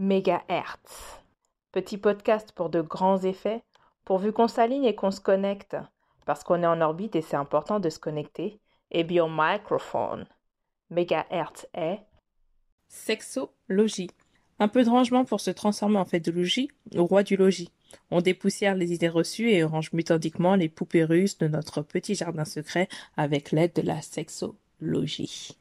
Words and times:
Mégahertz. 0.00 1.18
Petit 1.72 1.98
podcast 1.98 2.52
pour 2.52 2.70
de 2.70 2.80
grands 2.80 3.18
effets, 3.18 3.64
pourvu 4.04 4.32
qu'on 4.32 4.46
s'aligne 4.46 4.84
et 4.84 4.94
qu'on 4.94 5.10
se 5.10 5.20
connecte, 5.20 5.76
parce 6.24 6.44
qu'on 6.44 6.62
est 6.62 6.68
en 6.68 6.80
orbite 6.80 7.16
et 7.16 7.20
c'est 7.20 7.34
important 7.34 7.80
de 7.80 7.90
se 7.90 7.98
connecter. 7.98 8.60
Et 8.92 9.02
bien, 9.02 9.26
microphone. 9.28 10.24
Mégahertz 10.90 11.66
est 11.74 11.98
sexologie. 12.86 14.10
Un 14.60 14.68
peu 14.68 14.84
de 14.84 14.88
rangement 14.88 15.24
pour 15.24 15.40
se 15.40 15.50
transformer 15.50 15.98
en 15.98 16.04
fait 16.04 16.20
de 16.20 16.30
logis 16.30 16.70
au 16.94 17.04
roi 17.04 17.24
du 17.24 17.36
logis. 17.36 17.72
On 18.12 18.20
dépoussière 18.20 18.76
les 18.76 18.92
idées 18.92 19.08
reçues 19.08 19.50
et 19.50 19.64
range 19.64 19.92
méthodiquement 19.92 20.54
les 20.54 20.68
poupées 20.68 21.04
russes 21.04 21.38
de 21.38 21.48
notre 21.48 21.82
petit 21.82 22.14
jardin 22.14 22.44
secret 22.44 22.88
avec 23.16 23.50
l'aide 23.50 23.74
de 23.74 23.82
la 23.82 24.00
sexologie. 24.00 25.58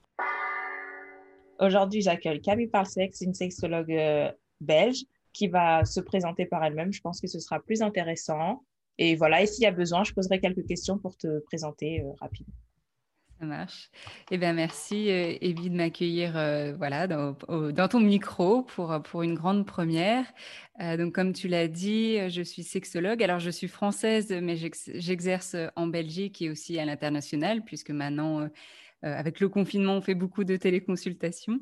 Aujourd'hui, 1.60 2.02
j'accueille 2.02 2.42
Camille 2.42 2.68
Parsex, 2.68 3.22
une 3.22 3.34
sexologue 3.34 3.92
euh, 3.92 4.32
belge 4.62 5.04
qui 5.34 5.48
va 5.48 5.86
se 5.86 6.00
présenter 6.00 6.46
par 6.46 6.64
elle-même. 6.64 6.92
Je 6.92 7.02
pense 7.02 7.22
que 7.22 7.28
ce 7.28 7.40
sera 7.40 7.60
plus 7.60 7.82
intéressant. 7.82 8.64
Et 8.98 9.16
voilà, 9.16 9.44
et 9.44 9.46
s'il 9.46 9.64
y 9.64 9.68
a 9.68 9.72
besoin, 9.72 10.04
je 10.04 10.14
poserai 10.14 10.40
quelques 10.40 10.66
questions 10.66 10.98
pour 10.98 11.16
te 11.18 11.40
présenter 11.46 12.02
euh, 12.02 12.12
rapidement. 12.20 12.54
Ça 13.40 13.46
marche. 13.46 13.92
Eh 14.32 14.40
bien, 14.40 14.54
merci, 14.54 15.12
euh, 15.12 15.38
Evie, 15.42 15.70
de 15.70 15.76
m'accueillir 15.76 16.36
euh, 16.36 16.74
voilà, 16.76 17.06
dans, 17.06 17.36
ton 17.36 18.00
micro 18.00 18.64
pour, 18.64 19.00
pour 19.04 19.22
une 19.22 19.36
grande 19.36 19.68
première. 19.68 20.26
Donc, 20.80 21.14
comme 21.14 21.34
tu 21.34 21.48
l'as 21.48 21.68
dit, 21.68 22.30
je 22.30 22.42
suis 22.42 22.64
sexologue. 22.64 23.22
Alors, 23.22 23.40
je 23.40 23.52
suis 23.52 23.68
française, 23.68 24.32
mais 24.42 24.56
j'exerce 24.56 25.56
en 25.76 25.86
Belgique 25.86 26.42
et 26.42 26.50
aussi 26.50 26.80
à 26.80 26.86
l'international, 26.86 27.64
puisque 27.64 27.92
maintenant, 27.92 28.48
avec 29.04 29.40
le 29.40 29.50
confinement, 29.50 29.98
on 29.98 30.02
fait 30.02 30.16
beaucoup 30.16 30.44
de 30.44 30.58
téléconsultations. 30.58 31.60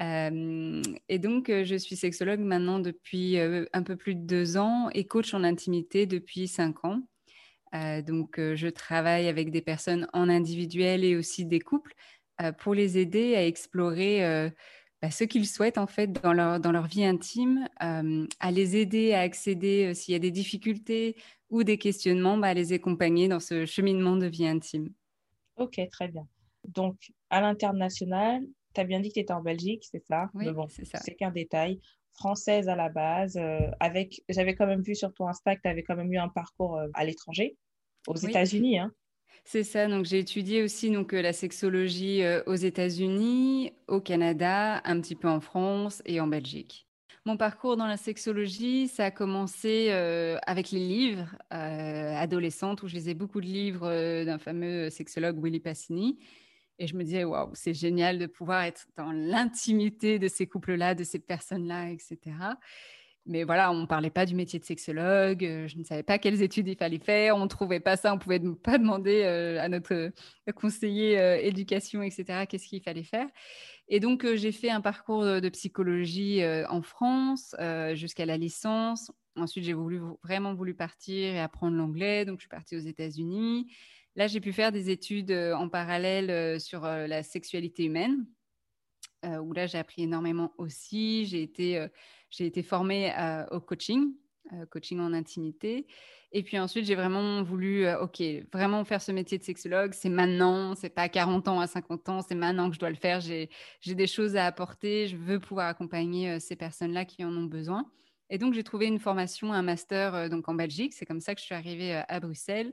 et 0.00 1.18
donc, 1.18 1.48
je 1.48 1.76
suis 1.76 1.96
sexologue 1.96 2.40
maintenant 2.40 2.78
depuis 2.78 3.38
un 3.38 3.82
peu 3.82 3.96
plus 3.96 4.14
de 4.14 4.22
deux 4.22 4.56
ans 4.56 4.88
et 4.90 5.06
coach 5.06 5.34
en 5.34 5.44
intimité 5.44 6.06
depuis 6.06 6.48
cinq 6.48 6.84
ans. 6.84 7.02
Euh, 7.74 8.02
donc, 8.02 8.38
euh, 8.38 8.54
je 8.54 8.68
travaille 8.68 9.28
avec 9.28 9.50
des 9.50 9.62
personnes 9.62 10.08
en 10.12 10.28
individuel 10.28 11.04
et 11.04 11.16
aussi 11.16 11.44
des 11.44 11.60
couples 11.60 11.94
euh, 12.40 12.52
pour 12.52 12.74
les 12.74 12.98
aider 12.98 13.34
à 13.34 13.46
explorer 13.46 14.50
bah, 15.02 15.10
ce 15.10 15.24
qu'ils 15.24 15.46
souhaitent 15.46 15.78
en 15.78 15.86
fait 15.86 16.12
dans 16.12 16.32
leur, 16.32 16.60
dans 16.60 16.72
leur 16.72 16.86
vie 16.86 17.04
intime, 17.04 17.68
à 17.78 18.50
les 18.50 18.76
aider 18.76 19.12
à 19.12 19.20
accéder 19.20 19.92
s'il 19.94 20.12
y 20.12 20.16
a 20.16 20.20
des 20.20 20.30
difficultés 20.30 21.16
ou 21.50 21.62
des 21.62 21.78
questionnements, 21.78 22.38
bah, 22.38 22.48
à 22.48 22.54
les 22.54 22.72
accompagner 22.72 23.28
dans 23.28 23.40
ce 23.40 23.66
cheminement 23.66 24.16
de 24.16 24.26
vie 24.26 24.46
intime. 24.46 24.90
Ok, 25.56 25.80
très 25.90 26.08
bien. 26.08 26.26
Donc, 26.68 26.96
à 27.30 27.40
l'international, 27.40 28.42
tu 28.74 28.80
as 28.80 28.84
bien 28.84 29.00
dit 29.00 29.08
que 29.08 29.14
tu 29.14 29.20
étais 29.20 29.32
en 29.32 29.42
Belgique, 29.42 29.86
c'est 29.90 30.04
ça? 30.04 30.30
Oui, 30.34 30.46
c'est 30.68 30.84
ça. 30.84 30.98
C'est 30.98 31.14
qu'un 31.14 31.30
détail 31.30 31.80
française 32.14 32.68
à 32.68 32.76
la 32.76 32.88
base. 32.88 33.38
avec, 33.80 34.22
j'avais 34.28 34.54
quand 34.54 34.66
même 34.66 34.82
vu 34.82 34.94
sur 34.94 35.12
ton 35.14 35.26
Insta 35.28 35.56
que 35.56 35.62
tu 35.62 35.68
avais 35.68 35.82
quand 35.82 35.96
même 35.96 36.12
eu 36.12 36.18
un 36.18 36.28
parcours 36.28 36.80
à 36.94 37.04
l'étranger 37.04 37.56
aux 38.06 38.16
États-Unis. 38.16 38.78
Hein. 38.78 38.92
C'est 39.44 39.62
ça, 39.62 39.86
donc 39.88 40.06
j'ai 40.06 40.18
étudié 40.18 40.62
aussi 40.62 40.90
donc, 40.90 41.12
euh, 41.12 41.20
la 41.20 41.34
sexologie 41.34 42.22
euh, 42.22 42.42
aux 42.46 42.54
États-Unis, 42.54 43.72
au 43.88 44.00
Canada, 44.00 44.80
un 44.84 45.00
petit 45.00 45.14
peu 45.14 45.28
en 45.28 45.40
France 45.40 46.02
et 46.06 46.18
en 46.20 46.26
Belgique. 46.26 46.86
Mon 47.26 47.36
parcours 47.36 47.76
dans 47.76 47.86
la 47.86 47.96
sexologie, 47.96 48.88
ça 48.88 49.06
a 49.06 49.10
commencé 49.10 49.88
euh, 49.90 50.36
avec 50.46 50.70
les 50.70 50.78
livres 50.78 51.36
adolescentes 51.50 52.82
où 52.82 52.88
je 52.88 52.94
lisais 52.94 53.14
beaucoup 53.14 53.40
de 53.40 53.46
livres 53.46 54.24
d'un 54.24 54.38
fameux 54.38 54.90
sexologue 54.90 55.42
Willy 55.42 55.60
Passini. 55.60 56.18
Et 56.78 56.86
je 56.86 56.96
me 56.96 57.04
disais, 57.04 57.24
waouh, 57.24 57.50
c'est 57.54 57.74
génial 57.74 58.18
de 58.18 58.26
pouvoir 58.26 58.62
être 58.62 58.86
dans 58.96 59.12
l'intimité 59.12 60.18
de 60.18 60.28
ces 60.28 60.46
couples-là, 60.46 60.94
de 60.94 61.04
ces 61.04 61.18
personnes-là, 61.18 61.90
etc. 61.90 62.18
Mais 63.26 63.44
voilà, 63.44 63.72
on 63.72 63.82
ne 63.82 63.86
parlait 63.86 64.10
pas 64.10 64.26
du 64.26 64.34
métier 64.34 64.58
de 64.58 64.64
sexologue, 64.64 65.44
euh, 65.44 65.66
je 65.66 65.78
ne 65.78 65.84
savais 65.84 66.02
pas 66.02 66.18
quelles 66.18 66.42
études 66.42 66.68
il 66.68 66.76
fallait 66.76 66.98
faire, 66.98 67.36
on 67.36 67.44
ne 67.44 67.48
trouvait 67.48 67.80
pas 67.80 67.96
ça, 67.96 68.12
on 68.12 68.16
ne 68.16 68.20
pouvait 68.20 68.40
pas 68.62 68.76
demander 68.76 69.22
euh, 69.24 69.58
à 69.62 69.68
notre 69.70 69.94
euh, 69.94 70.10
conseiller 70.54 71.16
éducation, 71.46 72.02
etc., 72.02 72.44
qu'est-ce 72.46 72.68
qu'il 72.68 72.82
fallait 72.82 73.02
faire. 73.02 73.26
Et 73.88 73.98
donc, 73.98 74.26
j'ai 74.34 74.52
fait 74.52 74.68
un 74.70 74.82
parcours 74.82 75.24
de, 75.24 75.48
psychologie 75.50 76.42
en 76.70 76.80
France 76.80 77.54
jusqu'à 77.92 78.24
la 78.24 78.38
licence. 78.38 79.10
Ensuite, 79.36 79.64
j'ai 79.64 79.74
voulu, 79.74 80.00
vraiment 80.22 80.54
voulu 80.54 80.74
partir 80.74 81.34
et 81.34 81.40
apprendre 81.40 81.76
l'anglais, 81.76 82.24
donc 82.24 82.38
je 82.38 82.42
suis 82.42 82.48
partie 82.48 82.76
aux 82.76 82.80
États-Unis. 82.80 83.66
Là, 84.16 84.26
j'ai 84.26 84.40
pu 84.40 84.52
faire 84.52 84.72
des 84.72 84.90
études 84.90 85.32
en 85.32 85.68
parallèle 85.68 86.60
sur 86.60 86.82
la 86.82 87.22
sexualité 87.22 87.84
humaine, 87.84 88.26
où 89.24 89.52
là, 89.52 89.66
j'ai 89.66 89.78
appris 89.78 90.02
énormément 90.02 90.52
aussi. 90.58 91.26
J'ai 91.26 91.42
été 91.42 91.88
j'ai 92.36 92.46
été 92.46 92.62
formée 92.64 93.12
euh, 93.16 93.46
au 93.52 93.60
coaching, 93.60 94.12
euh, 94.52 94.66
coaching 94.66 94.98
en 94.98 95.12
intimité. 95.12 95.86
Et 96.32 96.42
puis 96.42 96.58
ensuite, 96.58 96.84
j'ai 96.84 96.96
vraiment 96.96 97.44
voulu, 97.44 97.86
euh, 97.86 98.02
OK, 98.02 98.20
vraiment 98.52 98.84
faire 98.84 99.00
ce 99.00 99.12
métier 99.12 99.38
de 99.38 99.44
sexologue. 99.44 99.92
C'est 99.94 100.08
maintenant, 100.08 100.74
c'est 100.74 100.88
pas 100.88 101.02
à 101.02 101.08
40 101.08 101.46
ans, 101.46 101.60
à 101.60 101.68
50 101.68 102.08
ans, 102.08 102.22
c'est 102.22 102.34
maintenant 102.34 102.68
que 102.68 102.74
je 102.74 102.80
dois 102.80 102.90
le 102.90 102.96
faire. 102.96 103.20
J'ai 103.20 103.48
des 103.86 104.06
choses 104.08 104.34
à 104.34 104.46
apporter. 104.46 105.06
Je 105.06 105.16
veux 105.16 105.38
pouvoir 105.38 105.68
accompagner 105.68 106.40
ces 106.40 106.56
personnes-là 106.56 107.04
qui 107.04 107.24
en 107.24 107.36
ont 107.36 107.44
besoin. 107.44 107.88
Et 108.30 108.38
donc, 108.38 108.54
j'ai 108.54 108.64
trouvé 108.64 108.86
une 108.86 108.98
formation, 108.98 109.52
un 109.52 109.62
master 109.62 110.28
donc 110.28 110.48
en 110.48 110.54
Belgique. 110.54 110.92
C'est 110.92 111.06
comme 111.06 111.20
ça 111.20 111.36
que 111.36 111.40
je 111.40 111.44
suis 111.44 111.54
arrivée 111.54 112.02
à 112.08 112.18
Bruxelles. 112.18 112.72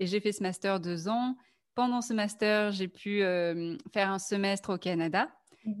Et 0.00 0.06
j'ai 0.06 0.20
fait 0.20 0.32
ce 0.32 0.42
master 0.42 0.80
deux 0.80 1.08
ans. 1.08 1.36
Pendant 1.74 2.00
ce 2.00 2.14
master, 2.14 2.72
j'ai 2.72 2.88
pu 2.88 3.20
faire 3.20 4.10
un 4.10 4.18
semestre 4.18 4.74
au 4.74 4.78
Canada. 4.78 5.28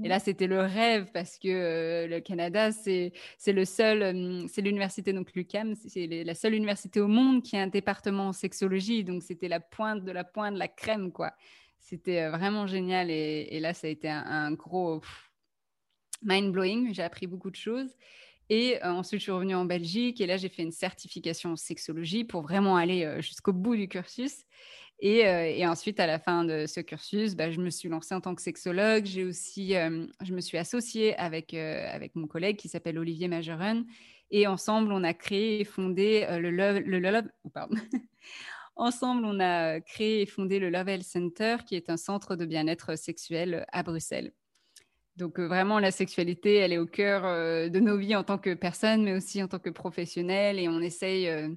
Et 0.02 0.08
là, 0.08 0.18
c'était 0.18 0.48
le 0.48 0.60
rêve 0.60 1.10
parce 1.12 1.38
que 1.38 1.48
euh, 1.48 2.06
le 2.08 2.20
Canada, 2.20 2.72
c'est 2.72 3.12
le 3.46 3.64
seul, 3.64 4.02
euh, 4.02 4.46
c'est 4.48 4.60
l'université, 4.60 5.12
donc 5.12 5.32
l'UCAM, 5.34 5.74
c'est 5.76 6.06
la 6.06 6.34
seule 6.34 6.54
université 6.54 7.00
au 7.00 7.06
monde 7.06 7.42
qui 7.42 7.56
a 7.56 7.62
un 7.62 7.68
département 7.68 8.28
en 8.28 8.32
sexologie. 8.32 9.04
Donc, 9.04 9.22
c'était 9.22 9.48
la 9.48 9.60
pointe 9.60 10.04
de 10.04 10.10
la 10.10 10.24
pointe, 10.24 10.54
de 10.54 10.58
la 10.58 10.68
crème, 10.68 11.12
quoi. 11.12 11.32
C'était 11.78 12.22
euh, 12.22 12.30
vraiment 12.30 12.66
génial. 12.66 13.10
Et, 13.10 13.60
là, 13.60 13.74
ça 13.74 13.86
a 13.86 13.90
été 13.90 14.08
un, 14.08 14.50
gros 14.52 15.02
mind-blowing. 16.22 16.92
J'ai 16.92 17.04
appris 17.04 17.28
beaucoup 17.28 17.50
de 17.50 17.56
choses. 17.56 17.96
Et 18.48 18.78
ensuite, 18.82 19.20
je 19.20 19.24
suis 19.24 19.32
revenue 19.32 19.56
en 19.56 19.64
Belgique 19.64 20.20
et 20.20 20.26
là, 20.26 20.36
j'ai 20.36 20.48
fait 20.48 20.62
une 20.62 20.72
certification 20.72 21.52
en 21.52 21.56
sexologie 21.56 22.24
pour 22.24 22.42
vraiment 22.42 22.76
aller 22.76 23.20
jusqu'au 23.20 23.52
bout 23.52 23.74
du 23.74 23.88
cursus. 23.88 24.44
Euh, 25.04 25.42
et, 25.44 25.66
ensuite, 25.66 26.00
à 26.00 26.06
la 26.06 26.18
fin 26.18 26.44
de 26.44 26.66
ce 26.66 26.80
cursus, 26.80 27.34
bah, 27.34 27.50
je 27.50 27.60
me 27.60 27.70
suis 27.70 27.88
lancée 27.88 28.14
en 28.14 28.20
tant 28.20 28.34
que 28.34 28.42
sexologue. 28.42 29.04
J'ai 29.04 29.24
aussi, 29.24 29.76
euh, 29.76 30.06
je 30.22 30.32
me 30.32 30.40
suis 30.40 30.58
associée 30.58 31.16
avec, 31.16 31.54
euh, 31.54 31.86
avec 31.90 32.14
mon 32.14 32.26
collègue 32.26 32.56
qui 32.56 32.68
s'appelle 32.68 32.98
Olivier 32.98 33.28
Majoren. 33.28 33.84
Et 34.30 34.46
ensemble, 34.46 34.92
on 34.92 35.04
a 35.04 35.14
créé 35.14 35.60
et 35.60 35.64
fondé 35.64 36.26
le 36.28 36.50
Love, 36.50 37.28
pardon. 37.54 37.76
ensemble, 38.76 39.24
on 39.24 39.38
a 39.38 39.80
créé 39.80 40.22
et 40.22 40.26
fondé 40.26 40.58
le 40.58 40.68
Love 40.70 40.88
Health 40.88 41.04
Center, 41.04 41.56
qui 41.64 41.76
est 41.76 41.90
un 41.90 41.96
centre 41.96 42.34
de 42.34 42.44
bien-être 42.44 42.96
sexuel 42.98 43.66
à 43.70 43.82
Bruxelles. 43.84 44.32
Donc 45.16 45.38
vraiment, 45.40 45.78
la 45.78 45.90
sexualité, 45.90 46.56
elle 46.56 46.72
est 46.72 46.78
au 46.78 46.86
cœur 46.86 47.22
de 47.70 47.80
nos 47.80 47.96
vies 47.96 48.16
en 48.16 48.22
tant 48.22 48.36
que 48.36 48.52
personne, 48.54 49.02
mais 49.02 49.14
aussi 49.14 49.42
en 49.42 49.48
tant 49.48 49.58
que 49.58 49.70
professionnel. 49.70 50.58
Et 50.58 50.68
on 50.68 50.80
essaye 50.80 51.56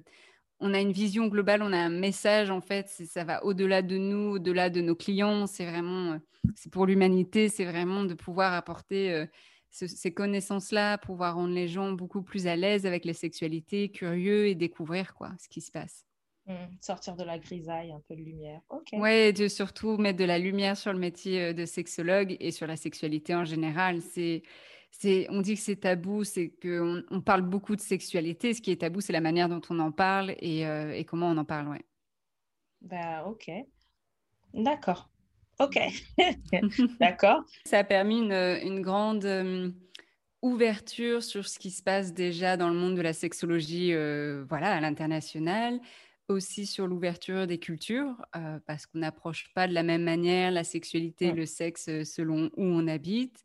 on 0.60 0.74
a 0.74 0.80
une 0.80 0.92
vision 0.92 1.26
globale, 1.26 1.62
on 1.62 1.72
a 1.72 1.78
un 1.78 1.88
message 1.90 2.50
en 2.50 2.60
fait, 2.60 2.88
ça 2.88 3.24
va 3.24 3.44
au-delà 3.44 3.82
de 3.82 3.96
nous, 3.96 4.34
au-delà 4.36 4.70
de 4.70 4.80
nos 4.80 4.94
clients, 4.94 5.46
c'est 5.46 5.66
vraiment, 5.66 6.12
euh, 6.12 6.18
c'est 6.54 6.70
pour 6.70 6.86
l'humanité, 6.86 7.48
c'est 7.48 7.64
vraiment 7.64 8.04
de 8.04 8.14
pouvoir 8.14 8.52
apporter 8.52 9.12
euh, 9.12 9.26
ces 9.70 10.12
connaissances-là, 10.12 10.98
pouvoir 10.98 11.36
rendre 11.36 11.54
les 11.54 11.68
gens 11.68 11.92
beaucoup 11.92 12.22
plus 12.22 12.46
à 12.46 12.56
l'aise 12.56 12.86
avec 12.86 13.04
les 13.04 13.14
sexualités, 13.14 13.90
curieux 13.90 14.48
et 14.48 14.54
découvrir 14.54 15.14
quoi, 15.14 15.30
ce 15.38 15.48
qui 15.48 15.60
se 15.60 15.70
passe. 15.70 16.09
Mmh, 16.50 16.78
sortir 16.80 17.14
de 17.14 17.22
la 17.22 17.38
grisaille, 17.38 17.92
un 17.92 18.02
peu 18.08 18.16
de 18.16 18.22
lumière. 18.22 18.60
Oui, 18.70 18.98
Ouais, 18.98 19.32
de 19.32 19.46
surtout 19.46 19.96
mettre 19.98 20.18
de 20.18 20.24
la 20.24 20.38
lumière 20.38 20.76
sur 20.76 20.92
le 20.92 20.98
métier 20.98 21.42
euh, 21.42 21.52
de 21.52 21.64
sexologue 21.64 22.36
et 22.40 22.50
sur 22.50 22.66
la 22.66 22.76
sexualité 22.76 23.36
en 23.36 23.44
général. 23.44 24.00
C'est 24.00 24.42
on 25.28 25.40
dit 25.40 25.54
que 25.54 25.60
c'est 25.60 25.76
tabou, 25.76 26.24
c'est 26.24 26.52
qu'on 26.60 27.04
on 27.10 27.20
parle 27.20 27.42
beaucoup 27.42 27.76
de 27.76 27.80
sexualité. 27.80 28.52
Ce 28.52 28.60
qui 28.60 28.72
est 28.72 28.80
tabou, 28.80 29.00
c'est 29.00 29.12
la 29.12 29.20
manière 29.20 29.48
dont 29.48 29.60
on 29.70 29.78
en 29.78 29.92
parle 29.92 30.34
et, 30.40 30.66
euh, 30.66 31.00
comment 31.06 31.28
on 31.28 31.36
en 31.36 31.44
parle, 31.44 31.68
ouais. 31.68 31.84
Bah, 32.80 33.24
ok. 33.26 33.50
D'accord. 34.52 35.08
Ok. 35.60 35.78
D'accord. 37.00 37.44
Ça 37.64 37.78
a 37.78 37.84
permis 37.84 38.18
une, 38.18 38.80
grande 38.80 39.24
euh, 39.24 39.70
ouverture 40.42 41.22
sur 41.22 41.46
ce 41.46 41.60
qui 41.60 41.70
se 41.70 41.82
passe 41.82 42.12
déjà 42.12 42.56
dans 42.56 42.68
le 42.68 42.74
monde 42.74 42.96
de 42.96 43.02
la 43.02 43.12
sexologie, 43.12 43.92
euh, 43.92 44.44
voilà, 44.48 44.72
à 44.72 44.80
l'international 44.80 45.80
aussi 46.30 46.66
sur 46.66 46.86
l'ouverture 46.86 47.46
des 47.46 47.58
cultures, 47.58 48.14
euh, 48.36 48.58
parce 48.66 48.86
qu'on 48.86 48.98
n'approche 49.00 49.52
pas 49.54 49.68
de 49.68 49.74
la 49.74 49.82
même 49.82 50.02
manière 50.02 50.50
la 50.50 50.64
sexualité, 50.64 51.32
le 51.32 51.46
sexe 51.46 52.04
selon 52.04 52.50
où 52.56 52.64
on 52.64 52.86
habite. 52.86 53.44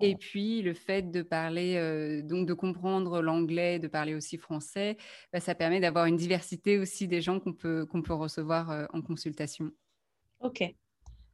Et 0.00 0.16
puis 0.16 0.62
le 0.62 0.74
fait 0.74 1.10
de 1.10 1.22
parler, 1.22 1.76
euh, 1.76 2.22
donc 2.22 2.46
de 2.46 2.54
comprendre 2.54 3.22
l'anglais, 3.22 3.78
de 3.78 3.88
parler 3.88 4.14
aussi 4.14 4.36
français, 4.36 4.96
bah, 5.32 5.40
ça 5.40 5.54
permet 5.54 5.80
d'avoir 5.80 6.06
une 6.06 6.16
diversité 6.16 6.78
aussi 6.78 7.08
des 7.08 7.20
gens 7.20 7.40
qu'on 7.40 7.52
peut, 7.52 7.86
qu'on 7.86 8.02
peut 8.02 8.14
recevoir 8.14 8.88
en 8.92 9.02
consultation. 9.02 9.70
Ok. 10.40 10.62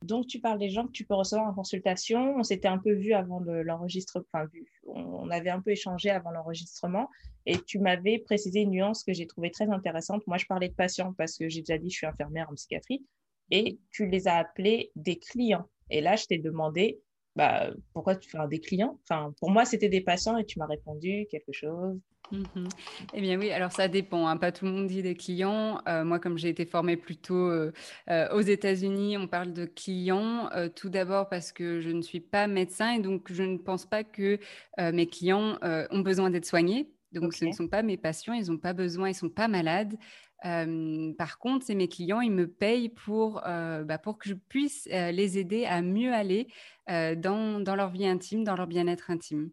Donc 0.03 0.27
tu 0.27 0.41
parles 0.41 0.59
des 0.59 0.71
gens 0.71 0.87
que 0.87 0.93
tu 0.93 1.05
peux 1.05 1.15
recevoir 1.15 1.49
en 1.49 1.55
consultation. 1.55 2.37
On 2.37 2.43
s'était 2.43 2.69
un 2.69 2.79
peu 2.79 2.93
vu 2.93 3.13
avant 3.13 3.41
l'enregistrement, 3.41 4.25
enfin 4.33 4.47
vu 4.47 4.67
on 4.87 5.31
avait 5.31 5.51
un 5.51 5.61
peu 5.61 5.71
échangé 5.71 6.11
avant 6.11 6.31
l'enregistrement 6.31 7.09
et 7.47 7.59
tu 7.59 7.79
m'avais 7.79 8.19
précisé 8.19 8.61
une 8.61 8.71
nuance 8.71 9.05
que 9.05 9.13
j'ai 9.13 9.27
trouvée 9.27 9.51
très 9.51 9.71
intéressante. 9.71 10.27
Moi, 10.27 10.39
je 10.39 10.47
parlais 10.47 10.69
de 10.69 10.75
patients 10.75 11.13
parce 11.17 11.37
que 11.37 11.49
j'ai 11.49 11.61
déjà 11.61 11.79
dit 11.79 11.91
je 11.91 11.97
suis 11.97 12.07
infirmière 12.07 12.49
en 12.51 12.55
psychiatrie 12.55 13.05
et 13.51 13.79
tu 13.91 14.07
les 14.07 14.29
as 14.29 14.37
appelés 14.37 14.91
des 14.97 15.19
clients. 15.19 15.69
Et 15.91 16.01
là, 16.01 16.17
je 16.17 16.27
t'ai 16.27 16.39
demandé 16.39 17.01
bah, 17.37 17.71
pourquoi 17.93 18.17
tu 18.17 18.29
fais 18.29 18.39
des 18.49 18.61
clients? 18.61 18.99
Enfin, 19.05 19.35
pour 19.41 19.51
moi, 19.51 19.65
c'était 19.65 19.89
des 19.89 20.01
patients 20.01 20.37
et 20.37 20.45
tu 20.45 20.59
m'as 20.59 20.67
répondu 20.67 21.27
quelque 21.31 21.53
chose. 21.53 21.99
Mhm. 22.33 22.69
Eh 23.15 23.21
bien 23.21 23.39
oui, 23.39 23.51
alors 23.51 23.73
ça 23.73 23.89
dépend. 23.89 24.27
Hein. 24.27 24.37
Pas 24.39 24.53
tout 24.53 24.65
le 24.65 24.71
monde 24.71 24.87
dit 24.87 25.03
des 25.03 25.15
clients. 25.15 25.83
Euh, 25.87 26.05
moi, 26.05 26.19
comme 26.19 26.39
j'ai 26.39 26.49
été 26.49 26.65
formée 26.65 26.97
plutôt 26.97 27.51
euh, 27.51 27.73
euh, 28.09 28.29
aux 28.35 28.41
États-Unis, 28.41 29.19
on 29.19 29.29
parle 29.29 29.53
de 29.53 29.67
clients. 29.67 30.49
tout 30.75 30.89
d'abord 30.89 31.29
parce 31.29 31.53
que 31.53 31.81
je 31.81 31.91
ne 31.91 32.03
suis 32.03 32.21
pas 32.21 32.47
médecin 32.47 32.95
et 32.95 33.01
donc 33.01 33.31
je 33.31 33.43
ne 33.43 33.59
pense 33.59 33.87
pas 33.87 34.05
que 34.05 34.39
mes 34.79 35.07
clients 35.07 35.59
ont 35.63 36.01
besoin 36.01 36.31
d'être 36.31 36.47
soignés. 36.47 36.91
Donc 37.13 37.35
ce 37.35 37.45
ne 37.45 37.53
sont 37.53 37.69
pas 37.69 37.83
mes 37.83 37.99
patients, 37.99 38.33
ils 38.33 38.51
n'ont 38.51 38.59
pas 38.59 38.73
besoin, 38.73 39.09
ils 39.09 39.13
ne 39.13 39.17
sont 39.17 39.29
pas 39.29 39.49
malades. 39.49 39.97
Par 40.43 41.39
contre, 41.39 41.67
c'est 41.67 41.75
mes 41.75 41.89
clients, 41.89 42.21
ils 42.21 42.33
me 42.33 42.49
payent 42.49 42.89
pour, 42.89 43.41
bah, 43.43 43.99
pour 43.99 44.19
que 44.19 44.29
je 44.29 44.35
puisse 44.35 44.87
les 44.87 45.39
aider 45.39 45.65
à 45.65 45.83
mieux 45.83 46.13
aller 46.13 46.49
dans, 46.89 47.63
dans, 47.63 47.77
leur 47.77 47.91
vie 47.91 48.07
intime, 48.07 48.45
dans 48.45 48.57
leur 48.57 48.67
bien-être 48.67 49.11
intime. 49.11 49.51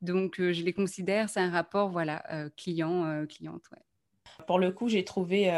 Donc, 0.00 0.36
je 0.38 0.62
les 0.62 0.72
considère, 0.72 1.28
c'est 1.28 1.40
un 1.40 1.50
rapport 1.50 1.90
voilà, 1.90 2.24
client-cliente. 2.56 3.64
Pour 4.46 4.58
le 4.58 4.72
coup, 4.72 4.88
j'ai 4.88 5.04
trouvé 5.04 5.50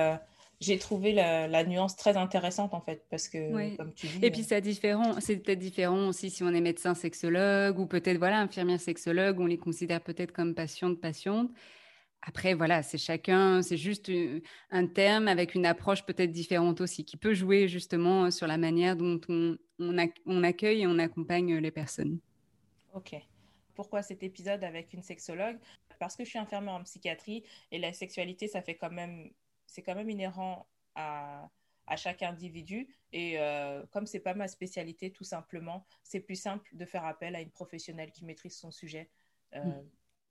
j'ai 0.62 0.78
trouvé 0.78 1.12
la, 1.12 1.64
nuance 1.64 1.96
très 1.96 2.16
intéressante 2.16 2.72
en 2.72 2.80
fait 2.80 3.04
parce 3.10 3.28
que 3.28 3.76
comme 3.76 3.92
tu 3.92 4.06
dis 4.06 4.18
et 4.22 4.30
puis 4.30 4.44
c'est 4.44 4.60
différent 4.60 5.20
c'est 5.20 5.36
peut-être 5.36 5.58
différent 5.58 6.08
aussi 6.08 6.30
si 6.30 6.42
on 6.42 6.48
est 6.48 6.60
médecin 6.60 6.94
sexologue 6.94 7.78
ou 7.78 7.86
peut-être 7.86 8.18
voilà 8.18 8.40
infirmière 8.40 8.80
sexologue 8.80 9.38
on 9.40 9.46
les 9.46 9.58
considère 9.58 10.00
peut-être 10.00 10.32
comme 10.32 10.54
patientes 10.54 11.00
patientes 11.00 11.50
après 12.22 12.54
voilà 12.54 12.82
c'est 12.82 12.98
chacun 12.98 13.62
c'est 13.62 13.76
juste 13.76 14.10
un 14.70 14.86
terme 14.86 15.28
avec 15.28 15.54
une 15.54 15.66
approche 15.66 16.04
peut-être 16.04 16.32
différente 16.32 16.80
aussi 16.80 17.04
qui 17.04 17.16
peut 17.16 17.34
jouer 17.34 17.68
justement 17.68 18.30
sur 18.30 18.46
la 18.46 18.58
manière 18.58 18.96
dont 18.96 19.20
on, 19.28 19.56
on 19.78 20.42
accueille 20.44 20.82
et 20.82 20.86
on 20.86 20.98
accompagne 20.98 21.56
les 21.56 21.70
personnes 21.70 22.18
ok 22.94 23.16
pourquoi 23.74 24.02
cet 24.02 24.22
épisode 24.22 24.64
avec 24.64 24.92
une 24.92 25.02
sexologue? 25.02 25.58
Parce 25.98 26.16
que 26.16 26.24
je 26.24 26.30
suis 26.30 26.38
infirmière 26.38 26.74
en 26.74 26.82
psychiatrie 26.82 27.44
et 27.70 27.78
la 27.78 27.92
sexualité, 27.92 28.48
ça 28.48 28.62
fait 28.62 28.76
quand 28.76 28.90
même, 28.90 29.30
c'est 29.66 29.82
quand 29.82 29.94
même 29.94 30.10
inhérent 30.10 30.66
à, 30.94 31.48
à 31.86 31.96
chaque 31.96 32.22
individu. 32.22 32.88
Et 33.12 33.38
euh, 33.38 33.84
comme 33.90 34.06
c'est 34.06 34.20
pas 34.20 34.34
ma 34.34 34.48
spécialité, 34.48 35.10
tout 35.10 35.24
simplement, 35.24 35.86
c'est 36.02 36.20
plus 36.20 36.36
simple 36.36 36.68
de 36.74 36.84
faire 36.84 37.04
appel 37.04 37.34
à 37.34 37.40
une 37.40 37.50
professionnelle 37.50 38.10
qui 38.10 38.24
maîtrise 38.24 38.56
son 38.56 38.70
sujet. 38.70 39.10
Euh, 39.54 39.82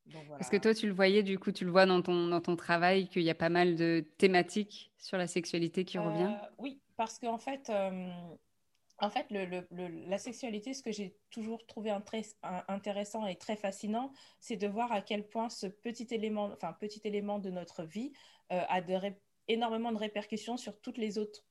mm. 0.07 0.13
Parce 0.29 0.49
que 0.49 0.57
toi, 0.57 0.73
tu 0.73 0.87
le 0.87 0.93
voyais, 0.93 1.23
du 1.23 1.39
coup, 1.39 1.51
tu 1.51 1.65
le 1.65 1.71
vois 1.71 1.85
dans 1.85 2.01
ton, 2.01 2.27
dans 2.27 2.41
ton 2.41 2.55
travail, 2.55 3.07
qu'il 3.07 3.23
y 3.23 3.29
a 3.29 3.35
pas 3.35 3.49
mal 3.49 3.75
de 3.75 4.05
thématiques 4.17 4.91
sur 4.97 5.17
la 5.17 5.27
sexualité 5.27 5.85
qui 5.85 5.97
revient 5.97 6.35
euh, 6.41 6.47
Oui, 6.57 6.79
parce 6.97 7.19
qu'en 7.19 7.37
fait, 7.37 7.71
en 9.01 9.09
fait, 9.09 9.25
la 9.31 10.17
sexualité, 10.19 10.75
ce 10.75 10.83
que 10.83 10.91
j'ai 10.91 11.17
toujours 11.31 11.65
trouvé 11.65 11.91
intéressant 12.67 13.25
et 13.25 13.35
très 13.35 13.55
fascinant, 13.55 14.13
c'est 14.39 14.57
de 14.57 14.67
voir 14.67 14.91
à 14.91 15.01
quel 15.01 15.27
point 15.27 15.49
ce 15.49 15.65
petit 15.65 16.07
élément, 16.11 16.51
enfin, 16.53 16.71
petit 16.73 17.01
élément 17.03 17.39
de 17.39 17.49
notre 17.49 17.83
vie 17.83 18.13
euh, 18.51 18.61
a 18.69 18.79
énormément 19.47 19.91
de 19.91 19.97
répercussions 19.97 20.55
sur 20.55 20.79
toutes 20.79 20.99
les 20.99 21.17
autres 21.17 21.43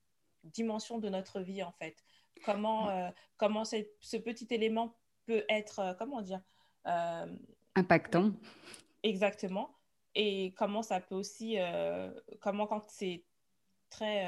dimensions 0.44 0.98
de 0.98 1.08
notre 1.08 1.40
vie, 1.40 1.64
en 1.64 1.72
fait. 1.72 1.96
Comment, 2.44 2.88
euh, 2.88 3.10
comment 3.36 3.64
ce 3.64 4.16
petit 4.16 4.46
élément 4.50 4.96
peut 5.26 5.44
être, 5.48 5.80
euh, 5.80 5.94
comment 5.94 6.22
dire 6.22 6.40
Impactant. 7.76 8.32
Exactement. 9.02 9.70
Et 10.14 10.52
comment 10.56 10.82
ça 10.82 11.00
peut 11.00 11.14
aussi, 11.14 11.56
comment 12.40 12.66
quand 12.66 12.84
c'est 12.88 13.24
très, 13.88 14.26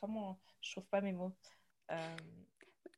comment, 0.00 0.38
je 0.60 0.72
trouve 0.72 0.86
pas 0.86 1.00
mes 1.00 1.12
mots. 1.12 1.34
Euh, 1.90 2.16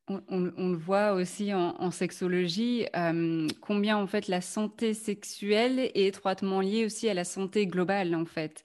on, 0.09 0.41
le 0.41 0.77
voit 0.77 1.13
aussi 1.13 1.55
en, 1.55 1.91
sexologie, 1.91 2.87
euh, 2.97 3.47
combien 3.61 3.97
en 3.97 4.07
fait 4.07 4.29
la 4.29 4.41
santé 4.41 4.95
sexuelle 4.95 5.79
est 5.79 6.07
étroitement 6.07 6.61
liée 6.61 6.85
aussi 6.85 7.09
à 7.09 7.15
la 7.15 7.25
santé 7.25 7.67
globale 7.67 8.15
en 8.15 8.25
fait. 8.25 8.65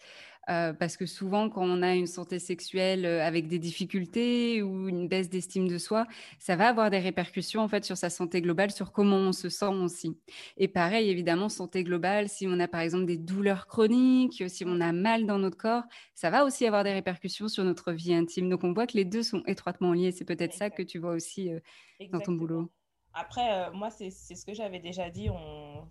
Euh, 0.49 0.71
parce 0.71 0.95
que 0.95 1.05
souvent, 1.05 1.49
quand 1.49 1.63
on 1.63 1.81
a 1.81 1.93
une 1.93 2.07
santé 2.07 2.39
sexuelle 2.39 3.05
euh, 3.05 3.21
avec 3.21 3.47
des 3.47 3.59
difficultés 3.59 4.61
ou 4.61 4.87
une 4.87 5.09
baisse 5.09 5.29
d'estime 5.29 5.67
de 5.67 5.77
soi, 5.77 6.07
ça 6.39 6.55
va 6.55 6.69
avoir 6.69 6.89
des 6.89 6.99
répercussions 6.99 7.61
en 7.61 7.67
fait 7.67 7.83
sur 7.83 7.97
sa 7.97 8.09
santé 8.09 8.41
globale, 8.41 8.71
sur 8.71 8.93
comment 8.93 9.17
on 9.17 9.33
se 9.33 9.49
sent 9.49 9.65
aussi. 9.65 10.17
Et 10.55 10.69
pareil, 10.69 11.09
évidemment, 11.09 11.49
santé 11.49 11.83
globale, 11.83 12.29
si 12.29 12.47
on 12.47 12.59
a 12.59 12.67
par 12.69 12.81
exemple 12.81 13.05
des 13.05 13.17
douleurs 13.17 13.67
chroniques, 13.67 14.43
si 14.49 14.63
on 14.65 14.79
a 14.79 14.93
mal 14.93 15.25
dans 15.25 15.37
notre 15.37 15.57
corps, 15.57 15.83
ça 16.15 16.29
va 16.29 16.45
aussi 16.45 16.65
avoir 16.65 16.85
des 16.85 16.93
répercussions 16.93 17.49
sur 17.49 17.65
notre 17.65 17.91
vie 17.91 18.13
intime. 18.13 18.49
Donc 18.49 18.63
on 18.63 18.71
voit 18.73 18.87
que 18.87 18.95
les 18.95 19.05
deux 19.05 19.23
sont 19.23 19.43
étroitement 19.47 19.91
liés. 19.91 20.11
C'est 20.13 20.25
peut-être 20.25 20.53
ça 20.53 20.69
que 20.69 20.81
tu 20.81 20.97
vois 20.97 21.11
aussi 21.11 21.51
euh, 21.51 21.59
dans 22.11 22.21
ton 22.21 22.31
boulot. 22.31 22.71
Après, 23.19 23.51
euh, 23.51 23.71
moi, 23.71 23.89
c'est 23.89 24.11
ce 24.11 24.45
que 24.45 24.53
j'avais 24.53 24.77
déjà 24.77 25.09
dit, 25.09 25.27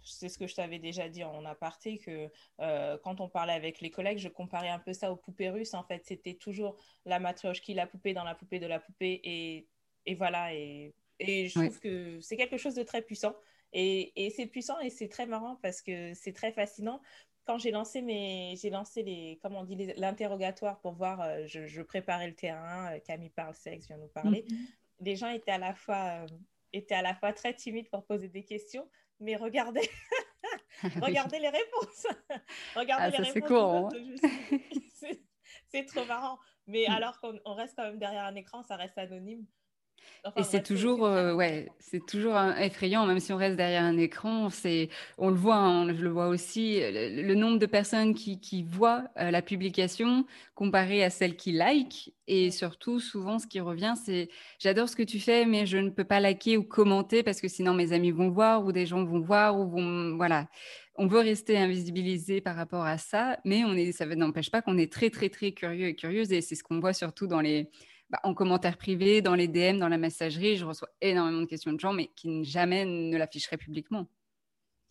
c'est 0.05 0.29
ce 0.29 0.39
que 0.39 0.47
je 0.47 0.55
t'avais 0.55 0.79
déjà 0.79 1.09
dit 1.09 1.25
en 1.25 1.45
aparté, 1.45 1.99
que 1.99 2.31
euh, 2.61 2.97
quand 3.03 3.21
on 3.21 3.29
parlait 3.29 3.53
avec 3.53 3.81
les 3.81 3.91
collègues, 3.91 4.19
je 4.19 4.29
comparais 4.29 4.69
un 4.69 4.79
peu 4.79 4.93
ça 4.93 5.11
aux 5.11 5.17
poupées 5.17 5.51
russes. 5.51 5.75
En 5.75 5.83
fait, 5.83 6.05
c'était 6.05 6.35
toujours 6.35 6.77
la 7.05 7.19
qui 7.35 7.75
la 7.75 7.89
poupée 7.89 8.15
dans 8.15 8.23
la 8.23 8.37
poupée 8.37 8.61
de 8.61 8.67
la 8.67 8.79
poupée. 8.79 9.21
Et, 9.25 9.67
et 10.07 10.15
voilà, 10.15 10.55
et, 10.55 10.95
et 11.19 11.49
je 11.49 11.59
trouve 11.59 11.81
que 11.81 12.21
c'est 12.21 12.37
quelque 12.37 12.59
chose 12.59 12.75
de 12.75 12.85
très 12.85 13.03
puissant. 13.03 13.35
Et, 13.73 14.25
et 14.25 14.31
c'est 14.31 14.47
puissant 14.47 14.79
et 14.79 14.91
c'est 14.91 15.09
très 15.09 15.27
marrant 15.27 15.59
parce 15.63 15.83
que 15.83 16.15
c'est 16.15 16.33
très 16.33 16.53
fascinant. 16.53 17.01
Quand 17.45 17.59
j'ai 17.59 17.73
lancé, 17.73 18.03
mes, 18.03 18.55
j'ai 18.57 18.71
lancé 18.71 19.03
les, 19.03 19.41
comment 19.43 19.61
on 19.61 19.65
dit, 19.65 19.93
l'interrogatoire 19.97 20.79
pour 20.79 20.93
voir, 20.93 21.21
euh, 21.21 21.45
je, 21.47 21.83
préparais 21.83 22.29
le 22.29 22.35
terrain, 22.35 22.97
Camille 23.01 23.31
parle 23.31 23.55
sexe 23.55 23.89
vient 23.89 23.99
nous 23.99 24.07
parler. 24.07 24.45
Mm-hmm. 24.49 24.57
Les 25.01 25.17
gens 25.17 25.29
étaient 25.29 25.51
à 25.51 25.59
la 25.59 25.75
fois 25.75 26.25
était 26.73 26.95
à 26.95 27.03
la 27.03 27.15
fois 27.15 27.33
très 27.33 27.55
timide 27.55 27.89
pour 27.91 28.05
poser 28.07 28.29
des 28.29 28.45
questions, 28.45 28.89
mais 29.21 29.37
regardez, 29.37 29.89
regardez 31.03 31.39
les 31.39 31.49
réponses. 31.49 32.07
regardez 32.77 33.17
ah, 33.17 33.23
les 33.23 33.31
réponses. 33.31 33.93
C'est 35.69 35.85
trop 35.87 36.05
marrant. 36.05 36.39
Mais 36.67 36.87
mm. 36.89 36.93
alors 36.93 37.21
qu'on 37.21 37.55
reste 37.55 37.75
quand 37.77 37.85
même 37.85 37.99
derrière 37.99 38.25
un 38.25 38.35
écran, 38.35 38.63
ça 38.63 38.77
reste 38.77 38.99
anonyme 38.99 39.47
et 40.37 40.43
c'est 40.43 40.63
toujours, 40.63 41.07
euh, 41.07 41.35
ouais, 41.35 41.69
c'est 41.79 42.05
toujours 42.05 42.37
effrayant, 42.59 43.07
même 43.07 43.21
si 43.21 43.33
on 43.33 43.37
reste 43.37 43.57
derrière 43.57 43.85
un 43.85 43.97
écran. 43.97 44.51
C'est, 44.51 44.89
on 45.19 45.29
le 45.31 45.37
voit, 45.37 45.57
hein, 45.57 45.95
je 45.95 46.03
le 46.03 46.11
vois 46.11 46.29
aussi, 46.29 46.81
le, 46.81 47.35
nombre 47.35 47.59
de 47.59 47.67
personnes 47.67 48.15
qui, 48.15 48.41
qui 48.41 48.65
voient 48.65 49.05
euh, 49.19 49.31
la 49.31 49.43
publication 49.43 50.27
comparé 50.55 51.05
à 51.05 51.11
celles 51.11 51.37
qui 51.37 51.53
like. 51.53 52.13
Et 52.27 52.51
surtout, 52.51 52.99
souvent, 52.99 53.39
ce 53.39 53.47
qui 53.47 53.61
revient, 53.61 53.95
c'est 54.03 54.29
j'adore 54.59 54.89
ce 54.89 54.97
que 54.97 55.05
tu 55.05 55.21
fais, 55.21 55.47
mais 55.47 55.65
je 55.65 55.79
ne 55.79 55.91
peux 55.91 56.05
pas 56.05 56.19
liker 56.19 56.57
ou 56.57 56.65
commenter 56.65 57.23
parce 57.23 57.41
que 57.41 57.49
sinon 57.49 57.75
mes 57.75 57.93
amis 57.93 58.11
vont 58.11 58.31
voir 58.31 58.65
ou 58.65 58.73
des 58.73 58.87
gens 58.87 59.05
vont 59.05 59.21
voir 59.21 59.59
ou 59.59 59.69
vont, 59.69 60.17
voilà. 60.17 60.49
On 60.99 61.07
veut 61.07 61.21
rester 61.21 61.59
invisibilisé 61.59 62.41
par 62.41 62.57
rapport 62.57 62.85
à 62.85 62.97
ça, 62.99 63.39
mais 63.45 63.65
on 63.65 63.75
est, 63.75 63.93
ça 63.93 64.07
n'empêche 64.07 64.51
pas 64.51 64.63
qu'on 64.63 64.79
est 64.79 64.91
très, 64.91 65.11
très, 65.11 65.29
très 65.29 65.53
curieux 65.53 65.89
et 65.89 65.95
curieuse. 65.95 66.33
Et 66.33 66.41
c'est 66.41 66.55
ce 66.55 66.65
qu'on 66.65 66.81
voit 66.81 66.95
surtout 66.95 67.27
dans 67.27 67.41
les 67.43 67.69
bah, 68.11 68.21
en 68.23 68.35
commentaire 68.35 68.77
privé, 68.77 69.21
dans 69.21 69.35
les 69.35 69.49
DM, 69.49 69.79
dans 69.79 69.89
la 69.89 69.99
messagerie, 69.99 70.57
je 70.57 70.65
reçois 70.65 70.89
énormément 71.01 71.41
de 71.41 71.47
questions 71.47 71.73
de 71.73 71.81
gens, 71.81 71.93
mais 71.93 72.09
qui 72.15 72.45
jamais 72.45 72.85
ne 72.85 73.17
l'afficheraient 73.17 73.57
publiquement. 73.57 74.07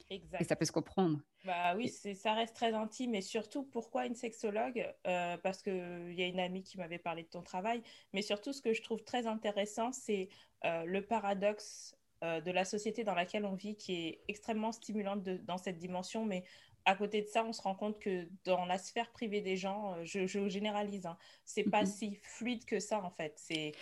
Exact. 0.09 0.41
Et 0.41 0.43
ça 0.43 0.55
peut 0.55 0.65
se 0.65 0.71
comprendre. 0.71 1.19
Bah 1.45 1.75
oui, 1.75 1.89
ça 1.89 2.33
reste 2.33 2.55
très 2.55 2.73
intime 2.73 3.15
et 3.15 3.21
surtout 3.21 3.63
pourquoi 3.63 4.05
une 4.05 4.15
sexologue 4.15 4.91
euh, 5.07 5.37
Parce 5.37 5.61
qu'il 5.61 6.13
y 6.13 6.23
a 6.23 6.27
une 6.27 6.39
amie 6.39 6.63
qui 6.63 6.77
m'avait 6.77 6.99
parlé 6.99 7.23
de 7.23 7.27
ton 7.27 7.41
travail, 7.41 7.81
mais 8.13 8.21
surtout 8.21 8.53
ce 8.53 8.61
que 8.61 8.73
je 8.73 8.81
trouve 8.81 9.03
très 9.03 9.27
intéressant, 9.27 9.91
c'est 9.91 10.29
euh, 10.63 10.83
le 10.85 11.03
paradoxe 11.03 11.95
euh, 12.23 12.41
de 12.41 12.51
la 12.51 12.65
société 12.65 13.03
dans 13.03 13.13
laquelle 13.13 13.45
on 13.45 13.53
vit 13.55 13.75
qui 13.75 13.93
est 13.93 14.21
extrêmement 14.27 14.71
stimulante 14.71 15.23
dans 15.23 15.57
cette 15.57 15.77
dimension, 15.77 16.25
mais 16.25 16.43
à 16.85 16.95
côté 16.95 17.21
de 17.21 17.27
ça, 17.27 17.43
on 17.43 17.53
se 17.53 17.61
rend 17.61 17.75
compte 17.75 17.99
que 17.99 18.27
dans 18.45 18.65
la 18.65 18.77
sphère 18.77 19.11
privée 19.11 19.41
des 19.41 19.57
gens, 19.57 19.95
euh, 19.97 20.03
je, 20.03 20.47
généralise, 20.47 21.05
hein, 21.05 21.17
c'est 21.43 21.63
pas 21.63 21.85
si 21.85 22.19
fluide 22.21 22.63
que 22.65 22.79
ça 22.79 23.01
en 23.03 23.09
fait. 23.09 23.33
C'est 23.35 23.73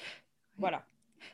voilà. 0.58 0.86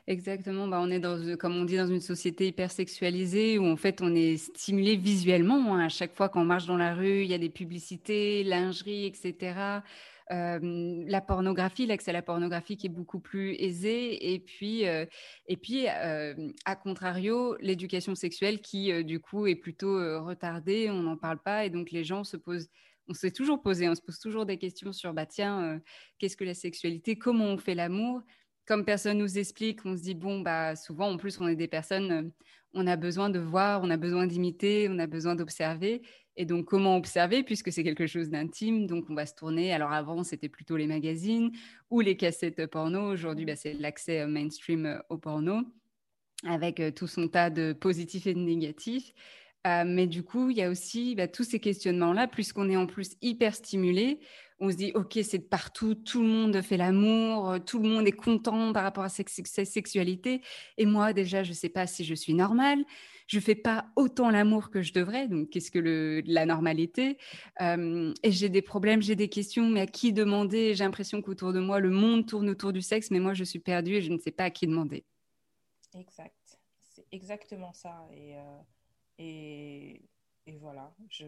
Exactement, 0.06 0.68
bah, 0.68 0.78
on 0.80 0.90
est 0.90 1.00
dans, 1.00 1.36
comme 1.36 1.56
on 1.56 1.64
dit, 1.64 1.76
dans 1.76 1.88
une 1.88 2.00
société 2.00 2.46
hyper 2.46 2.70
sexualisée 2.70 3.58
où 3.58 3.66
en 3.66 3.76
fait 3.76 4.00
on 4.02 4.14
est 4.14 4.36
stimulé 4.36 4.96
visuellement. 4.96 5.74
Hein. 5.74 5.86
À 5.86 5.88
chaque 5.88 6.14
fois 6.14 6.28
qu'on 6.28 6.44
marche 6.44 6.66
dans 6.66 6.76
la 6.76 6.94
rue, 6.94 7.22
il 7.22 7.30
y 7.30 7.34
a 7.34 7.38
des 7.38 7.50
publicités, 7.50 8.44
lingerie, 8.44 9.06
etc. 9.06 9.80
La 10.30 11.20
pornographie, 11.20 11.86
l'accès 11.86 12.10
à 12.10 12.14
la 12.14 12.22
pornographie 12.22 12.76
qui 12.76 12.86
est 12.86 12.90
beaucoup 12.90 13.20
plus 13.20 13.54
aisé, 13.54 14.32
et 14.32 14.38
puis, 14.38 14.84
et 14.84 15.56
puis 15.60 15.86
à 15.88 16.76
contrario, 16.82 17.56
l'éducation 17.60 18.14
sexuelle 18.14 18.60
qui, 18.60 19.04
du 19.04 19.20
coup, 19.20 19.46
est 19.46 19.56
plutôt 19.56 19.94
retardée, 20.24 20.88
on 20.90 21.02
n'en 21.02 21.16
parle 21.16 21.42
pas, 21.42 21.64
et 21.64 21.70
donc 21.70 21.90
les 21.90 22.04
gens 22.04 22.24
se 22.24 22.36
posent 22.36 22.68
on 23.08 23.14
s'est 23.14 23.32
toujours 23.32 23.60
posé, 23.60 23.88
on 23.88 23.94
se 23.96 24.00
pose 24.00 24.20
toujours 24.20 24.46
des 24.46 24.56
questions 24.56 24.92
sur, 24.92 25.12
bah 25.12 25.26
tiens, 25.26 25.80
qu'est-ce 26.18 26.36
que 26.36 26.44
la 26.44 26.54
sexualité, 26.54 27.18
comment 27.18 27.46
on 27.46 27.58
fait 27.58 27.74
l'amour? 27.74 28.22
Comme 28.66 28.84
personne 28.84 29.18
nous 29.18 29.36
explique, 29.36 29.84
on 29.84 29.96
se 29.96 30.02
dit, 30.02 30.14
bon, 30.14 30.40
bah, 30.40 30.76
souvent, 30.76 31.10
en 31.10 31.16
plus, 31.16 31.40
on 31.40 31.48
est 31.48 31.56
des 31.56 31.66
personnes, 31.66 32.30
on 32.72 32.86
a 32.86 32.94
besoin 32.94 33.28
de 33.28 33.40
voir, 33.40 33.80
on 33.82 33.90
a 33.90 33.96
besoin 33.96 34.28
d'imiter, 34.28 34.86
on 34.88 35.00
a 35.00 35.08
besoin 35.08 35.34
d'observer. 35.34 36.02
Et 36.36 36.46
donc, 36.46 36.66
comment 36.66 36.96
observer, 36.96 37.42
puisque 37.42 37.72
c'est 37.72 37.84
quelque 37.84 38.06
chose 38.06 38.30
d'intime? 38.30 38.86
Donc, 38.86 39.06
on 39.10 39.14
va 39.14 39.26
se 39.26 39.34
tourner. 39.34 39.72
Alors, 39.72 39.92
avant, 39.92 40.24
c'était 40.24 40.48
plutôt 40.48 40.76
les 40.76 40.86
magazines 40.86 41.50
ou 41.90 42.00
les 42.00 42.16
cassettes 42.16 42.66
porno. 42.66 43.10
Aujourd'hui, 43.10 43.44
bah, 43.44 43.56
c'est 43.56 43.74
l'accès 43.74 44.26
mainstream 44.26 45.02
au 45.10 45.18
porno, 45.18 45.62
avec 46.44 46.82
tout 46.94 47.06
son 47.06 47.28
tas 47.28 47.50
de 47.50 47.72
positifs 47.72 48.26
et 48.26 48.34
de 48.34 48.38
négatifs. 48.38 49.12
Euh, 49.66 49.84
mais 49.86 50.06
du 50.06 50.22
coup, 50.22 50.50
il 50.50 50.56
y 50.56 50.62
a 50.62 50.70
aussi 50.70 51.14
bah, 51.14 51.28
tous 51.28 51.44
ces 51.44 51.60
questionnements-là, 51.60 52.28
puisqu'on 52.28 52.70
est 52.70 52.76
en 52.76 52.86
plus 52.86 53.16
hyper 53.20 53.54
stimulé. 53.54 54.20
On 54.58 54.70
se 54.70 54.76
dit, 54.76 54.92
OK, 54.94 55.18
c'est 55.22 55.38
de 55.38 55.44
partout, 55.44 55.94
tout 55.94 56.22
le 56.22 56.28
monde 56.28 56.62
fait 56.62 56.76
l'amour, 56.76 57.50
euh, 57.50 57.58
tout 57.58 57.78
le 57.78 57.88
monde 57.88 58.06
est 58.06 58.12
content 58.12 58.72
par 58.72 58.82
rapport 58.82 59.04
à 59.04 59.08
sa, 59.08 59.24
sexualité. 59.64 60.42
Et 60.78 60.86
moi, 60.86 61.12
déjà, 61.12 61.42
je 61.42 61.50
ne 61.50 61.54
sais 61.54 61.68
pas 61.68 61.86
si 61.86 62.04
je 62.04 62.14
suis 62.14 62.34
normale. 62.34 62.84
Je 63.30 63.36
ne 63.36 63.42
fais 63.42 63.54
pas 63.54 63.86
autant 63.94 64.28
l'amour 64.28 64.70
que 64.70 64.82
je 64.82 64.92
devrais. 64.92 65.28
Donc, 65.28 65.50
qu'est-ce 65.50 65.70
que 65.70 65.78
le, 65.78 66.20
la 66.26 66.46
normalité 66.46 67.16
euh, 67.60 68.12
Et 68.24 68.32
j'ai 68.32 68.48
des 68.48 68.60
problèmes, 68.60 69.02
j'ai 69.02 69.14
des 69.14 69.28
questions, 69.28 69.68
mais 69.70 69.82
à 69.82 69.86
qui 69.86 70.12
demander? 70.12 70.74
J'ai 70.74 70.82
l'impression 70.82 71.22
qu'autour 71.22 71.52
de 71.52 71.60
moi, 71.60 71.78
le 71.78 71.90
monde 71.90 72.26
tourne 72.26 72.50
autour 72.50 72.72
du 72.72 72.82
sexe, 72.82 73.12
mais 73.12 73.20
moi, 73.20 73.32
je 73.32 73.44
suis 73.44 73.60
perdue 73.60 73.94
et 73.94 74.00
je 74.00 74.10
ne 74.10 74.18
sais 74.18 74.32
pas 74.32 74.44
à 74.44 74.50
qui 74.50 74.66
demander. 74.66 75.04
Exact. 75.96 76.34
C'est 76.80 77.06
exactement 77.12 77.72
ça. 77.72 78.04
Et. 78.12 78.34
Et, 80.46 80.58
voilà, 80.60 80.92
je, 81.08 81.24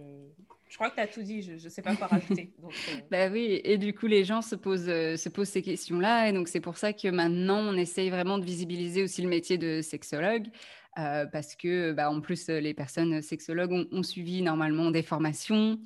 je, 0.69 0.75
crois 0.75 0.91
que 0.91 0.97
tu 0.97 1.01
as 1.01 1.07
tout 1.07 1.23
dit, 1.23 1.43
je 1.43 1.53
ne 1.53 1.69
sais 1.69 1.83
pas 1.83 1.95
quoi 1.95 2.07
rajouter. 2.09 2.53
Donc, 2.59 2.73
euh. 2.73 2.97
bah 3.09 3.29
oui, 3.31 3.61
et 3.63 3.79
du 3.79 3.95
coup, 3.95 4.09
les 4.09 4.25
gens 4.25 4.43
se 4.43 4.57
posent, 4.57 4.89
euh, 4.89 5.17
se 5.17 5.29
posent 5.29 5.51
ces 5.51 5.63
questions-là. 5.63 6.29
Et 6.29 6.33
donc, 6.33 6.49
c'est 6.49 6.61
pour 6.61 6.77
ça 6.77 6.93
que 6.93 7.07
maintenant, 7.07 7.61
on 7.61 7.75
essaye 7.75 8.11
vraiment 8.11 8.39
de 8.39 8.45
visibiliser 8.45 9.05
aussi 9.05 9.23
le 9.23 9.29
métier 9.29 9.59
de 9.59 9.81
sexologue. 9.81 10.49
Parce 10.95 11.57
que, 11.57 11.93
bah, 11.93 12.11
en 12.11 12.21
plus, 12.21 12.49
les 12.49 12.75
personnes 12.75 13.23
sexologues 13.23 13.87
ont, 13.91 14.03
suivi 14.03 14.43
normalement 14.43 14.91
des 14.91 15.03
formations, 15.03 15.79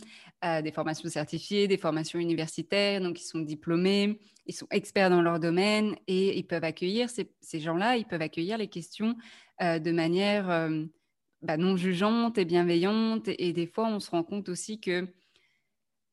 des 0.42 0.72
formations 0.72 1.08
certifiées, 1.08 1.68
des 1.68 1.78
formations 1.78 2.18
universitaires, 2.18 3.00
donc 3.00 3.20
ils 3.20 3.26
sont 3.26 3.40
diplômés, 3.40 4.18
ils 4.46 4.54
sont 4.54 4.66
experts 4.70 5.10
dans 5.10 5.22
leur 5.22 5.38
domaine 5.38 5.96
et 6.08 6.36
ils 6.36 6.46
peuvent 6.46 6.64
accueillir 6.64 7.08
ces, 7.08 7.30
ces 7.40 7.60
gens-là, 7.60 7.96
ils 7.96 8.04
peuvent 8.04 8.22
accueillir 8.22 8.58
les 8.58 8.68
questions 8.68 9.14
de 9.60 9.90
manière 9.92 10.70
bah, 11.42 11.56
non 11.56 11.76
jugeante 11.76 12.38
et 12.38 12.44
bienveillante. 12.44 13.28
Et, 13.38 13.52
des 13.52 13.66
fois, 13.66 13.86
on 13.86 14.00
se 14.00 14.10
rend 14.10 14.24
compte 14.24 14.48
aussi 14.48 14.80
que 14.80 15.06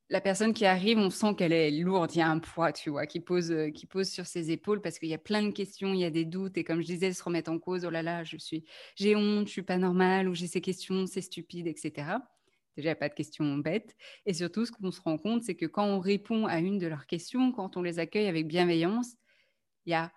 la 0.10 0.22
personne 0.22 0.54
qui 0.54 0.66
arrive, 0.66 0.98
on 0.98 1.10
sent 1.10 1.36
qu'elle 1.38 1.54
est 1.54 1.72
lourde, 1.72 2.14
il 2.14 2.20
y 2.20 2.22
a 2.22 2.30
un 2.30 2.40
poids, 2.40 2.72
tu 2.74 2.90
vois, 2.90 3.06
qui 3.08 3.20
pose, 3.20 3.52
euh, 3.52 3.70
qui 3.72 3.86
pose 3.86 4.10
sur 4.10 4.26
ses 4.26 4.52
épaules 4.52 4.82
parce 4.82 5.00
qu'il 5.00 5.10
y 5.10 5.14
a 5.14 5.18
plein 5.18 5.42
de 5.44 5.52
questions, 5.52 5.94
il 5.94 6.00
y 6.00 6.06
a 6.06 6.10
des 6.10 6.26
doutes. 6.26 6.58
Et 6.58 6.64
comme 6.64 6.82
je 6.82 6.88
disais, 6.88 7.14
se 7.14 7.24
remettre 7.24 7.52
en 7.52 7.60
cause, 7.60 7.86
oh 7.86 7.90
là 7.90 8.04
là, 8.04 8.24
je 8.24 8.38
suis, 8.38 8.66
j'ai 8.96 9.16
honte, 9.16 9.48
je 9.48 9.52
suis 9.52 9.64
pas 9.64 9.78
normale, 9.78 10.28
ou 10.30 10.36
j'ai 10.36 10.48
ces 10.48 10.62
questions, 10.62 11.06
c'est 11.08 11.22
stupide, 11.22 11.68
etc. 11.68 12.20
Déjà, 12.78 12.96
pas 12.96 13.10
de 13.10 13.14
questions 13.14 13.58
bêtes. 13.58 13.96
Et 14.26 14.34
surtout, 14.34 14.66
ce 14.66 14.72
qu'on 14.72 14.92
se 14.92 15.02
rend 15.02 15.18
compte, 15.18 15.44
c'est 15.44 15.56
que 15.56 15.66
quand 15.66 15.86
on 15.86 16.00
répond 16.00 16.46
à 16.48 16.60
une 16.60 16.80
de 16.80 16.88
leurs 16.88 17.08
questions, 17.08 17.52
quand 17.52 17.78
on 17.78 17.82
les 17.82 18.00
accueille 18.00 18.28
avec 18.28 18.48
bienveillance, 18.48 19.16
il 19.86 19.92
y 19.92 19.96
a 19.96 20.12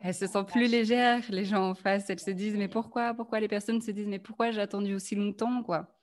elles 0.00 0.14
se 0.14 0.26
sentent 0.26 0.50
plus 0.52 0.68
légères, 0.68 1.24
les 1.30 1.44
gens 1.44 1.70
en 1.70 1.74
face. 1.74 2.08
Elles 2.10 2.20
se 2.20 2.30
disent, 2.30 2.56
mais 2.56 2.68
pourquoi 2.68 3.14
Pourquoi 3.14 3.40
les 3.40 3.48
personnes 3.48 3.80
se 3.80 3.90
disent, 3.90 4.06
mais 4.06 4.20
pourquoi 4.20 4.50
j'ai 4.52 4.60
attendu 4.60 4.94
aussi 4.94 5.16
longtemps 5.16 5.62
quoi? 5.62 5.97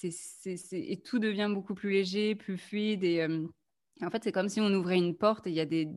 C'est, 0.00 0.56
Et 0.72 1.00
tout 1.00 1.18
devient 1.18 1.50
beaucoup 1.52 1.74
plus 1.74 1.90
léger, 1.90 2.34
plus 2.34 2.56
fluide. 2.56 3.04
Et 3.04 3.20
euh, 3.20 3.46
en 4.02 4.10
fait, 4.10 4.24
c'est 4.24 4.32
comme 4.32 4.48
si 4.48 4.60
on 4.60 4.72
ouvrait 4.72 4.96
une 4.96 5.16
porte 5.16 5.46
et 5.46 5.50
il 5.50 5.56
y 5.56 5.60
a 5.60 5.66
des, 5.66 5.88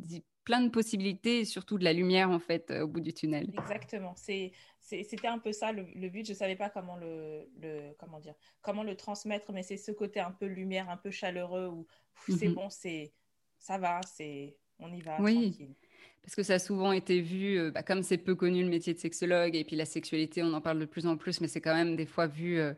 plein 0.44 0.62
de 0.62 0.70
possibilités 0.70 1.40
et 1.40 1.46
surtout 1.46 1.78
de 1.78 1.86
la 1.86 1.94
lumière 1.94 2.30
en 2.30 2.40
fait 2.40 2.70
euh, 2.70 2.84
au 2.84 2.88
bout 2.88 3.00
du 3.00 3.14
tunnel. 3.14 3.50
Exactement. 3.58 4.14
C'est, 4.16 4.52
c'était 4.82 5.28
un 5.28 5.40
peu 5.40 5.54
ça 5.54 5.72
le, 5.72 5.84
but. 6.10 6.26
Je 6.26 6.34
ne 6.34 6.38
savais 6.38 6.58
pas 6.58 6.70
comment 6.70 6.98
le, 6.98 7.50
le, 7.62 7.94
comment 7.98 8.20
dire, 8.20 8.36
comment 8.62 8.84
le 8.84 8.96
transmettre, 8.96 9.52
mais 9.54 9.64
c'est 9.64 9.78
ce 9.78 9.92
côté 9.92 10.20
un 10.20 10.32
peu 10.32 10.46
lumière, 10.46 10.90
un 10.90 10.98
peu 10.98 11.12
chaleureux 11.12 11.68
où 11.68 11.88
c'est 12.28 12.50
mhm. 12.50 12.56
bon, 12.56 12.70
c'est, 12.70 13.14
ça 13.58 13.78
va, 13.78 14.02
c'est, 14.06 14.58
on 14.80 14.92
y 14.92 15.02
va. 15.02 15.22
Oui. 15.22 15.52
Tranquille 15.52 15.76
parce 16.24 16.36
que 16.36 16.44
ça 16.44 16.54
a 16.54 16.60
souvent 16.60 16.94
été 16.94 17.20
vu, 17.20 17.60
euh, 17.60 17.72
bah, 17.72 17.84
comme 17.84 18.02
c'est 18.02 18.18
peu 18.18 18.34
connu 18.34 18.64
le 18.64 18.70
métier 18.70 18.94
de 18.94 19.00
sexologue, 19.00 19.56
et 19.56 19.66
puis 19.66 19.76
la 19.76 19.86
sexualité, 19.86 20.42
on 20.42 20.54
en 20.54 20.62
parle 20.62 20.80
de 20.80 20.86
plus 20.86 21.06
en 21.06 21.18
plus, 21.18 21.42
mais 21.42 21.48
c'est 21.48 21.62
quand 21.62 21.76
même 21.76 21.96
des 21.96 22.06
fois 22.06 22.28
vu. 22.28 22.60
Euh, 22.60 22.74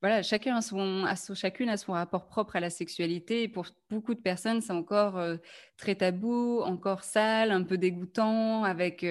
voilà, 0.00 0.22
chacun 0.22 0.56
a 0.56 0.62
son, 0.62 1.06
chacune 1.34 1.68
a 1.68 1.76
son 1.76 1.92
rapport 1.92 2.26
propre 2.26 2.56
à 2.56 2.60
la 2.60 2.70
sexualité. 2.70 3.48
Pour 3.48 3.66
beaucoup 3.90 4.14
de 4.14 4.20
personnes, 4.20 4.60
c'est 4.60 4.72
encore 4.72 5.18
euh, 5.18 5.36
très 5.76 5.94
tabou, 5.94 6.60
encore 6.62 7.04
sale, 7.04 7.50
un 7.50 7.62
peu 7.62 7.76
dégoûtant, 7.78 8.64
avec 8.64 9.06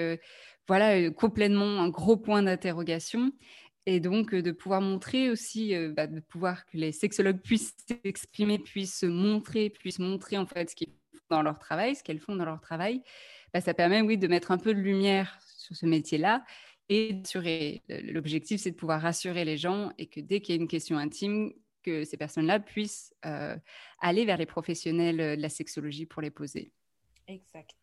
voilà 0.67 1.10
complètement 1.12 1.79
un 1.81 1.89
gros 1.89 2.17
point 2.17 2.43
d'interrogation. 2.43 3.31
Et 3.86 4.00
donc, 4.00 4.36
de 4.36 4.51
pouvoir 4.51 4.81
montrer 4.81 5.29
aussi, 5.31 5.74
bah, 5.96 6.05
de 6.05 6.19
pouvoir 6.19 6.65
que 6.65 6.77
les 6.77 6.91
sexologues 6.91 7.41
puissent 7.41 7.75
s'exprimer, 7.88 8.60
puissent 8.60 9.00
se 9.00 9.05
montrer, 9.05 9.69
puissent 9.69 10.00
montrer 10.00 10.38
en 10.38 10.46
fait 10.46 10.69
ce 10.69 10.75
qu'ils 10.75 10.89
font 11.13 11.38
dans 11.38 11.41
leur 11.41 11.60
travail, 11.60 11.96
ce 11.96 12.03
qu'elles 12.03 12.19
font 12.19 12.36
dans 12.36 12.46
leur 12.46 12.62
travail, 12.62 13.01
bah, 13.53 13.62
ça 13.62 13.74
permet, 13.74 14.01
oui, 14.01 14.17
de 14.17 14.27
mettre 14.27 14.51
un 14.51 14.58
peu 14.58 14.74
de 14.74 14.79
lumière 14.79 15.39
sur 15.41 15.75
ce 15.75 15.86
métier-là 15.86 16.43
et. 16.89 17.81
L'objectif, 17.88 18.62
c'est 18.62 18.72
de 18.72 18.75
pouvoir 18.75 19.01
rassurer 19.01 19.46
les 19.46 19.58
gens 19.58 19.91
et 19.98 20.08
que 20.08 20.19
dès 20.19 20.41
qu'il 20.41 20.55
y 20.55 20.58
a 20.58 20.62
une 20.62 20.67
question 20.67 20.98
intime, 20.98 21.53
que 21.84 22.03
ces 22.03 22.17
personnes-là 22.17 22.60
puissent 22.60 23.13
euh, 23.25 23.55
aller 24.00 24.25
vers 24.25 24.38
les 24.38 24.46
professionnels 24.46 25.22
euh, 25.22 25.36
de 25.36 25.41
la 25.41 25.50
sexologie 25.50 26.05
pour 26.05 26.22
les 26.22 26.31
poser. 26.31 26.72
Exact. 27.27 27.75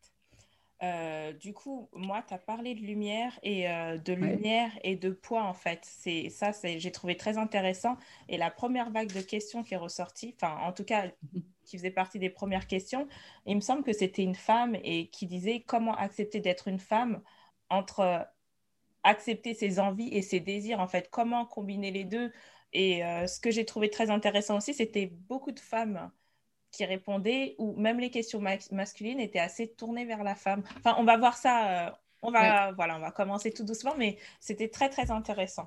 Euh, 0.83 1.33
du 1.33 1.53
coup, 1.53 1.89
moi, 1.93 2.23
tu 2.27 2.33
as 2.33 2.37
parlé 2.37 2.75
de 2.75 2.81
lumière 2.81 3.39
et 3.41 3.63
de 3.63 4.13
lumière 4.13 4.71
et 4.83 4.95
de 4.95 5.09
poids, 5.09 5.43
en 5.43 5.55
fait. 5.55 5.79
C'est 5.81 6.29
ça, 6.29 6.51
j'ai 6.51 6.91
trouvé 6.91 7.17
très 7.17 7.39
intéressant. 7.39 7.97
Et 8.29 8.37
la 8.37 8.51
première 8.51 8.91
vague 8.91 9.11
de 9.11 9.21
questions 9.21 9.63
qui 9.63 9.73
est 9.73 9.77
ressortie, 9.77 10.35
enfin, 10.39 10.55
en 10.61 10.73
tout 10.73 10.83
cas, 10.83 11.07
mhm 11.33 11.41
qui 11.67 11.77
faisait 11.77 11.91
partie 11.91 12.17
des 12.17 12.29
premières 12.29 12.65
questions. 12.65 13.07
Il 13.45 13.55
me 13.55 13.61
semble 13.61 13.83
que 13.83 13.93
c'était 13.93 14.23
une 14.23 14.35
femme 14.35 14.75
et 14.83 15.09
qui 15.09 15.27
disait 15.27 15.59
comment 15.59 15.95
accepter 15.95 16.39
d'être 16.39 16.67
une 16.67 16.79
femme 16.79 17.21
entre 17.69 18.25
accepter 19.07 19.53
ses 19.53 19.79
envies 19.79 20.09
et 20.09 20.21
ses 20.21 20.39
désirs, 20.39 20.79
en 20.79 20.87
fait, 20.87 21.09
comment 21.09 21.45
combiner 21.45 21.91
les 21.91 22.03
deux? 22.03 22.31
Et 22.73 23.03
euh, 23.03 23.25
ce 23.27 23.39
que 23.39 23.49
j'ai 23.49 23.65
trouvé 23.65 23.89
très 23.89 24.09
intéressant 24.09 24.57
aussi, 24.57 24.73
c'était 24.73 25.07
beaucoup 25.29 25.51
de 25.51 25.59
femmes 25.59 26.11
qui 26.71 26.85
répondaient, 26.85 27.55
ou 27.57 27.73
même 27.79 27.99
les 27.99 28.09
questions 28.09 28.41
masculines 28.71 29.19
étaient 29.19 29.39
assez 29.39 29.73
tournées 29.73 30.05
vers 30.05 30.23
la 30.23 30.35
femme. 30.35 30.63
Enfin, 30.77 30.95
on 30.99 31.05
va 31.05 31.17
voir 31.17 31.37
ça, 31.37 31.87
euh, 31.87 31.91
on 32.21 32.29
va, 32.29 32.73
voilà, 32.73 32.97
on 32.97 32.99
va 32.99 33.11
commencer 33.11 33.51
tout 33.51 33.63
doucement, 33.63 33.95
mais 33.97 34.17
c'était 34.39 34.67
très, 34.67 34.89
très 34.89 35.09
intéressant. 35.09 35.65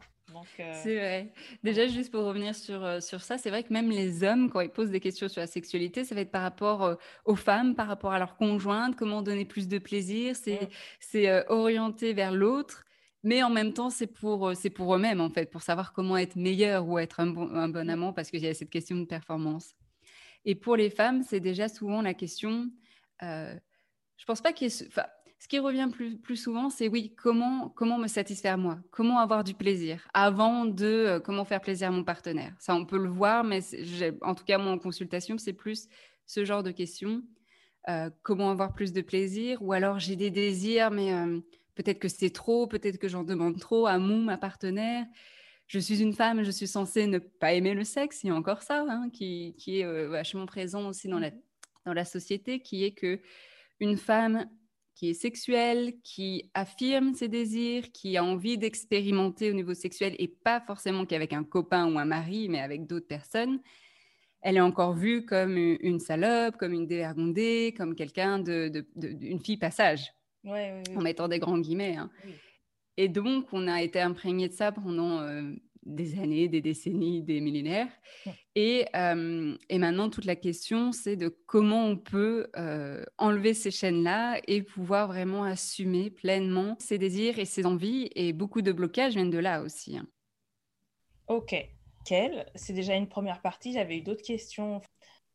Euh, 0.60 0.80
c'est 0.82 0.96
vrai. 0.96 1.32
Déjà, 1.64 1.88
juste 1.88 2.12
pour 2.12 2.24
revenir 2.24 2.54
sur, 2.54 3.02
sur 3.02 3.22
ça, 3.22 3.38
c'est 3.38 3.50
vrai 3.50 3.64
que 3.64 3.72
même 3.72 3.90
les 3.90 4.22
hommes, 4.22 4.50
quand 4.50 4.60
ils 4.60 4.70
posent 4.70 4.90
des 4.90 5.00
questions 5.00 5.28
sur 5.28 5.40
la 5.40 5.48
sexualité, 5.48 6.04
ça 6.04 6.14
va 6.14 6.20
être 6.20 6.30
par 6.30 6.42
rapport 6.42 6.84
euh, 6.84 6.94
aux 7.24 7.34
femmes, 7.34 7.74
par 7.74 7.88
rapport 7.88 8.12
à 8.12 8.18
leur 8.18 8.36
conjointe, 8.36 8.94
comment 8.94 9.22
donner 9.22 9.44
plus 9.44 9.66
de 9.66 9.78
plaisir. 9.78 10.36
C'est 10.36 10.68
c'est 11.00 11.48
orienté 11.48 12.12
vers 12.12 12.30
l'autre, 12.30 12.84
mais 13.22 13.42
en 13.42 13.50
même 13.50 13.72
temps, 13.72 13.90
c'est 13.90 14.06
pour, 14.06 14.52
c'est 14.54 14.70
pour 14.70 14.94
eux-mêmes, 14.94 15.20
en 15.20 15.30
fait, 15.30 15.50
pour 15.50 15.62
savoir 15.62 15.92
comment 15.92 16.16
être 16.16 16.36
meilleur 16.36 16.86
ou 16.86 16.98
être 16.98 17.20
un 17.20 17.26
bon, 17.26 17.50
un 17.54 17.68
bon 17.68 17.88
amant, 17.88 18.12
parce 18.12 18.30
qu'il 18.30 18.40
y 18.40 18.46
a 18.46 18.54
cette 18.54 18.70
question 18.70 18.96
de 18.96 19.04
performance. 19.04 19.74
Et 20.44 20.54
pour 20.54 20.76
les 20.76 20.90
femmes, 20.90 21.22
c'est 21.22 21.40
déjà 21.40 21.68
souvent 21.68 22.02
la 22.02 22.14
question. 22.14 22.70
je 23.20 24.24
pense 24.26 24.40
pas 24.40 24.52
qu'il 24.52 24.68
y 24.68 24.70
ait. 24.70 24.90
Ce 25.40 25.48
qui 25.48 25.58
revient 25.58 25.88
plus, 25.90 26.18
plus 26.18 26.36
souvent, 26.36 26.68
c'est 26.68 26.88
oui, 26.88 27.14
comment, 27.16 27.70
comment 27.70 27.96
me 27.96 28.08
satisfaire 28.08 28.58
moi? 28.58 28.78
Comment 28.90 29.20
avoir 29.20 29.42
du 29.42 29.54
plaisir 29.54 30.06
avant 30.12 30.66
de 30.66 30.84
euh, 30.84 31.18
comment 31.18 31.46
faire 31.46 31.62
plaisir 31.62 31.88
à 31.88 31.90
mon 31.90 32.04
partenaire? 32.04 32.54
Ça, 32.58 32.74
on 32.74 32.84
peut 32.84 32.98
le 32.98 33.08
voir, 33.08 33.42
mais 33.42 33.60
en 34.20 34.34
tout 34.34 34.44
cas, 34.44 34.58
moi, 34.58 34.70
en 34.70 34.78
consultation, 34.78 35.38
c'est 35.38 35.54
plus 35.54 35.88
ce 36.26 36.44
genre 36.44 36.62
de 36.62 36.70
questions. 36.70 37.22
Euh, 37.88 38.10
comment 38.22 38.50
avoir 38.50 38.74
plus 38.74 38.92
de 38.92 39.00
plaisir? 39.00 39.62
Ou 39.62 39.72
alors, 39.72 39.98
j'ai 39.98 40.14
des 40.14 40.30
désirs, 40.30 40.90
mais 40.90 41.14
euh, 41.14 41.40
peut-être 41.80 41.98
que 41.98 42.08
c'est 42.08 42.30
trop, 42.30 42.66
peut-être 42.66 42.98
que 42.98 43.08
j'en 43.08 43.24
demande 43.24 43.58
trop 43.58 43.86
à 43.86 43.98
mon, 43.98 44.18
ma 44.18 44.36
partenaire. 44.36 45.06
Je 45.66 45.78
suis 45.78 46.02
une 46.02 46.12
femme, 46.12 46.42
je 46.42 46.50
suis 46.50 46.66
censée 46.66 47.06
ne 47.06 47.18
pas 47.18 47.54
aimer 47.54 47.72
le 47.72 47.84
sexe. 47.84 48.22
Il 48.22 48.26
y 48.26 48.30
a 48.30 48.34
encore 48.34 48.62
ça 48.62 48.84
hein, 48.86 49.08
qui, 49.10 49.54
qui, 49.56 49.80
est 49.80 50.06
vachement 50.06 50.44
présent 50.44 50.88
aussi 50.88 51.08
dans 51.08 51.18
la, 51.18 51.30
dans 51.86 51.94
la 51.94 52.04
société, 52.04 52.60
qui 52.60 52.84
est 52.84 52.92
que 52.92 53.20
une 53.78 53.96
femme 53.96 54.46
qui 54.94 55.10
est 55.10 55.14
sexuelle, 55.14 55.94
qui 56.04 56.50
affirme 56.52 57.14
ses 57.14 57.28
désirs, 57.28 57.90
qui 57.92 58.18
a 58.18 58.24
envie 58.24 58.58
d'expérimenter 58.58 59.50
au 59.50 59.54
niveau 59.54 59.72
sexuel 59.72 60.14
et 60.18 60.28
pas 60.28 60.60
forcément 60.60 61.06
qu'avec 61.06 61.32
un 61.32 61.44
copain 61.44 61.90
ou 61.90 61.98
un 61.98 62.04
mari, 62.04 62.50
mais 62.50 62.60
avec 62.60 62.86
d'autres 62.86 63.06
personnes, 63.06 63.60
elle 64.42 64.58
est 64.58 64.60
encore 64.60 64.94
vue 64.94 65.24
comme 65.24 65.56
une 65.56 66.00
salope, 66.00 66.58
comme 66.58 66.74
une 66.74 66.86
dévergondée, 66.86 67.74
comme 67.76 67.94
quelqu'un 67.94 68.38
de, 68.38 68.86
une 69.02 69.40
fille 69.40 69.56
passage, 69.56 70.12
en 70.44 71.00
mettant 71.00 71.28
des 71.28 71.38
grands 71.38 71.58
guillemets. 71.58 71.96
Hein. 71.96 72.10
Et 72.96 73.08
donc, 73.08 73.46
on 73.52 73.68
a 73.68 73.82
été 73.82 74.00
imprégné 74.00 74.48
de 74.48 74.52
ça 74.52 74.72
pendant 74.72 75.20
euh, 75.20 75.52
des 75.84 76.18
années, 76.18 76.48
des 76.48 76.60
décennies, 76.60 77.22
des 77.22 77.40
millénaires. 77.40 77.88
Et, 78.54 78.84
et, 78.92 79.78
maintenant, 79.78 80.10
toute 80.10 80.26
la 80.26 80.36
question, 80.36 80.92
c'est 80.92 81.16
de 81.16 81.28
comment 81.46 81.86
on 81.86 81.96
peut 81.96 82.48
enlever 83.16 83.54
ces 83.54 83.70
chaînes-là 83.70 84.40
et 84.46 84.62
pouvoir 84.62 85.06
vraiment 85.06 85.44
assumer 85.44 86.10
pleinement 86.10 86.76
ses 86.78 86.98
désirs 86.98 87.38
et 87.38 87.46
ses 87.46 87.64
envies. 87.64 88.10
Et 88.14 88.32
beaucoup 88.32 88.60
de 88.60 88.72
blocages 88.72 89.14
viennent 89.14 89.30
de 89.30 89.38
là 89.38 89.62
aussi. 89.62 89.96
Hein. 89.96 90.06
Ok. 91.28 91.54
Quelle? 92.04 92.46
C'est 92.54 92.72
déjà 92.72 92.94
une 92.94 93.08
première 93.08 93.40
partie. 93.40 93.72
J'avais 93.72 93.98
eu 93.98 94.02
d'autres 94.02 94.22
questions 94.22 94.80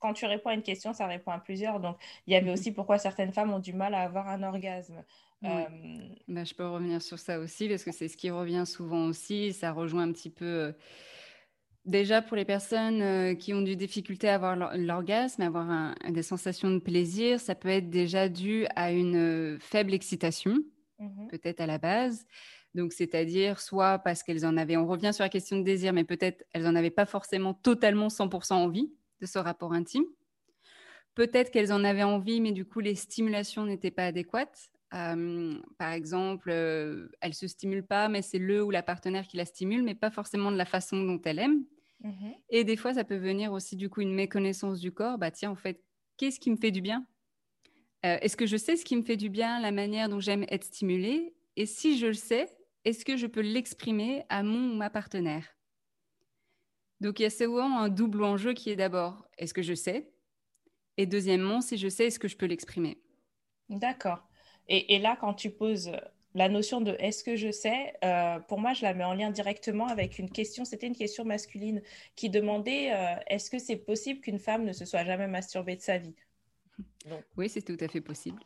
quand 0.06 0.14
tu 0.14 0.26
réponds 0.28 0.50
à 0.50 0.54
une 0.54 0.62
question, 0.62 0.94
ça 0.94 1.08
répond 1.08 1.32
à 1.32 1.40
plusieurs. 1.40 1.80
Donc, 1.80 1.98
il 2.28 2.34
y 2.34 2.36
avait 2.36 2.52
aussi 2.52 2.72
pourquoi 2.72 3.00
certaines 3.00 3.34
femmes 3.34 3.52
ont 3.52 3.60
du 3.60 3.74
mal 3.74 3.96
à 3.96 4.02
avoir 4.02 4.28
un 4.28 4.44
orgasme. 4.44 5.04
Euh, 5.44 5.66
bah, 6.28 6.44
je 6.44 6.54
peux 6.54 6.68
revenir 6.68 7.02
sur 7.02 7.18
ça 7.18 7.40
aussi 7.40 7.68
parce 7.68 7.84
que 7.84 7.92
c'est 7.92 8.08
ce 8.08 8.16
qui 8.16 8.30
revient 8.30 8.66
souvent 8.68 9.08
aussi. 9.08 9.52
Ça 9.52 9.72
rejoint 9.72 10.04
un 10.04 10.12
petit 10.12 10.30
peu. 10.30 10.46
Euh, 10.46 10.72
déjà 11.86 12.22
pour 12.22 12.38
les 12.38 12.46
personnes 12.46 13.02
euh, 13.02 13.34
qui 13.34 13.56
ont 13.56 13.64
du 13.64 13.76
difficulté 13.76 14.30
à 14.30 14.36
avoir 14.36 14.56
l'orgasme, 14.78 15.42
à 15.42 15.48
avoir 15.48 15.96
des 16.08 16.24
sensations 16.24 16.70
de 16.70 16.80
plaisir, 16.80 17.40
ça 17.40 17.56
peut 17.56 17.70
être 17.70 17.90
déjà 17.90 18.30
dû 18.30 18.68
à 18.76 18.92
une 18.92 19.58
faible 19.60 19.94
excitation, 19.94 20.56
mmh 21.00 21.28
peut-être 21.30 21.62
à 21.62 21.66
la 21.66 21.80
base. 21.80 22.28
Donc, 22.76 22.94
c'est-à-dire 22.94 23.60
soit 23.60 23.98
parce 24.00 24.22
qu'elles 24.22 24.46
en 24.46 24.56
avaient, 24.56 24.78
on 24.78 24.86
revient 24.86 25.14
sur 25.14 25.24
la 25.24 25.30
question 25.30 25.58
de 25.58 25.64
désir, 25.64 25.94
mais 25.94 26.04
peut-être 26.04 26.46
elles 26.54 26.64
n'en 26.64 26.76
avaient 26.76 26.92
pas 26.92 27.08
forcément 27.08 27.56
totalement 27.56 28.10
100% 28.10 28.54
envie 28.54 28.92
de 29.22 29.26
ce 29.26 29.40
rapport 29.40 29.74
intime. 29.74 30.06
Peut-être 31.14 31.52
qu'elles 31.52 31.72
en 31.72 31.84
avaient 31.84 32.04
envie, 32.04 32.42
mais 32.42 32.52
du 32.52 32.66
coup, 32.66 32.80
les 32.82 32.96
stimulations 32.96 33.66
n'étaient 33.66 33.92
pas 33.92 34.06
adéquates. 34.08 34.70
Euh, 34.94 35.58
par 35.78 35.92
exemple, 35.94 36.50
euh, 36.52 37.08
elle 37.22 37.34
se 37.34 37.48
stimule 37.48 37.86
pas, 37.86 38.10
mais 38.10 38.22
c'est 38.22 38.38
le 38.40 38.64
ou 38.64 38.70
la 38.72 38.84
partenaire 38.84 39.28
qui 39.28 39.38
la 39.38 39.46
stimule, 39.46 39.84
mais 39.84 39.96
pas 39.96 40.12
forcément 40.12 40.52
de 40.52 40.58
la 40.58 40.66
façon 40.66 41.02
dont 41.04 41.22
elle 41.26 41.40
aime. 41.40 41.66
Mhm. 42.00 42.46
Et 42.50 42.64
des 42.64 42.78
fois, 42.78 42.94
ça 42.96 43.04
peut 43.06 43.18
venir 43.18 43.54
aussi 43.54 43.76
du 43.78 43.90
coup 43.90 44.02
une 44.02 44.14
méconnaissance 44.16 44.80
du 44.80 44.92
corps. 44.94 45.18
Bah 45.20 45.32
tiens, 45.32 45.52
en 45.52 45.56
fait, 45.56 45.84
qu'est-ce 46.18 46.40
qui 46.40 46.52
me 46.52 46.58
fait 46.58 46.72
du 46.72 46.82
bien? 46.82 47.08
Euh, 48.06 48.18
Est-ce 48.22 48.38
que 48.38 48.46
je 48.46 48.58
sais 48.58 48.76
ce 48.76 48.86
qui 48.86 48.96
me 48.96 49.04
fait 49.04 49.18
du 49.18 49.30
bien, 49.30 49.60
la 49.60 49.72
manière 49.72 50.10
dont 50.10 50.20
j'aime 50.20 50.46
être 50.50 50.64
stimulée? 50.66 51.36
Et 51.56 51.66
si 51.66 51.98
je 51.98 52.08
le 52.08 52.14
sais, 52.14 52.50
est-ce 52.86 53.06
que 53.06 53.18
je 53.18 53.28
peux 53.28 53.42
l'exprimer 53.42 54.24
à 54.30 54.44
mon 54.44 54.72
ou 54.74 54.76
ma 54.76 54.90
partenaire? 54.90 55.55
Donc 57.02 57.20
il 57.20 57.24
y 57.24 57.26
a 57.26 57.30
souvent 57.30 57.78
un 57.78 57.90
double 57.90 58.24
enjeu 58.24 58.54
qui 58.54 58.70
est 58.70 58.76
d'abord, 58.76 59.28
est-ce 59.38 59.54
que 59.54 59.62
je 59.62 59.74
sais? 59.74 60.12
Et 60.98 61.06
deuxièmement, 61.06 61.62
si 61.62 61.78
je 61.78 61.90
sais, 61.90 62.08
est-ce 62.08 62.20
que 62.20 62.28
je 62.28 62.38
peux 62.38 62.46
l'exprimer? 62.46 63.02
D'accord. 63.70 64.24
Et, 64.68 64.98
là, 64.98 65.16
quand 65.20 65.36
tu 65.36 65.52
poses 65.52 65.92
la 66.34 66.50
notion 66.50 66.82
de 66.82 66.96
est-ce 67.00 67.24
que 67.24 67.36
je 67.36 67.52
sais, 67.52 67.94
euh, 68.04 68.40
pour 68.40 68.60
moi, 68.60 68.74
je 68.74 68.82
la 68.82 68.94
mets 68.94 69.04
en 69.04 69.14
lien 69.14 69.30
directement 69.30 69.88
avec 69.88 70.18
une 70.18 70.30
question, 70.30 70.66
c'était 70.66 70.88
une 70.88 70.96
question 70.96 71.24
masculine 71.24 71.82
qui 72.16 72.30
demandait 72.30 72.92
euh, 72.92 73.16
est-ce 73.28 73.52
que 73.52 73.60
c'est 73.60 73.76
possible 73.76 74.22
qu'une 74.22 74.40
femme 74.40 74.66
ne 74.66 74.74
se 74.74 74.86
soit 74.86 75.06
jamais 75.06 75.28
masturbée 75.28 75.76
de 75.76 75.82
sa 75.82 75.98
vie? 76.00 76.16
Oui, 77.38 77.50
c'est 77.50 77.62
tout 77.62 77.78
à 77.80 77.88
fait 77.88 78.02
possible. 78.02 78.40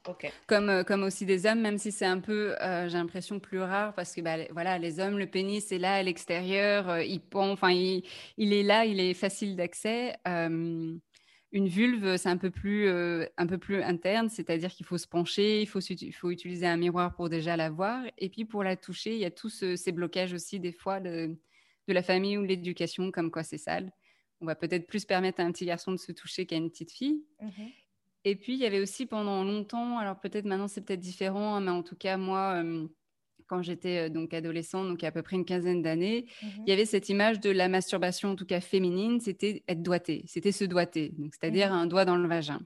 Comme, 0.48 0.70
euh, 0.70 0.84
comme 0.84 1.04
aussi 1.04 1.26
des 1.26 1.46
hommes, 1.46 1.62
même 1.62 1.78
si 1.78 1.92
c'est 1.92 2.06
un 2.06 2.20
peu, 2.20 2.56
j'ai 2.60 2.98
l'impression, 2.98 3.40
plus 3.40 3.60
rare, 3.60 3.94
parce 3.94 4.14
que 4.14 4.22
bah, 4.22 4.38
voilà, 4.52 4.78
les 4.78 5.00
hommes, 5.00 5.18
le 5.18 5.28
pénis 5.28 5.72
est 5.72 5.78
là 5.78 5.96
à 5.96 6.04
l'extérieur, 6.04 7.00
il, 7.00 7.22
enfin, 7.34 7.72
il, 7.72 8.04
il, 8.38 8.54
est 8.54 8.64
là, 8.64 8.86
il 8.86 9.00
est 9.00 9.14
facile 9.14 9.56
d'accès. 9.56 10.16
Une 11.52 11.68
vulve, 11.68 12.18
c'est 12.18 12.30
un 12.30 12.38
peu 12.38 12.52
plus, 12.52 12.88
euh, 12.88 13.26
un 13.38 13.48
peu 13.48 13.58
plus 13.58 13.82
interne, 13.82 14.30
c'est-à-dire 14.30 14.70
qu'il 14.70 14.86
faut 14.86 15.00
se 15.00 15.08
pencher, 15.08 15.62
il 15.62 15.66
faut, 15.66 15.80
il 15.80 16.14
faut 16.14 16.30
utiliser 16.30 16.68
un 16.68 16.78
miroir 16.78 17.16
pour 17.16 17.28
déjà 17.28 17.58
la 17.58 17.72
voir. 17.72 18.04
Et 18.20 18.30
puis 18.30 18.46
pour 18.46 18.64
la 18.64 18.76
toucher, 18.76 19.14
il 19.14 19.20
y 19.20 19.26
a 19.26 19.32
tous 19.32 19.64
ces 19.76 19.92
blocages 19.92 20.34
aussi 20.34 20.60
des 20.60 20.72
fois 20.72 21.00
de, 21.00 21.36
la 21.88 22.04
famille 22.04 22.38
ou 22.38 22.44
de 22.44 22.48
l'éducation, 22.48 23.12
comme 23.12 23.32
quoi 23.32 23.42
c'est 23.42 23.58
sale. 23.58 23.92
On 24.42 24.46
va 24.46 24.54
peut-être 24.54 24.86
plus 24.86 25.06
permettre 25.06 25.40
à 25.40 25.44
un 25.44 25.52
petit 25.52 25.66
garçon 25.66 25.92
de 25.92 25.98
se 25.98 26.12
toucher 26.12 26.46
qu'à 26.46 26.56
une 26.56 26.70
petite 26.70 26.92
fille. 26.92 27.24
Mmh 27.42 27.48
Et 28.26 28.36
puis 28.36 28.54
il 28.54 28.60
y 28.60 28.66
avait 28.66 28.82
aussi 28.82 29.06
pendant 29.06 29.44
longtemps, 29.44 29.98
alors 29.98 30.20
peut-être 30.20 30.46
maintenant 30.46 30.68
c'est 30.68 30.82
peut-être 30.82 31.00
différent, 31.00 31.56
hein, 31.56 31.62
mais 31.62 31.72
en 31.72 31.84
tout 31.84 31.96
cas 31.96 32.18
moi 32.18 32.62
quand 33.50 33.62
j'étais 33.62 34.08
euh, 34.08 34.10
donc 34.10 34.34
adolescente, 34.34 34.88
donc 34.88 35.02
il 35.02 35.04
y 35.04 35.06
a 35.06 35.10
à 35.10 35.12
peu 35.12 35.24
près 35.24 35.36
une 35.36 35.46
quinzaine 35.46 35.82
d'années, 35.82 36.28
mmh 36.42 36.48
il 36.66 36.70
y 36.70 36.72
avait 36.72 36.86
cette 36.86 37.10
image 37.10 37.40
de 37.40 37.50
la 37.50 37.68
masturbation, 37.68 38.30
en 38.30 38.36
tout 38.36 38.46
cas 38.46 38.62
féminine, 38.62 39.20
c'était 39.20 39.64
être 39.68 39.82
doigté, 39.82 40.24
c'était 40.28 40.52
se 40.52 40.64
doigter, 40.64 41.14
c'est-à-dire 41.32 41.72
mmh 41.72 41.80
un 41.80 41.88
doigt 41.88 42.06
dans 42.06 42.16
le 42.16 42.28
vagin. 42.28 42.62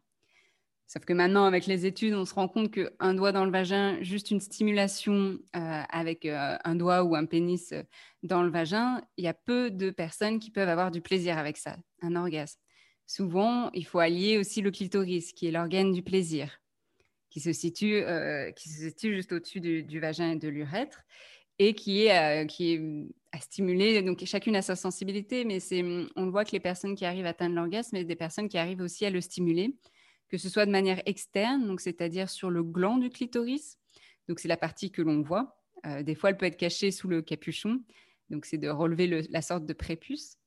Sauf 0.85 1.05
que 1.05 1.13
maintenant, 1.13 1.45
avec 1.45 1.65
les 1.65 1.87
études, 1.87 2.13
on 2.13 2.25
se 2.25 2.35
rend 2.35 2.47
compte 2.47 2.69
qu'un 2.69 3.13
doigt 3.15 3.31
dans 3.31 3.45
le 3.45 3.51
vagin, 3.51 3.97
juste 4.01 4.29
une 4.29 4.41
stimulation 4.41 5.39
euh, 5.55 5.81
avec 5.89 6.25
euh, 6.25 6.55
un 6.63 6.75
doigt 6.75 7.03
ou 7.03 7.15
un 7.15 7.25
pénis 7.25 7.73
dans 8.21 8.43
le 8.43 8.51
vagin, 8.51 9.01
il 9.17 9.23
y 9.23 9.27
a 9.27 9.33
peu 9.33 9.71
de 9.71 9.89
personnes 9.89 10.37
qui 10.37 10.51
peuvent 10.51 10.69
avoir 10.69 10.91
du 10.91 11.01
plaisir 11.01 11.37
avec 11.37 11.57
ça, 11.57 11.77
un 12.01 12.15
orgasme. 12.15 12.62
Souvent, 13.05 13.69
il 13.73 13.85
faut 13.85 13.99
allier 13.99 14.37
aussi 14.37 14.61
le 14.61 14.71
clitoris, 14.71 15.33
qui 15.33 15.47
est 15.47 15.51
l'organe 15.51 15.91
du 15.91 16.01
plaisir 16.01 16.59
qui 17.33 17.39
se 17.39 17.51
situe, 17.51 17.95
euh, 17.95 18.51
qui 18.51 18.69
se 18.69 18.89
situe 18.89 19.15
juste 19.15 19.31
au-dessus 19.31 19.59
du, 19.59 19.99
vagin 19.99 20.33
et 20.33 20.35
de 20.35 20.47
l'urètre 20.47 21.01
et 21.57 21.73
qui 21.73 22.05
est, 22.05 22.43
euh, 22.43 22.45
qui 22.45 22.73
est 22.73 22.81
à 23.31 23.39
stimuler. 23.39 24.03
Donc, 24.03 24.23
chacune 24.25 24.55
a 24.55 24.61
sa 24.61 24.75
sensibilité, 24.75 25.43
mais 25.43 25.59
c'est, 25.59 25.83
on 26.15 26.29
voit 26.29 26.45
que 26.45 26.51
les 26.51 26.59
personnes 26.59 26.93
qui 26.93 27.05
arrivent 27.05 27.25
à 27.25 27.29
atteindre 27.29 27.55
l'orgasme, 27.55 27.95
et 27.95 28.05
des 28.05 28.15
personnes 28.15 28.49
qui 28.49 28.59
arrivent 28.59 28.81
aussi 28.81 29.03
à 29.05 29.09
le 29.09 29.19
stimuler, 29.19 29.75
que 30.29 30.37
ce 30.37 30.47
soit 30.47 30.67
de 30.67 30.71
manière 30.71 31.01
externe, 31.07 31.75
c'est-à-dire 31.79 32.29
sur 32.29 32.51
le 32.51 32.61
gland 32.63 32.97
du 32.97 33.09
clitoris. 33.09 33.79
Donc, 34.27 34.39
c'est 34.39 34.47
la 34.47 34.57
partie 34.57 34.91
que 34.91 35.01
l'on 35.01 35.21
voit. 35.21 35.57
Euh, 35.87 36.03
des 36.03 36.13
fois, 36.13 36.29
elle 36.29 36.37
peut 36.37 36.45
être 36.45 36.57
cachée 36.57 36.91
sous 36.91 37.07
le 37.07 37.23
capuchon. 37.23 37.81
Donc, 38.29 38.45
c'est 38.45 38.59
de 38.59 38.69
relever 38.69 39.07
la 39.07 39.41
sorte 39.41 39.65
de 39.65 39.73
prépuce. 39.73 40.37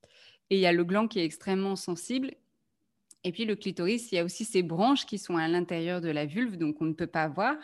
Et 0.51 0.57
il 0.57 0.61
y 0.61 0.67
a 0.67 0.73
le 0.73 0.85
gland 0.85 1.09
qui 1.09 1.19
est 1.19 1.25
extrêmement 1.25 1.75
sensible 1.75 2.31
et 3.27 3.33
puis 3.33 3.45
le 3.45 3.57
clitoris, 3.57 4.13
il 4.13 4.15
y 4.15 4.19
a 4.21 4.25
aussi 4.25 4.45
ces 4.45 4.63
branches 4.63 5.05
qui 5.05 5.19
sont 5.19 5.37
à 5.37 5.49
l'intérieur 5.49 6.01
de 6.01 6.09
la 6.09 6.27
vulve, 6.27 6.57
donc 6.57 6.81
on 6.81 6.85
ne 6.85 6.93
peut 6.93 7.09
pas 7.09 7.27
voir, 7.27 7.57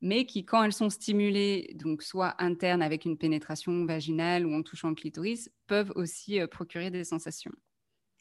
mais 0.00 0.24
qui, 0.24 0.44
quand 0.44 0.62
elles 0.62 0.72
sont 0.72 0.88
stimulées, 0.88 1.72
donc 1.74 2.04
soit 2.04 2.40
internes 2.40 2.80
avec 2.80 3.04
une 3.04 3.18
pénétration 3.18 3.84
vaginale 3.86 4.46
ou 4.46 4.54
en 4.54 4.62
touchant 4.62 4.90
le 4.90 4.94
clitoris, 4.94 5.50
peuvent 5.66 5.92
aussi 5.96 6.38
euh, 6.38 6.46
procurer 6.46 6.92
des 6.92 7.02
sensations. 7.02 7.50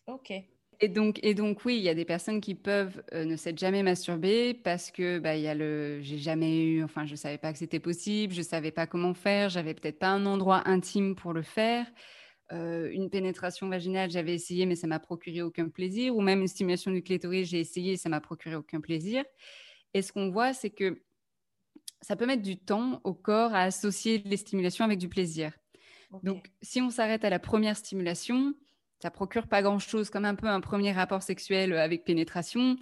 Ok. 0.07 0.33
Et 0.81 0.87
donc, 0.87 1.19
et 1.21 1.35
donc 1.35 1.63
oui, 1.63 1.77
il 1.77 1.83
y 1.83 1.89
a 1.89 1.93
des 1.93 2.05
personnes 2.05 2.41
qui 2.41 2.55
peuvent 2.55 3.03
euh, 3.13 3.23
ne 3.23 3.35
s'être 3.35 3.59
jamais 3.59 3.83
masturbées 3.83 4.55
parce 4.55 4.89
que 4.89 5.19
bah, 5.19 5.35
il 5.35 5.43
y 5.43 5.47
a 5.47 5.53
le, 5.53 5.99
j'ai 6.01 6.17
jamais 6.17 6.63
eu, 6.63 6.83
enfin 6.83 7.05
je 7.05 7.15
savais 7.15 7.37
pas 7.37 7.53
que 7.53 7.59
c'était 7.59 7.79
possible, 7.79 8.33
je 8.33 8.41
savais 8.41 8.71
pas 8.71 8.87
comment 8.87 9.13
faire, 9.13 9.49
j'avais 9.49 9.75
peut-être 9.75 9.99
pas 9.99 10.09
un 10.09 10.25
endroit 10.25 10.67
intime 10.67 11.15
pour 11.15 11.33
le 11.33 11.43
faire. 11.43 11.85
Euh, 12.51 12.89
une 12.91 13.09
pénétration 13.09 13.69
vaginale, 13.69 14.09
j'avais 14.09 14.33
essayé, 14.33 14.65
mais 14.65 14.75
ça 14.75 14.87
m'a 14.87 14.99
procuré 14.99 15.41
aucun 15.41 15.69
plaisir, 15.69 16.15
ou 16.15 16.21
même 16.21 16.41
une 16.41 16.47
stimulation 16.47 16.91
du 16.91 17.03
clitoris, 17.03 17.47
j'ai 17.47 17.59
essayé, 17.59 17.95
ça 17.95 18.09
m'a 18.09 18.21
procuré 18.21 18.55
aucun 18.55 18.81
plaisir. 18.81 19.23
Et 19.93 20.01
ce 20.01 20.11
qu'on 20.11 20.29
voit, 20.29 20.53
c'est 20.53 20.69
que 20.69 21.01
ça 22.01 22.15
peut 22.15 22.25
mettre 22.25 22.41
du 22.41 22.57
temps 22.57 23.01
au 23.03 23.13
corps 23.13 23.53
à 23.53 23.63
associer 23.63 24.21
les 24.25 24.37
stimulations 24.37 24.85
avec 24.85 24.99
du 24.99 25.09
plaisir. 25.09 25.51
Donc, 26.23 26.49
si 26.61 26.81
on 26.81 26.89
s'arrête 26.89 27.23
à 27.23 27.29
la 27.29 27.37
première 27.37 27.77
stimulation, 27.77 28.55
ça 28.99 29.11
procure 29.11 29.47
pas 29.47 29.61
grand-chose, 29.61 30.09
comme 30.09 30.25
un 30.25 30.35
peu 30.35 30.47
un 30.47 30.59
premier 30.59 30.91
rapport 30.91 31.21
sexuel 31.21 31.73
avec 31.73 32.03
pénétration. 32.03 32.77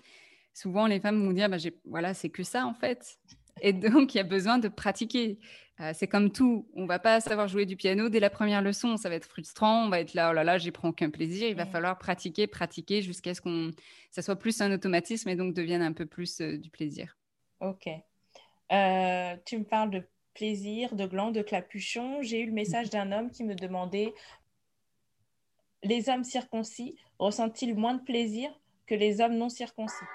Souvent, 0.54 0.88
les 0.88 1.00
femmes 1.00 1.24
vont 1.24 1.34
dire, 1.34 1.50
bah, 1.50 1.58
voilà, 1.86 2.14
c'est 2.14 2.30
que 2.30 2.44
ça 2.44 2.66
en 2.66 2.74
fait. 2.74 3.20
Et 3.62 3.74
donc, 3.74 4.14
il 4.14 4.18
y 4.18 4.22
a 4.22 4.24
besoin 4.24 4.58
de 4.58 4.68
pratiquer. 4.68 5.40
Euh, 5.80 5.92
c'est 5.94 6.08
comme 6.08 6.32
tout, 6.32 6.68
on 6.76 6.88
va 6.88 6.98
pas 6.98 7.20
savoir 7.20 7.48
jouer 7.48 7.66
du 7.68 7.76
piano 7.76 8.10
dès 8.10 8.20
la 8.20 8.32
première 8.32 8.64
leçon, 8.64 8.98
ça 8.98 9.10
va 9.10 9.16
être 9.16 9.28
frustrant, 9.28 9.86
on 9.86 9.90
va 9.90 10.00
être 10.00 10.16
là, 10.16 10.32
oh 10.32 10.34
là 10.34 10.44
là, 10.44 10.58
j'y 10.58 10.72
prends 10.72 10.90
aucun 10.90 11.12
plaisir. 11.12 11.48
Il 11.48 11.56
va 11.56 11.68
falloir 11.68 12.00
pratiquer, 12.00 12.48
pratiquer 12.48 13.04
jusqu'à 13.04 13.36
ce 13.36 13.42
qu'on, 13.42 13.72
ça 14.10 14.24
soit 14.24 14.38
plus 14.38 14.60
un 14.62 14.72
automatisme 14.72 15.30
et 15.30 15.36
donc 15.36 15.54
devienne 15.54 15.84
un 15.84 15.94
peu 15.94 16.08
plus 16.08 16.42
euh, 16.42 16.58
du 16.58 16.72
plaisir. 16.72 17.16
Ok. 17.60 17.88
Euh, 18.72 19.36
tu 19.46 19.60
me 19.60 19.64
parles 19.64 19.92
de 19.92 20.04
plaisir, 20.34 20.96
de 20.96 21.06
gland, 21.06 21.32
de 21.32 21.44
clapuchon. 21.44 22.22
J'ai 22.22 22.42
eu 22.42 22.48
le 22.48 22.54
message 22.54 22.90
d'un 22.90 23.12
homme 23.12 23.30
qui 23.30 23.44
me 23.44 23.54
demandait 23.54 24.14
les 25.84 26.10
hommes 26.10 26.24
circoncis 26.24 26.96
ressentent-ils 27.20 27.76
moins 27.76 27.94
de 27.94 28.04
plaisir 28.04 28.50
que 28.86 28.96
les 28.96 29.22
hommes 29.22 29.38
non 29.38 29.50
circoncis? 29.50 30.06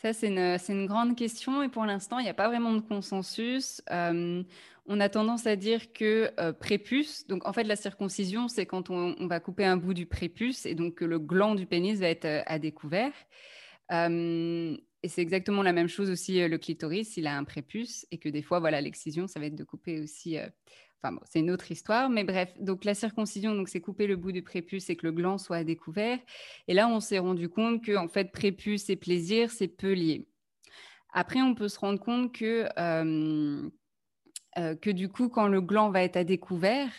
Ça, 0.00 0.12
c'est 0.12 0.28
une, 0.28 0.86
grande 0.86 1.16
question 1.16 1.60
et 1.60 1.68
pour 1.68 1.84
l'instant, 1.84 2.20
il 2.20 2.22
n'y 2.22 2.28
a 2.28 2.34
pas 2.34 2.46
vraiment 2.46 2.72
de 2.72 2.80
consensus. 2.80 3.82
Euh, 3.90 4.44
on 4.86 5.00
a 5.00 5.08
tendance 5.08 5.48
à 5.48 5.56
dire 5.56 5.92
que 5.92 6.30
euh, 6.38 6.52
prépuce, 6.52 7.26
donc 7.26 7.46
en 7.48 7.52
fait, 7.52 7.64
la 7.64 7.74
circoncision, 7.74 8.46
c'est 8.46 8.64
quand 8.64 8.90
on, 8.90 9.26
va 9.26 9.40
couper 9.40 9.64
un 9.64 9.76
bout 9.76 9.94
du 9.94 10.06
prépuce 10.06 10.66
et 10.66 10.76
donc 10.76 10.94
que 10.94 11.04
le 11.04 11.18
gland 11.18 11.56
du 11.56 11.66
pénis 11.66 11.98
va 11.98 12.08
être 12.08 12.26
euh, 12.26 12.42
à 12.46 12.60
découvert. 12.60 13.12
et 13.90 15.08
c'est 15.08 15.22
exactement 15.22 15.62
la 15.62 15.72
même 15.72 15.88
chose 15.88 16.10
aussi 16.10 16.46
le 16.46 16.58
clitoris, 16.58 17.16
il 17.16 17.26
a 17.26 17.36
un 17.36 17.44
prépuce 17.44 18.06
et 18.12 18.18
que 18.18 18.28
des 18.28 18.42
fois, 18.42 18.60
voilà, 18.60 18.80
l'excision, 18.80 19.26
ça 19.26 19.40
va 19.40 19.46
être 19.46 19.56
de 19.56 19.64
couper 19.64 19.98
aussi 19.98 20.36
C'est 21.24 21.40
une 21.40 21.50
autre 21.50 21.70
histoire, 21.70 22.10
mais 22.10 22.24
bref. 22.24 22.52
Donc 22.60 22.84
la 22.84 22.94
circoncision, 22.94 23.54
donc 23.54 23.68
c'est 23.68 23.80
couper 23.80 24.06
le 24.06 24.16
bout 24.16 24.32
du 24.32 24.42
prépuce 24.42 24.90
et 24.90 24.96
que 24.96 25.06
le 25.06 25.12
gland 25.12 25.38
soit 25.38 25.58
à 25.58 25.64
découvert. 25.64 26.18
Et 26.66 26.74
là, 26.74 26.88
on 26.88 27.00
s'est 27.00 27.18
rendu 27.18 27.48
compte 27.48 27.84
que 27.84 27.96
en 27.96 28.08
fait, 28.08 28.32
prépuce 28.32 28.90
et 28.90 28.96
plaisir, 28.96 29.50
c'est 29.50 29.68
peu 29.68 29.92
lié. 29.92 30.26
Après, 31.12 31.40
on 31.40 31.54
peut 31.54 31.68
se 31.68 31.78
rendre 31.78 32.00
compte 32.00 32.34
que 32.34 32.68
euh, 32.78 33.68
euh, 34.58 34.74
que 34.76 34.90
du 34.90 35.08
coup, 35.08 35.28
quand 35.28 35.48
le 35.48 35.60
gland 35.60 35.90
va 35.90 36.02
être 36.02 36.16
à 36.16 36.24
découvert, 36.24 36.90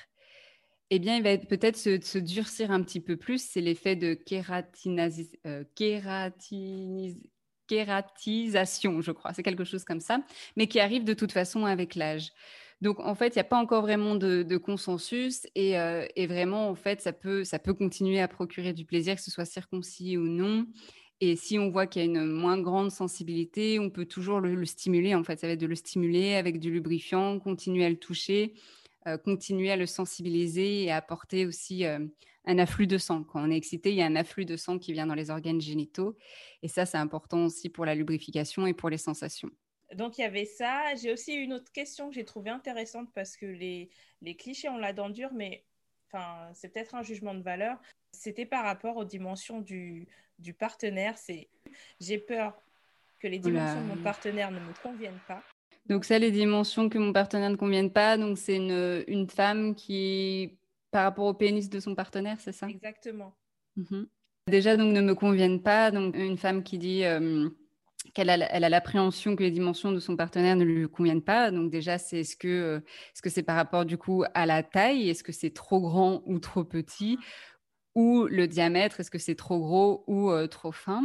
eh 0.92 1.00
bien, 1.00 1.18
il 1.18 1.24
va 1.24 1.38
peut-être 1.38 1.78
se, 1.78 2.18
durcir 2.18 2.72
un 2.72 2.82
petit 2.84 3.02
peu 3.02 3.18
plus. 3.18 3.44
C'est 3.44 3.62
l'effet 3.62 3.96
de 3.96 4.18
euh, 5.46 5.64
kératisation, 7.68 9.02
je 9.02 9.12
crois. 9.12 9.34
C'est 9.34 9.44
quelque 9.44 9.64
chose 9.64 9.84
comme 9.84 10.00
ça, 10.00 10.22
mais 10.56 10.68
qui 10.68 10.80
arrive 10.80 11.04
de 11.04 11.14
toute 11.14 11.32
façon 11.32 11.66
avec 11.66 11.96
l'âge. 11.96 12.32
Donc, 12.82 13.00
en 13.00 13.14
fait, 13.14 13.36
il 13.36 13.38
n'y 13.38 13.42
a 13.42 13.46
pas 13.46 13.58
encore 13.58 13.82
vraiment 13.82 14.16
de, 14.16 14.58
consensus 14.58 15.46
euh, 15.58 16.06
et, 16.16 16.28
vraiment, 16.28 16.70
en 16.70 16.76
fait, 16.76 17.02
ça 17.02 17.12
peut, 17.12 17.44
continuer 17.78 18.22
à 18.22 18.28
procurer 18.28 18.74
du 18.74 18.86
plaisir, 18.86 19.16
que 19.16 19.22
ce 19.22 19.32
soit 19.32 19.46
circoncis 19.46 20.18
ou 20.18 20.28
non. 20.28 20.66
Et 21.22 21.36
si 21.36 21.60
on 21.60 21.70
voit 21.70 21.86
qu'il 21.86 22.02
y 22.02 22.04
a 22.04 22.06
une 22.06 22.26
moins 22.26 22.58
grande 22.58 22.92
sensibilité, 22.92 23.78
on 23.80 23.90
peut 23.90 24.06
toujours 24.06 24.40
le, 24.40 24.56
le, 24.56 24.66
stimuler. 24.66 25.16
En 25.16 25.26
fait, 25.26 25.38
ça 25.40 25.48
va 25.48 25.54
être 25.54 25.60
de 25.60 25.66
le 25.66 25.76
stimuler 25.76 26.36
avec 26.36 26.60
du 26.60 26.72
lubrifiant, 26.72 27.40
continuer 27.40 27.84
à 27.86 27.90
le 27.90 27.98
toucher 27.98 28.54
euh, 29.08 29.18
continuer 29.18 29.72
à 29.72 29.78
le 29.78 29.86
sensibiliser 29.86 30.84
et 30.84 30.92
à 30.92 30.98
apporter 30.98 31.46
aussi 31.46 31.86
euh, 31.86 32.00
un 32.44 32.60
afflux 32.60 32.86
de 32.86 32.98
sang. 32.98 33.24
Quand 33.24 33.42
on 33.42 33.50
est 33.50 33.56
excité, 33.56 33.92
il 33.92 33.96
y 33.96 34.02
a 34.02 34.06
un 34.06 34.18
afflux 34.18 34.44
de 34.44 34.58
sang 34.58 34.78
qui 34.78 34.92
vient 34.92 35.08
dans 35.08 35.16
les 35.16 35.30
organes 35.30 35.62
génitaux. 35.62 36.18
Et 36.64 36.68
ça, 36.68 36.86
c'est 36.86 36.98
important 36.98 37.46
aussi 37.46 37.70
pour 37.70 37.86
la 37.86 37.96
lubrification 37.96 38.68
et 38.68 38.74
pour 38.74 38.90
les 38.90 38.98
sensations. 38.98 39.52
Donc 39.96 40.18
il 40.18 40.22
y 40.22 40.24
avait 40.24 40.46
ça. 40.46 40.96
J'ai 40.96 41.12
aussi 41.12 41.34
une 41.34 41.54
autre 41.54 41.72
question 41.72 42.10
que 42.10 42.16
j'ai 42.16 42.26
trouvée 42.26 42.52
intéressante 42.52 43.10
parce 43.14 43.36
que 43.36 43.46
les, 43.46 43.90
les 44.22 44.36
clichés, 44.36 44.70
on 44.70 44.78
l'a 44.78 44.94
dans 44.94 45.10
dur, 45.10 45.30
mais 45.34 45.66
enfin, 46.08 46.52
c'est 46.54 46.70
peut-être 46.70 46.96
un 46.96 47.04
jugement 47.04 47.34
de 47.34 47.42
valeur. 47.42 47.78
C'était 48.12 48.46
par 48.46 48.64
rapport 48.64 48.98
aux 48.98 49.06
dimensions 49.06 49.62
du, 49.62 50.08
du 50.38 50.54
partenaire. 50.54 51.18
C'est 51.18 51.50
j'ai 52.00 52.18
peur 52.18 52.62
que 53.20 53.28
les 53.28 53.40
dimensions 53.40 53.82
de 53.82 53.88
mon 53.88 54.04
partenaire 54.04 54.52
ne 54.52 54.60
me 54.60 54.74
conviennent 54.82 55.22
pas. 55.28 55.44
Donc 55.88 56.06
ça, 56.06 56.20
les 56.20 56.32
dimensions 56.32 56.88
que 56.88 56.98
mon 56.98 57.12
partenaire 57.12 57.50
ne 57.50 57.56
convienne 57.56 57.92
pas, 57.92 58.18
donc 58.18 58.38
c'est 58.38 58.56
une, 58.56 59.04
une, 59.08 59.28
femme 59.28 59.76
qui, 59.76 60.58
par 60.92 61.04
rapport 61.04 61.26
au 61.26 61.34
pénis 61.34 61.68
de 61.68 61.80
son 61.80 61.96
partenaire, 61.96 62.40
c'est 62.40 62.52
ça? 62.52 62.68
Exactement. 62.70 63.36
Mhm. 63.76 64.08
Déjà, 64.48 64.78
donc 64.78 64.94
ne 64.94 65.02
me 65.02 65.16
conviennent 65.16 65.62
pas. 65.62 65.92
Donc 65.92 66.16
une 66.16 66.38
femme 66.38 66.64
qui 66.64 66.78
dit 66.78 67.06
euh, 67.06 67.50
qu'elle 68.14 68.30
a, 68.30 68.38
elle 68.52 68.64
a 68.64 68.70
l'appréhension 68.70 69.36
que 69.36 69.44
les 69.44 69.52
dimensions 69.52 69.92
de 69.92 70.00
son 70.00 70.16
partenaire 70.16 70.56
ne 70.56 70.64
lui 70.64 70.88
conviennent 70.88 71.22
pas. 71.22 71.52
Donc 71.52 71.70
déjà, 71.72 71.98
c'est 71.98 72.20
est-ce 72.20 72.36
que 72.36 72.48
euh, 72.48 72.78
est-ce 73.14 73.22
que 73.22 73.30
c'est 73.30 73.44
par 73.44 73.56
rapport 73.56 73.86
du 73.86 73.98
coup 73.98 74.24
à 74.34 74.46
la 74.46 74.64
taille 74.64 75.10
Est-ce 75.10 75.24
que 75.24 75.32
c'est 75.32 75.54
trop 75.54 75.80
grand 75.82 76.22
ou 76.26 76.40
trop 76.40 76.64
petit? 76.64 77.18
Ou 77.96 78.26
le 78.26 78.48
diamètre 78.48 79.00
Est-ce 79.00 79.12
que 79.12 79.18
c'est 79.18 79.36
trop 79.36 79.60
gros 79.60 80.04
ou 80.08 80.32
euh, 80.32 80.48
trop 80.48 80.72
fin? 80.72 81.04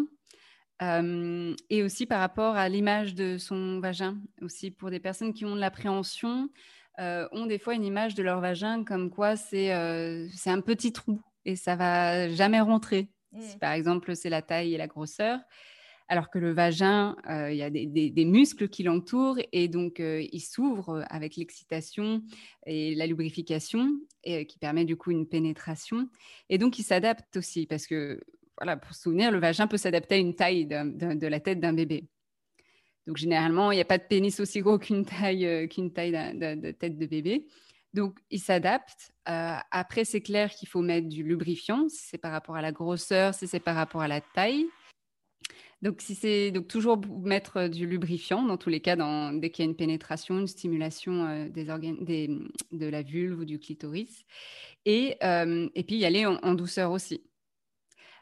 Et 1.71 1.83
aussi 1.83 2.05
par 2.05 2.21
rapport 2.21 2.57
à 2.57 2.69
l'image 2.69 3.15
de 3.15 3.39
son 3.39 3.81
vagin, 3.81 4.19
aussi 4.43 4.71
pour 4.71 4.91
des 4.91 5.01
personnes 5.01 5.33
qui 5.33 5.47
ont 5.47 5.55
de 5.55 5.61
l'appréhension, 5.61 6.51
euh, 7.01 7.27
ont 7.33 7.47
des 7.47 7.59
fois 7.59 7.73
une 7.73 7.87
image 7.87 8.15
de 8.15 8.23
leur 8.23 8.43
vagin 8.43 8.85
comme 8.85 9.09
quoi 9.09 9.35
c'est 9.35 9.71
c'est 10.35 10.51
un 10.51 10.61
petit 10.61 10.93
trou 10.93 11.23
et 11.47 11.57
ça 11.57 11.75
va 11.75 12.29
jamais 12.29 12.61
rentrer. 12.61 13.09
Si 13.41 13.57
mmh. 13.57 13.61
par 13.61 13.73
exemple 13.73 14.15
c'est 14.15 14.29
la 14.29 14.43
taille 14.43 14.75
et 14.75 14.77
la 14.77 14.87
grosseur, 14.87 15.41
alors 16.09 16.31
que 16.31 16.39
le 16.39 16.53
vagin, 16.53 17.17
il 17.29 17.57
y 17.57 17.63
a 17.63 17.71
des, 17.71 18.25
muscles 18.25 18.69
qui 18.69 18.83
l'entourent 18.83 19.39
et 19.53 19.69
donc 19.69 20.01
il 20.01 20.41
s'ouvre 20.41 21.05
avec 21.09 21.37
l'excitation 21.37 22.23
et 22.67 22.95
la 22.95 23.07
lubrification 23.07 23.91
et, 24.23 24.47
qui 24.47 24.59
permet 24.59 24.85
du 24.85 24.97
coup 24.97 25.13
une 25.13 25.27
pénétration. 25.27 26.09
Et 26.51 26.59
donc 26.59 26.79
il 26.79 26.83
s'adapte 26.83 27.37
aussi 27.39 27.67
parce 27.67 27.87
que 27.87 28.21
voilà, 28.59 28.77
pour 28.77 28.95
se 28.95 29.03
souvenir, 29.03 29.31
le 29.31 29.39
vagin 29.39 29.67
peut 29.67 29.77
s'adapter 29.77 30.17
à 30.17 30.19
une 30.19 30.35
taille 30.35 30.67
de, 30.67 31.27
la 31.27 31.41
tête 31.41 31.61
d'un 31.61 31.73
bébé. 31.73 32.05
Donc 33.07 33.17
généralement, 33.17 33.73
il 33.73 33.77
n'y 33.77 33.83
a 33.83 33.87
pas 33.87 33.99
de 33.99 34.05
pénis 34.05 34.39
aussi 34.41 34.61
gros 34.61 34.79
qu'une 34.79 35.05
taille, 35.05 35.47
euh, 35.47 35.67
qu'une 35.67 35.93
taille 35.93 36.13
de, 36.13 36.71
tête 36.71 36.97
de 36.97 37.07
bébé. 37.07 37.47
Donc 37.93 38.19
il 38.31 38.41
s'adapte. 38.41 39.13
Euh, 39.29 39.57
après, 39.71 40.05
c'est 40.05 40.21
clair 40.21 40.51
qu'il 40.51 40.69
faut 40.69 40.81
mettre 40.81 41.09
du 41.09 41.23
lubrifiant, 41.23 41.89
si 41.89 42.07
c'est 42.09 42.19
par 42.19 42.33
rapport 42.33 42.57
à 42.57 42.63
la 42.63 42.73
grosseur, 42.73 43.35
si 43.35 43.47
c'est 43.47 43.61
par 43.61 43.77
rapport 43.77 44.01
à 44.01 44.09
la 44.09 44.21
taille. 44.21 44.67
Donc, 45.83 46.01
si 46.01 46.15
c'est 46.15 46.51
donc 46.51 46.69
toujours 46.69 47.01
mettre 47.23 47.69
du 47.69 47.87
lubrifiant 47.87 48.43
dans 48.43 48.57
tous 48.57 48.71
les 48.71 48.81
cas, 48.81 48.97
dès 49.35 49.51
qu'il 49.51 49.65
y 49.65 49.69
a 49.69 49.71
une 49.71 49.77
pénétration, 49.77 50.39
une 50.39 50.47
stimulation 50.47 51.27
euh, 51.27 51.49
des 51.49 51.71
organes, 51.71 52.05
de 52.05 52.87
la 52.87 53.03
vulve 53.03 53.41
ou 53.41 53.45
du 53.45 53.59
clitoris, 53.59 54.25
et, 54.87 55.17
et 55.23 55.83
puis 55.85 55.97
y 55.97 56.05
aller 56.05 56.27
en 56.27 56.55
douceur 56.55 56.91
aussi. 56.91 57.23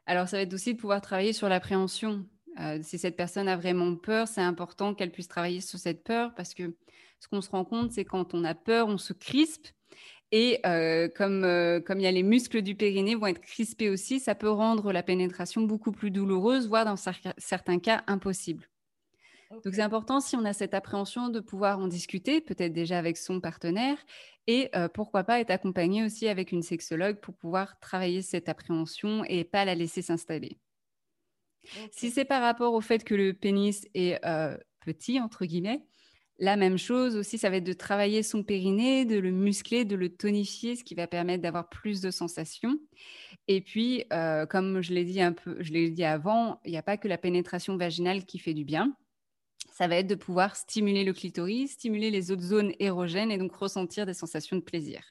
Alors, 0.07 0.29
ça 0.29 0.37
va 0.37 0.43
être 0.43 0.55
aussi 0.55 0.75
de 0.75 0.81
pouvoir 0.81 1.01
travailler 1.01 1.33
sur 1.33 1.49
l'appréhension. 1.49 2.27
Euh, 2.61 2.81
si 2.83 2.99
cette 2.99 3.17
personne 3.17 3.49
a 3.49 3.57
vraiment 3.57 3.95
peur, 3.97 4.29
c'est 4.29 4.43
important 4.43 4.95
qu'elle 4.95 5.12
puisse 5.12 5.29
travailler 5.29 5.61
sur 5.61 5.79
cette 5.79 6.05
peur 6.05 6.35
parce 6.35 6.55
que 6.55 6.77
ce 7.21 7.29
qu'on 7.29 7.41
se 7.41 7.51
rend 7.51 7.65
compte, 7.65 7.93
c'est 7.93 8.05
quand 8.05 8.35
on 8.35 8.45
a 8.45 8.55
peur, 8.55 8.88
on 8.88 8.99
se 8.99 9.12
crispe. 9.12 9.69
Et 10.35 10.61
euh, 10.64 11.09
comme, 11.14 11.45
euh, 11.45 11.81
comme 11.81 12.01
il 12.01 12.05
y 12.05 12.07
a 12.07 12.11
les 12.11 12.23
muscles 12.23 12.62
du 12.62 12.75
périnée 12.75 13.14
vont 13.14 13.27
être 13.27 13.42
crispés 13.42 13.90
aussi, 13.90 14.18
ça 14.18 14.35
peut 14.35 14.51
rendre 14.51 14.90
la 14.90 15.03
pénétration 15.03 15.61
beaucoup 15.61 15.92
plus 15.92 16.11
douloureuse, 16.11 16.66
voire 16.68 16.87
dans 16.87 16.97
certains 16.97 17.79
cas 17.79 18.03
impossible. 18.07 18.66
Donc 19.51 19.75
c'est 19.75 19.83
important 19.83 20.21
si 20.21 20.35
on 20.35 20.47
a 20.47 20.55
cette 20.55 20.73
appréhension 20.73 21.29
de 21.29 21.38
pouvoir 21.38 21.79
en 21.79 21.87
discuter, 21.87 22.40
peut-être 22.40 22.73
déjà 22.73 22.99
avec 22.99 23.18
son 23.18 23.38
partenaire, 23.38 23.99
et 24.47 24.71
euh, 24.75 24.88
pourquoi 24.88 25.25
pas 25.25 25.40
être 25.40 25.51
accompagné 25.51 26.03
aussi 26.03 26.27
avec 26.27 26.53
une 26.53 26.62
sexologue 26.62 27.21
pour 27.21 27.35
pouvoir 27.35 27.79
travailler 27.79 28.23
cette 28.23 28.49
appréhension 28.49 29.25
et 29.25 29.45
pas 29.45 29.66
la 29.66 29.75
laisser 29.75 30.01
s'installer. 30.01 30.57
Si 31.90 32.11
c'est 32.11 32.25
par 32.25 32.40
rapport 32.40 32.73
au 32.73 32.81
fait 32.81 33.05
que 33.05 33.14
le 33.14 33.35
pénis 33.35 33.87
est 33.92 34.18
petit, 34.81 35.21
entre 35.21 35.45
guillemets, 35.45 35.85
la 36.38 36.57
même 36.57 36.79
chose 36.79 37.16
aussi, 37.16 37.38
ça 37.38 37.51
va 37.51 37.57
être 37.57 37.64
de 37.64 37.73
travailler 37.73 38.23
son 38.23 38.42
périnée, 38.42 39.05
de 39.05 39.18
le 39.18 39.31
muscler, 39.31 39.85
de 39.85 39.97
le 39.97 40.09
tonifier, 40.09 40.77
ce 40.77 40.85
qui 40.85 40.95
va 40.95 41.07
permettre 41.07 41.42
d'avoir 41.42 41.68
plus 41.68 42.01
de 42.01 42.11
sensations. 42.11 42.79
Et 43.49 43.61
puis, 43.61 44.05
euh, 44.12 44.47
comme 44.47 44.81
je 44.81 44.92
l'ai 44.92 45.05
dit 45.05 45.21
un 45.21 45.33
peu, 45.33 45.57
je 45.61 45.73
l'ai 45.73 45.90
dit 45.90 46.05
avant, 46.05 46.61
il 46.64 46.73
n'y 46.73 46.79
a 46.79 46.83
pas 46.83 46.97
que 46.97 47.09
la 47.09 47.18
pénétration 47.18 47.77
vaginale 47.77 48.25
qui 48.25 48.38
fait 48.38 48.55
du 48.55 48.64
bien 48.64 48.97
ça 49.73 49.88
va 49.88 49.97
être 49.97 50.07
de 50.07 50.14
pouvoir 50.14 50.57
stimuler 50.57 51.05
le 51.05 51.12
clitoris, 51.12 51.73
stimuler 51.73 52.11
les 52.11 52.31
autres 52.31 52.42
zones 52.42 52.73
érogènes 52.79 53.31
et 53.31 53.38
donc 53.38 53.55
ressentir 53.55 54.07
des 54.07 54.14
sensations 54.14 54.57
de 54.57 54.61
plaisir. 54.61 55.03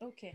Ok. 0.00 0.26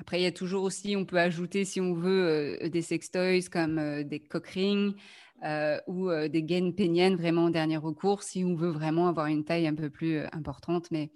Après, 0.00 0.20
il 0.20 0.22
y 0.22 0.26
a 0.26 0.32
toujours 0.32 0.62
aussi, 0.62 0.94
on 0.96 1.04
peut 1.04 1.18
ajouter, 1.18 1.64
si 1.64 1.80
on 1.80 1.92
veut, 1.92 2.62
euh, 2.62 2.68
des 2.68 2.82
sextoys 2.82 3.48
comme 3.50 3.78
euh, 3.78 4.04
des 4.04 4.20
cock 4.20 4.46
rings 4.46 4.94
euh, 5.44 5.78
ou 5.86 6.10
des 6.28 6.42
gaines 6.42 6.74
péniennes 6.74 7.16
vraiment 7.16 7.44
en 7.44 7.50
dernier 7.50 7.76
recours, 7.76 8.22
si 8.22 8.44
on 8.44 8.54
veut 8.54 8.70
vraiment 8.70 9.08
avoir 9.08 9.26
une 9.26 9.44
taille 9.44 9.66
un 9.66 9.74
peu 9.74 9.90
plus 9.90 10.20
importante. 10.32 10.90
Mais 10.90 11.10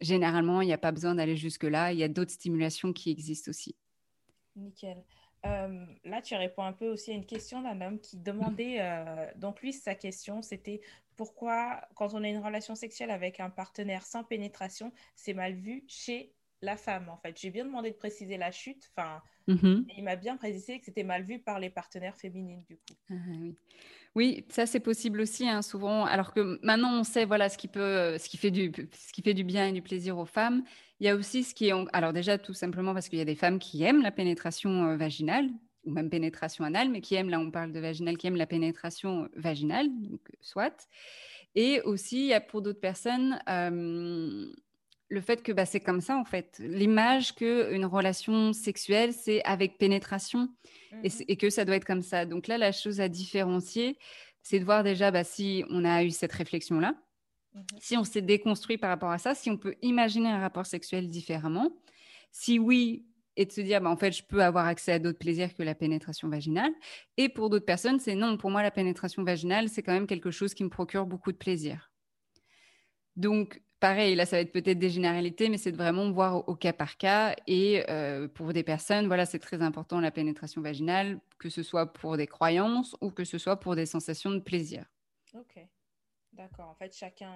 généralement, 0.00 0.60
il 0.60 0.66
n'y 0.66 0.72
a 0.72 0.78
pas 0.78 0.92
besoin 0.92 1.14
d'aller 1.14 1.36
jusque-là. 1.36 1.92
Il 1.92 1.98
y 1.98 2.04
a 2.04 2.08
d'autres 2.08 2.32
stimulations 2.32 2.92
qui 2.92 3.10
existent 3.10 3.50
aussi. 3.50 3.74
Nickel. 4.56 5.02
Euh, 5.46 5.84
là, 6.04 6.22
tu 6.22 6.34
réponds 6.34 6.62
un 6.62 6.72
peu 6.72 6.88
aussi 6.88 7.10
à 7.10 7.14
une 7.14 7.26
question 7.26 7.60
d'un 7.60 7.80
homme 7.80 8.00
qui 8.00 8.16
demandait, 8.16 8.80
euh, 8.80 9.26
donc 9.36 9.60
lui, 9.60 9.72
sa 9.72 9.94
question, 9.94 10.40
c'était 10.40 10.80
pourquoi, 11.16 11.82
quand 11.94 12.14
on 12.14 12.24
a 12.24 12.28
une 12.28 12.42
relation 12.42 12.74
sexuelle 12.74 13.10
avec 13.10 13.40
un 13.40 13.50
partenaire 13.50 14.06
sans 14.06 14.24
pénétration, 14.24 14.92
c'est 15.16 15.34
mal 15.34 15.54
vu 15.54 15.84
chez 15.86 16.32
la 16.64 16.76
femme, 16.76 17.08
en 17.08 17.16
fait. 17.16 17.38
J'ai 17.38 17.50
bien 17.50 17.64
demandé 17.64 17.90
de 17.90 17.96
préciser 17.96 18.36
la 18.36 18.50
chute, 18.50 18.90
enfin, 18.96 19.22
mm-hmm. 19.48 19.84
il 19.96 20.04
m'a 20.04 20.16
bien 20.16 20.36
précisé 20.36 20.78
que 20.78 20.86
c'était 20.86 21.04
mal 21.04 21.24
vu 21.24 21.38
par 21.38 21.58
les 21.58 21.70
partenaires 21.70 22.16
féminines, 22.16 22.64
du 22.68 22.76
coup. 22.76 22.94
Ah, 23.10 23.14
oui. 23.40 23.56
oui. 24.14 24.44
ça 24.48 24.66
c'est 24.66 24.80
possible 24.80 25.20
aussi, 25.20 25.48
hein, 25.48 25.62
souvent. 25.62 26.04
Alors 26.04 26.32
que 26.32 26.58
maintenant 26.62 26.98
on 26.98 27.04
sait, 27.04 27.24
voilà, 27.24 27.48
ce 27.48 27.58
qui 27.58 27.68
peut, 27.68 28.18
ce 28.18 28.28
qui 28.28 28.36
fait 28.36 28.50
du, 28.50 28.72
ce 28.92 29.12
qui 29.12 29.22
fait 29.22 29.34
du 29.34 29.44
bien 29.44 29.68
et 29.68 29.72
du 29.72 29.82
plaisir 29.82 30.18
aux 30.18 30.26
femmes. 30.26 30.64
Il 31.00 31.06
y 31.06 31.10
a 31.10 31.16
aussi 31.16 31.42
ce 31.42 31.54
qui 31.54 31.68
est, 31.68 31.72
alors 31.92 32.12
déjà 32.12 32.38
tout 32.38 32.54
simplement 32.54 32.94
parce 32.94 33.08
qu'il 33.08 33.18
y 33.18 33.22
a 33.22 33.26
des 33.26 33.34
femmes 33.34 33.58
qui 33.58 33.82
aiment 33.82 34.02
la 34.02 34.12
pénétration 34.12 34.86
euh, 34.86 34.96
vaginale 34.96 35.50
ou 35.84 35.90
même 35.90 36.08
pénétration 36.08 36.64
anale, 36.64 36.88
mais 36.88 37.00
qui 37.00 37.14
aiment, 37.14 37.30
là 37.30 37.38
on 37.38 37.50
parle 37.50 37.72
de 37.72 37.80
vaginale, 37.80 38.16
qui 38.16 38.26
aiment 38.26 38.36
la 38.36 38.46
pénétration 38.46 39.28
vaginale, 39.36 39.88
donc 39.90 40.20
soit. 40.40 40.88
Et 41.54 41.80
aussi, 41.82 42.20
il 42.20 42.26
y 42.26 42.34
a 42.34 42.40
pour 42.40 42.62
d'autres 42.62 42.80
personnes 42.80 43.38
euh, 43.48 44.50
le 45.08 45.20
fait 45.20 45.42
que 45.42 45.52
bah, 45.52 45.66
c'est 45.66 45.80
comme 45.80 46.00
ça 46.00 46.16
en 46.16 46.24
fait. 46.24 46.56
L'image 46.58 47.34
qu'une 47.34 47.84
relation 47.84 48.52
sexuelle, 48.52 49.12
c'est 49.12 49.42
avec 49.44 49.78
pénétration 49.78 50.48
mmh 50.92 51.08
et, 51.28 51.36
que 51.36 51.50
ça 51.50 51.64
doit 51.64 51.76
être 51.76 51.84
comme 51.84 52.02
ça. 52.02 52.24
Donc 52.24 52.46
là, 52.46 52.58
la 52.58 52.72
chose 52.72 53.00
à 53.00 53.08
différencier, 53.08 53.98
c'est 54.42 54.58
de 54.58 54.64
voir 54.64 54.84
déjà 54.84 55.10
bah, 55.10 55.24
si 55.24 55.64
on 55.70 55.84
a 55.84 56.04
eu 56.04 56.10
cette 56.10 56.32
réflexion-là, 56.32 56.94
mmh 57.54 57.60
si 57.80 57.96
on 57.96 58.04
s'est 58.04 58.22
déconstruit 58.22 58.78
par 58.78 58.90
rapport 58.90 59.10
à 59.10 59.18
ça, 59.18 59.34
si 59.34 59.50
on 59.50 59.56
peut 59.56 59.76
imaginer 59.82 60.28
un 60.28 60.40
rapport 60.40 60.66
sexuel 60.66 61.08
différemment. 61.08 61.70
Si 62.32 62.58
oui, 62.58 63.06
et 63.36 63.46
de 63.46 63.52
se 63.52 63.60
dire, 63.60 63.80
bah, 63.80 63.90
en 63.90 63.96
fait, 63.96 64.12
je 64.12 64.22
peux 64.22 64.42
avoir 64.42 64.66
accès 64.66 64.92
à 64.92 64.98
d'autres 64.98 65.18
plaisirs 65.18 65.54
que 65.54 65.62
la 65.62 65.74
pénétration 65.74 66.28
vaginale. 66.28 66.72
Et 67.16 67.28
pour 67.28 67.50
d'autres 67.50 67.64
personnes, 67.64 67.98
c'est 67.98 68.14
non, 68.14 68.36
pour 68.36 68.50
moi, 68.50 68.62
la 68.62 68.70
pénétration 68.70 69.24
vaginale, 69.24 69.68
c'est 69.68 69.82
quand 69.82 69.92
même 69.92 70.06
quelque 70.06 70.30
chose 70.30 70.54
qui 70.54 70.64
me 70.64 70.68
procure 70.68 71.06
beaucoup 71.06 71.32
de 71.32 71.36
plaisir. 71.36 71.90
Donc, 73.16 73.60
pareil, 73.84 74.14
là, 74.14 74.24
ça 74.24 74.36
va 74.36 74.40
être 74.40 74.50
peut-être 74.50 74.78
des 74.78 74.88
généralités, 74.88 75.50
mais 75.50 75.58
c'est 75.58 75.70
de 75.70 75.76
vraiment 75.76 76.10
voir 76.10 76.48
au, 76.48 76.54
cas 76.54 76.72
par 76.72 76.96
cas. 76.96 77.36
Et 77.46 77.84
euh, 77.90 78.28
pour 78.28 78.54
des 78.54 78.62
personnes, 78.62 79.08
voilà, 79.08 79.26
c'est 79.26 79.38
très 79.38 79.60
important 79.60 80.00
la 80.00 80.10
pénétration 80.10 80.62
vaginale, 80.62 81.20
que 81.38 81.50
ce 81.50 81.62
soit 81.62 81.92
pour 81.92 82.16
des 82.16 82.26
croyances 82.26 82.96
ou 83.02 83.10
que 83.10 83.24
ce 83.24 83.36
soit 83.36 83.60
pour 83.60 83.76
des 83.76 83.84
sensations 83.84 84.30
de 84.30 84.38
plaisir. 84.38 84.86
Ok, 85.34 85.62
d'accord. 86.32 86.70
En 86.70 86.74
fait, 86.76 86.96
chacun. 86.96 87.34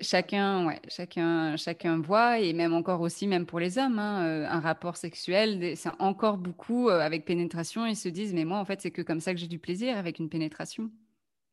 chacun, 0.00 0.68
ouais, 0.68 0.80
chacun, 0.86 1.56
chacun 1.56 2.00
voit, 2.00 2.38
et 2.38 2.52
même 2.52 2.72
encore 2.72 3.00
aussi, 3.00 3.26
même 3.26 3.44
pour 3.44 3.58
les 3.58 3.76
hommes, 3.76 3.98
hein, 3.98 4.24
euh, 4.24 4.46
un 4.46 4.60
rapport 4.60 4.96
sexuel, 4.96 5.76
c'est 5.76 5.90
encore 5.98 6.38
beaucoup 6.38 6.88
euh, 6.88 7.00
avec 7.00 7.24
pénétration, 7.24 7.86
ils 7.86 7.96
se 7.96 8.08
disent, 8.08 8.34
mais 8.34 8.44
moi, 8.44 8.58
en 8.58 8.64
fait, 8.64 8.80
c'est 8.80 8.92
que 8.92 9.02
comme 9.02 9.18
ça 9.18 9.34
que 9.34 9.40
j'ai 9.40 9.48
du 9.48 9.58
plaisir 9.58 9.98
avec 9.98 10.20
une 10.20 10.28
pénétration. 10.28 10.92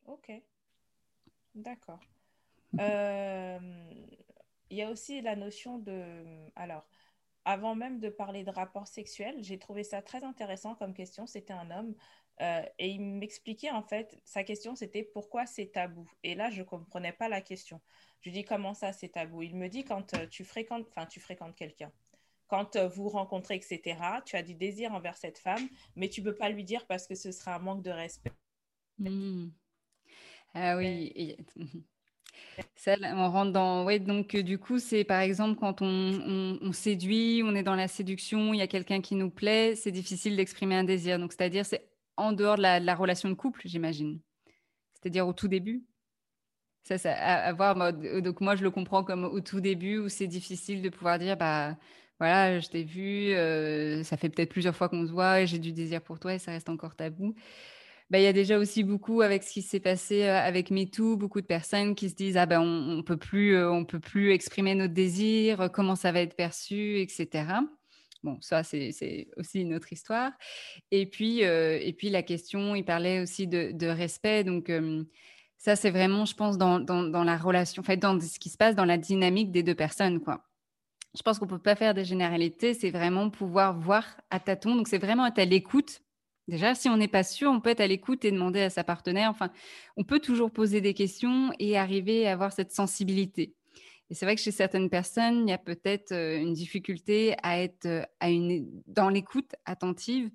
Ok, 0.06 0.30
d'accord. 1.56 1.98
Euh, 2.80 3.58
il 4.70 4.76
y 4.76 4.82
a 4.82 4.90
aussi 4.90 5.20
la 5.20 5.36
notion 5.36 5.78
de, 5.78 6.24
alors, 6.56 6.88
avant 7.44 7.74
même 7.74 7.98
de 7.98 8.08
parler 8.08 8.44
de 8.44 8.50
rapport 8.50 8.86
sexuel, 8.86 9.36
j'ai 9.40 9.58
trouvé 9.58 9.84
ça 9.84 10.00
très 10.00 10.24
intéressant 10.24 10.74
comme 10.74 10.94
question. 10.94 11.26
C'était 11.26 11.52
un 11.52 11.70
homme 11.70 11.94
euh, 12.40 12.62
et 12.78 12.88
il 12.88 13.00
m'expliquait 13.00 13.70
en 13.70 13.82
fait, 13.82 14.20
sa 14.24 14.42
question 14.42 14.74
c'était 14.74 15.02
pourquoi 15.02 15.44
c'est 15.46 15.66
tabou? 15.66 16.08
Et 16.22 16.34
là, 16.34 16.50
je 16.50 16.60
ne 16.60 16.66
comprenais 16.66 17.12
pas 17.12 17.28
la 17.28 17.40
question. 17.40 17.80
Je 18.20 18.30
lui 18.30 18.38
dis 18.38 18.44
comment 18.44 18.74
ça 18.74 18.92
c'est 18.92 19.10
tabou? 19.10 19.42
Il 19.42 19.56
me 19.56 19.68
dit 19.68 19.84
quand 19.84 20.14
euh, 20.14 20.26
tu 20.26 20.44
fréquentes, 20.44 20.86
enfin 20.88 21.06
tu 21.06 21.20
fréquentes 21.20 21.54
quelqu'un, 21.56 21.92
quand 22.46 22.76
vous 22.76 23.08
rencontrez, 23.08 23.56
etc., 23.56 23.98
tu 24.24 24.36
as 24.36 24.42
du 24.42 24.54
désir 24.54 24.92
envers 24.92 25.16
cette 25.16 25.38
femme, 25.38 25.68
mais 25.96 26.08
tu 26.08 26.20
ne 26.20 26.30
peux 26.30 26.36
pas 26.36 26.50
lui 26.50 26.64
dire 26.64 26.86
parce 26.86 27.06
que 27.06 27.14
ce 27.14 27.32
serait 27.32 27.50
un 27.50 27.58
manque 27.58 27.82
de 27.82 27.90
respect. 27.90 28.32
Mmh. 28.98 29.48
Ah 30.54 30.76
oui. 30.76 31.36
On 32.86 33.30
rentre 33.30 33.52
dans. 33.52 33.84
Ouais, 33.84 33.98
donc 33.98 34.36
du 34.36 34.58
coup, 34.58 34.78
c'est 34.78 35.04
par 35.04 35.20
exemple 35.20 35.58
quand 35.58 35.82
on, 35.82 36.58
on, 36.60 36.72
séduit, 36.72 37.42
on 37.44 37.54
est 37.54 37.62
dans 37.62 37.74
la 37.74 37.88
séduction, 37.88 38.52
il 38.52 38.58
y 38.58 38.62
a 38.62 38.66
quelqu'un 38.66 39.00
qui 39.00 39.14
nous 39.14 39.30
plaît, 39.30 39.74
c'est 39.76 39.92
difficile 39.92 40.36
d'exprimer 40.36 40.76
un 40.76 40.84
désir. 40.84 41.18
Donc, 41.18 41.32
c'est-à-dire, 41.32 41.64
c'est 41.64 41.88
en 42.16 42.32
dehors 42.32 42.56
de 42.56 42.62
la, 42.62 42.94
relation 42.94 43.28
de 43.28 43.34
couple, 43.34 43.62
j'imagine. 43.64 44.20
C'est-à-dire 44.94 45.26
au 45.26 45.32
tout 45.32 45.48
début. 45.48 45.84
Ça, 46.82 46.98
ça 46.98 47.12
à, 47.12 47.52
voir. 47.52 47.92
Donc 48.22 48.40
moi, 48.40 48.56
je 48.56 48.62
le 48.62 48.70
comprends 48.70 49.04
comme 49.04 49.24
au 49.24 49.40
tout 49.40 49.60
début 49.60 49.98
où 49.98 50.08
c'est 50.08 50.26
difficile 50.26 50.82
de 50.82 50.88
pouvoir 50.88 51.18
dire, 51.18 51.36
bah 51.36 51.76
voilà, 52.18 52.60
je 52.60 52.68
t'ai 52.68 52.84
vu, 52.84 53.32
euh, 53.32 54.02
ça 54.04 54.16
fait 54.16 54.28
peut-être 54.28 54.50
plusieurs 54.50 54.76
fois 54.76 54.88
qu'on 54.88 55.06
se 55.06 55.12
voit, 55.12 55.40
et 55.40 55.46
j'ai 55.46 55.58
du 55.58 55.72
désir 55.72 56.00
pour 56.02 56.20
toi 56.20 56.34
et 56.34 56.38
ça 56.38 56.52
reste 56.52 56.68
encore 56.68 56.94
tabou. 56.94 57.34
Il 58.18 58.24
y 58.24 58.26
a 58.26 58.32
déjà 58.32 58.58
aussi 58.58 58.84
beaucoup 58.84 59.22
avec 59.22 59.42
ce 59.42 59.52
qui 59.52 59.62
s'est 59.62 59.80
passé 59.80 60.24
euh, 60.24 60.38
avec 60.38 60.70
MeToo, 60.70 61.16
beaucoup 61.16 61.40
de 61.40 61.46
personnes 61.46 61.94
qui 61.94 62.10
se 62.10 62.14
disent 62.14 62.36
ah 62.36 62.46
ben 62.46 62.60
on, 62.60 62.98
on 62.98 63.02
peut 63.02 63.16
plus, 63.16 63.54
euh, 63.54 63.70
on 63.70 63.84
peut 63.84 64.00
plus 64.00 64.32
exprimer 64.32 64.74
notre 64.74 64.92
désir, 64.92 65.70
comment 65.72 65.96
ça 65.96 66.12
va 66.12 66.20
être 66.20 66.36
perçu, 66.36 67.00
etc. 67.00 67.44
Bon, 68.22 68.38
ça, 68.40 68.62
c'est 68.62 69.28
aussi 69.36 69.62
une 69.62 69.74
autre 69.74 69.92
histoire. 69.92 70.30
Et 70.90 71.06
puis, 71.06 71.44
euh, 71.44 71.78
et 71.80 71.92
puis 71.92 72.08
la 72.10 72.22
question, 72.22 72.74
il 72.76 72.84
parlait 72.84 73.20
aussi 73.20 73.48
de, 73.48 73.86
respect. 73.86 74.44
Donc, 74.44 74.70
ça, 75.58 75.74
c'est 75.74 75.90
vraiment, 75.90 76.24
je 76.24 76.34
pense, 76.34 76.56
dans, 76.56 76.78
dans, 76.78 77.24
la 77.24 77.36
relation, 77.36 77.80
en 77.80 77.84
fait, 77.84 77.96
dans 77.96 78.20
ce 78.20 78.38
qui 78.38 78.48
se 78.48 78.56
passe 78.56 78.76
dans 78.76 78.84
la 78.84 78.98
dynamique 78.98 79.50
des 79.50 79.64
deux 79.64 79.74
personnes, 79.74 80.20
quoi. 80.20 80.44
Je 81.16 81.22
pense 81.22 81.38
qu'on 81.38 81.46
ne 81.46 81.50
peut 81.50 81.58
pas 81.58 81.74
faire 81.74 81.94
des 81.94 82.04
généralités, 82.04 82.74
c'est 82.74 82.90
vraiment 82.90 83.28
pouvoir 83.28 83.78
voir 83.78 84.04
à 84.30 84.40
tâtons. 84.40 84.76
Donc, 84.76 84.88
c'est 84.88 84.98
vraiment 84.98 85.26
être 85.26 85.38
à 85.38 85.44
l'écoute. 85.44 86.00
Déjà, 86.52 86.74
si 86.74 86.90
on 86.90 86.98
n'est 86.98 87.08
pas 87.08 87.22
sûr, 87.22 87.50
on 87.50 87.62
peut 87.62 87.70
être 87.70 87.80
à 87.80 87.86
l'écoute 87.86 88.26
et 88.26 88.30
demander 88.30 88.60
à 88.60 88.68
sa 88.68 88.84
partenaire. 88.84 89.30
Enfin, 89.30 89.50
on 89.96 90.04
peut 90.04 90.20
toujours 90.20 90.50
poser 90.50 90.82
des 90.82 90.92
questions 90.92 91.50
et 91.58 91.78
arriver 91.78 92.28
à 92.28 92.34
avoir 92.34 92.52
cette 92.52 92.72
sensibilité. 92.72 93.54
Et 94.10 94.14
c'est 94.14 94.26
vrai 94.26 94.36
que 94.36 94.42
chez 94.42 94.50
certaines 94.50 94.90
personnes, 94.90 95.48
il 95.48 95.50
y 95.50 95.54
a 95.54 95.58
peut-être 95.58 96.12
euh, 96.12 96.36
une 96.36 96.52
difficulté 96.52 97.34
à 97.42 97.58
être 97.58 97.86
euh, 97.86 98.60
dans 98.86 99.08
l'écoute 99.08 99.54
attentive 99.64 100.30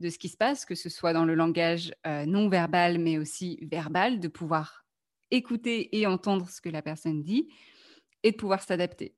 de 0.00 0.10
ce 0.10 0.18
qui 0.18 0.28
se 0.28 0.36
passe, 0.36 0.66
que 0.66 0.74
ce 0.74 0.90
soit 0.90 1.14
dans 1.14 1.24
le 1.24 1.34
langage 1.34 1.94
euh, 2.06 2.26
non 2.26 2.50
verbal, 2.50 2.98
mais 2.98 3.16
aussi 3.16 3.58
verbal, 3.62 4.20
de 4.20 4.28
pouvoir 4.28 4.84
écouter 5.30 5.98
et 5.98 6.06
entendre 6.06 6.50
ce 6.50 6.60
que 6.60 6.68
la 6.68 6.82
personne 6.82 7.22
dit 7.22 7.48
et 8.22 8.32
de 8.32 8.36
pouvoir 8.36 8.62
s'adapter. 8.62 9.14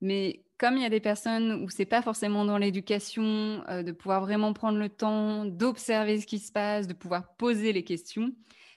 Mais 0.00 0.42
comme 0.58 0.76
il 0.76 0.82
y 0.82 0.86
a 0.86 0.90
des 0.90 1.00
personnes 1.00 1.62
où 1.64 1.70
c'est 1.70 1.86
pas 1.86 2.02
forcément 2.02 2.44
dans 2.44 2.58
l'éducation, 2.58 3.62
de 3.68 3.92
pouvoir 3.92 4.20
vraiment 4.22 4.52
prendre 4.52 4.78
le 4.78 4.88
temps 4.88 5.44
d'observer 5.44 6.20
ce 6.20 6.26
qui 6.26 6.38
se 6.38 6.50
passe, 6.52 6.86
de 6.86 6.94
pouvoir 6.94 7.34
poser 7.36 7.72
les 7.72 7.84
questions, 7.84 8.32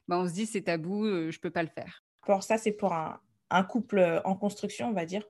ben 0.07 0.19
on 0.19 0.27
se 0.27 0.33
dit 0.33 0.45
c'est 0.45 0.63
tabou, 0.63 1.05
je 1.05 1.39
peux 1.39 1.49
pas 1.49 1.63
le 1.63 1.69
faire. 1.69 2.03
Alors 2.27 2.43
ça 2.43 2.57
c'est 2.57 2.71
pour 2.71 2.93
un, 2.93 3.63
couple 3.63 3.99
euh, 3.99 4.21
en 4.23 4.35
construction, 4.35 4.89
on 4.89 4.93
va 4.93 5.05
dire. 5.05 5.23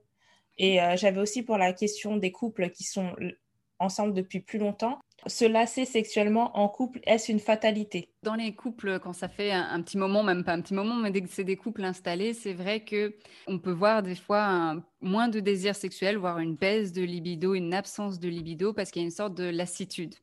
Et 0.58 0.82
euh, 0.82 0.95
j'avais 0.97 1.19
aussi 1.19 1.43
pour 1.43 1.58
la 1.58 1.74
question 1.74 2.17
des 2.17 2.32
couples 2.32 2.69
qui 2.69 2.84
sont 2.84 3.15
ensemble 3.82 4.13
depuis 4.13 4.39
plus 4.39 4.60
longtemps. 4.60 5.00
Se 5.28 5.46
lasser 5.46 5.86
sexuellement 5.86 6.58
en 6.58 6.67
couple, 6.67 7.00
est-ce 7.04 7.32
une 7.32 7.39
fatalité? 7.39 8.10
Dans 8.24 8.34
les 8.34 8.56
couples, 8.56 9.00
quand 9.00 9.13
ça 9.13 9.28
fait 9.28 9.52
un, 9.52 9.80
petit 9.84 9.98
moment, 9.98 10.24
même 10.24 10.44
pas 10.44 10.54
un 10.54 10.62
petit 10.62 10.74
moment, 10.74 10.96
mais 10.96 11.12
dès 11.12 11.22
que 11.22 11.30
c'est 11.30 11.44
des 11.44 11.58
couples 11.58 11.84
installés, 11.84 12.34
c'est 12.34 12.54
vrai 12.54 12.84
que 12.84 13.15
on 13.46 13.60
peut 13.60 13.72
voir 13.72 14.02
des 14.02 14.15
fois 14.15 14.76
moins 15.00 15.28
de 15.28 15.39
désir 15.39 15.76
sexuel, 15.76 16.17
voire 16.17 16.39
une 16.39 16.56
baisse 16.56 16.91
de 16.91 17.04
libido, 17.04 17.54
une 17.54 17.74
absence 17.74 18.20
de 18.20 18.30
libido, 18.30 18.74
parce 18.74 18.89
qu'il 18.89 19.04
y 19.04 19.06
a 19.06 19.08
une 19.08 19.12
sorte 19.12 19.36
de 19.36 19.44
lassitude 19.44 20.15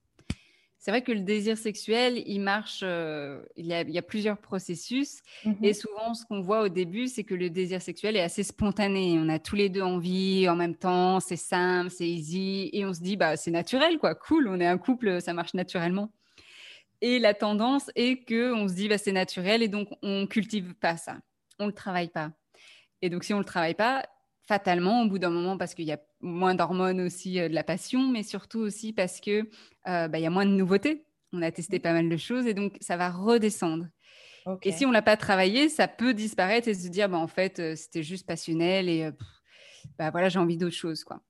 c'est 0.79 0.93
vrai 0.93 1.03
que 1.03 1.11
le 1.11 1.21
désir 1.21 1.59
sexuel, 1.59 2.23
il 2.27 2.41
marche, 2.41 2.81
euh, 2.85 3.43
il, 3.57 3.67
y 3.67 3.99
a, 3.99 4.03
plusieurs 4.03 4.38
processus. 4.38 5.23
Et 5.61 5.75
souvent, 5.75 6.14
ce 6.14 6.25
qu'on 6.25 6.41
voit 6.41 6.62
au 6.62 6.69
début, 6.69 7.09
c'est 7.09 7.25
que 7.25 7.35
le 7.35 7.51
désir 7.51 7.83
sexuel 7.83 8.17
est 8.17 8.23
assez 8.23 8.45
spontané. 8.45 9.19
On 9.19 9.29
a 9.29 9.41
tous 9.41 9.57
les 9.57 9.69
deux 9.71 9.83
envie 9.83 10.49
en 10.49 10.55
même 10.55 10.77
temps, 10.77 11.19
c'est 11.19 11.37
simple, 11.37 11.91
c'est 11.91 12.09
easy. 12.09 12.71
Et 12.73 12.87
on 12.87 12.95
se 12.95 13.01
dit, 13.01 13.17
bah, 13.17 13.37
c'est 13.37 13.51
naturel, 13.51 13.99
quoi, 13.99 14.14
cool, 14.14 14.47
on 14.47 14.61
est 14.61 14.67
un 14.67 14.79
couple, 14.79 15.21
ça 15.21 15.33
marche 15.33 15.55
naturellement. 15.55 16.12
Et 17.01 17.19
la 17.19 17.35
tendance 17.35 17.91
est 17.97 18.25
que 18.25 18.53
on 18.53 18.69
se 18.69 18.75
dit, 18.75 18.88
bah, 18.88 18.99
c'est 18.99 19.12
naturel, 19.12 19.64
et 19.64 19.69
donc 19.69 19.88
on 20.03 20.29
cultive 20.29 20.75
pas 20.75 20.97
ça. 20.97 21.19
On 21.59 21.67
le 21.67 21.73
travaille 21.73 22.09
pas. 22.09 22.31
Et 23.03 23.11
donc, 23.11 23.25
si 23.25 23.35
on 23.35 23.38
le 23.38 23.45
travaille 23.45 23.75
pas, 23.75 24.05
fatalement, 24.49 25.03
au 25.03 25.09
bout 25.09 25.19
d'un 25.19 25.31
moment, 25.31 25.59
parce 25.59 25.75
qu'il 25.75 25.85
y 25.85 25.93
a 25.93 26.01
moins 26.21 26.55
d'hormones 26.55 27.03
aussi 27.03 27.39
euh, 27.39 27.49
de 27.49 27.55
la 27.55 27.63
passion, 27.63 28.09
mais 28.09 28.23
surtout 28.23 28.61
aussi 28.61 28.95
parce 28.95 29.21
que 29.21 29.41
euh, 29.87 30.09
bah, 30.09 30.19
il 30.19 30.23
y 30.23 30.27
a 30.27 30.31
moins 30.31 30.47
de 30.47 30.51
nouveautés. 30.51 31.05
On 31.33 31.43
a 31.43 31.53
testé 31.53 31.79
pas 31.79 31.93
mal 31.93 32.09
de 32.09 32.17
choses 32.17 32.47
et 32.47 32.55
donc 32.55 32.79
ça 32.81 32.97
va 32.97 33.11
redescendre. 33.11 33.87
Et 34.63 34.73
si 34.73 34.87
on 34.87 34.91
l'a 34.91 35.03
pas 35.03 35.19
travaillé, 35.19 35.69
ça 35.69 35.87
peut 35.87 36.15
disparaître 36.15 36.69
et 36.69 36.75
se 36.75 36.89
dire 36.89 37.11
bah, 37.11 37.19
en 37.19 37.27
fait 37.27 37.59
euh, 37.59 37.77
c'était 37.77 38.03
juste 38.03 38.27
passionnel 38.27 38.89
et 38.89 39.11
bah, 39.99 40.11
voilà 40.11 40.31
j'ai 40.31 40.39
envie 40.39 40.57
d'autre 40.57 40.75
chose 40.75 41.05
quoi. 41.05 41.21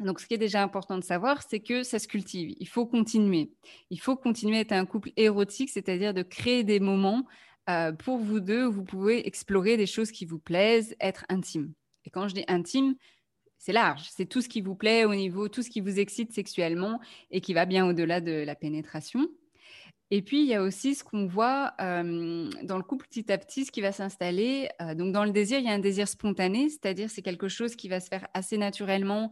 Donc, 0.00 0.20
ce 0.20 0.28
qui 0.28 0.34
est 0.34 0.38
déjà 0.38 0.62
important 0.62 0.96
de 0.96 1.02
savoir, 1.02 1.42
c'est 1.42 1.58
que 1.58 1.82
ça 1.82 1.98
se 1.98 2.06
cultive. 2.06 2.54
Il 2.60 2.68
faut 2.68 2.86
continuer. 2.86 3.52
Il 3.90 4.00
faut 4.00 4.14
continuer 4.14 4.58
à 4.58 4.60
être 4.60 4.70
un 4.70 4.86
couple 4.86 5.10
érotique, 5.16 5.70
c'est-à-dire 5.70 6.14
de 6.14 6.22
créer 6.22 6.62
des 6.62 6.78
moments 6.78 7.24
pour 7.98 8.18
vous 8.18 8.38
deux 8.38 8.66
où 8.66 8.72
vous 8.72 8.84
pouvez 8.84 9.26
explorer 9.26 9.76
des 9.76 9.86
choses 9.86 10.12
qui 10.12 10.24
vous 10.24 10.38
plaisent, 10.38 10.94
être 11.00 11.24
intime. 11.28 11.74
Et 12.08 12.10
quand 12.10 12.26
je 12.26 12.34
dis 12.34 12.44
intime, 12.48 12.94
c'est 13.58 13.74
large. 13.74 14.08
C'est 14.10 14.24
tout 14.24 14.40
ce 14.40 14.48
qui 14.48 14.62
vous 14.62 14.74
plaît 14.74 15.04
au 15.04 15.14
niveau, 15.14 15.50
tout 15.50 15.62
ce 15.62 15.68
qui 15.68 15.82
vous 15.82 16.00
excite 16.00 16.32
sexuellement 16.32 17.00
et 17.30 17.42
qui 17.42 17.52
va 17.52 17.66
bien 17.66 17.86
au-delà 17.86 18.22
de 18.22 18.32
la 18.32 18.54
pénétration. 18.54 19.28
Et 20.10 20.22
puis, 20.22 20.40
il 20.40 20.46
y 20.46 20.54
a 20.54 20.62
aussi 20.62 20.94
ce 20.94 21.04
qu'on 21.04 21.26
voit 21.26 21.74
euh, 21.82 22.48
dans 22.62 22.78
le 22.78 22.82
couple 22.82 23.06
petit 23.08 23.30
à 23.30 23.36
petit, 23.36 23.66
ce 23.66 23.70
qui 23.70 23.82
va 23.82 23.92
s'installer. 23.92 24.70
Euh, 24.80 24.94
donc, 24.94 25.12
dans 25.12 25.22
le 25.22 25.32
désir, 25.32 25.58
il 25.58 25.66
y 25.66 25.68
a 25.68 25.72
un 25.72 25.78
désir 25.78 26.08
spontané, 26.08 26.70
c'est-à-dire 26.70 27.10
c'est 27.10 27.20
quelque 27.20 27.48
chose 27.48 27.76
qui 27.76 27.90
va 27.90 28.00
se 28.00 28.08
faire 28.08 28.26
assez 28.32 28.56
naturellement. 28.56 29.30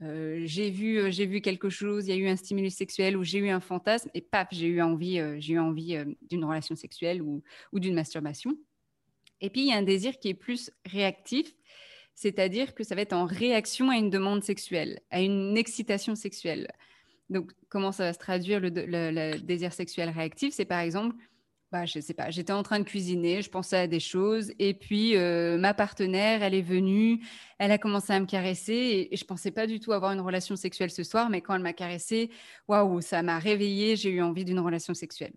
Euh, 0.00 0.42
j'ai 0.44 0.70
vu, 0.70 1.10
j'ai 1.10 1.26
vu 1.26 1.40
quelque 1.40 1.70
chose, 1.70 2.06
il 2.06 2.10
y 2.10 2.12
a 2.12 2.16
eu 2.16 2.28
un 2.28 2.36
stimulus 2.36 2.74
sexuel 2.74 3.16
ou 3.16 3.24
j'ai 3.24 3.38
eu 3.38 3.48
un 3.48 3.58
fantasme 3.58 4.10
et 4.14 4.20
paf, 4.20 4.46
j'ai 4.52 4.68
eu 4.68 4.80
envie, 4.80 5.20
j'ai 5.40 5.54
eu 5.54 5.58
envie 5.58 5.98
d'une 6.30 6.44
relation 6.44 6.76
sexuelle 6.76 7.20
ou, 7.20 7.42
ou 7.72 7.80
d'une 7.80 7.94
masturbation. 7.94 8.56
Et 9.40 9.50
puis, 9.50 9.62
il 9.62 9.66
y 9.70 9.72
a 9.72 9.76
un 9.76 9.82
désir 9.82 10.20
qui 10.20 10.28
est 10.28 10.34
plus 10.34 10.70
réactif, 10.86 11.52
c'est-à-dire 12.14 12.74
que 12.74 12.84
ça 12.84 12.94
va 12.94 13.02
être 13.02 13.12
en 13.12 13.24
réaction 13.24 13.90
à 13.90 13.96
une 13.96 14.10
demande 14.10 14.42
sexuelle, 14.42 15.00
à 15.10 15.20
une 15.20 15.56
excitation 15.56 16.14
sexuelle. 16.14 16.68
Donc, 17.30 17.52
comment 17.68 17.92
ça 17.92 18.04
va 18.04 18.12
se 18.12 18.18
traduire 18.18 18.60
le, 18.60 19.38
désir 19.38 19.72
sexuel 19.72 20.10
réactif? 20.10 20.54
C'est 20.54 20.64
par 20.64 20.80
exemple, 20.80 21.16
bah, 21.70 21.86
je 21.86 21.98
ne 21.98 22.02
sais 22.02 22.12
pas, 22.12 22.30
j'étais 22.30 22.52
en 22.52 22.62
train 22.62 22.80
de 22.80 22.84
cuisiner, 22.84 23.40
je 23.40 23.48
pensais 23.48 23.78
à 23.78 23.86
des 23.86 24.00
choses, 24.00 24.52
et 24.58 24.74
puis 24.74 25.16
euh, 25.16 25.56
ma 25.56 25.72
partenaire, 25.72 26.42
elle 26.42 26.54
est 26.54 26.60
venue, 26.60 27.24
elle 27.58 27.72
a 27.72 27.78
commencé 27.78 28.12
à 28.12 28.20
me 28.20 28.26
caresser, 28.26 28.74
et, 28.74 29.14
et 29.14 29.16
je 29.16 29.24
ne 29.24 29.26
pensais 29.26 29.50
pas 29.50 29.66
du 29.66 29.80
tout 29.80 29.92
avoir 29.92 30.12
une 30.12 30.20
relation 30.20 30.54
sexuelle 30.54 30.90
ce 30.90 31.02
soir, 31.02 31.30
mais 31.30 31.40
quand 31.40 31.54
elle 31.54 31.62
m'a 31.62 31.72
caressé, 31.72 32.30
waouh, 32.68 33.00
ça 33.00 33.22
m'a 33.22 33.38
réveillée, 33.38 33.96
j'ai 33.96 34.10
eu 34.10 34.20
envie 34.20 34.44
d'une 34.44 34.60
relation 34.60 34.92
sexuelle. 34.92 35.32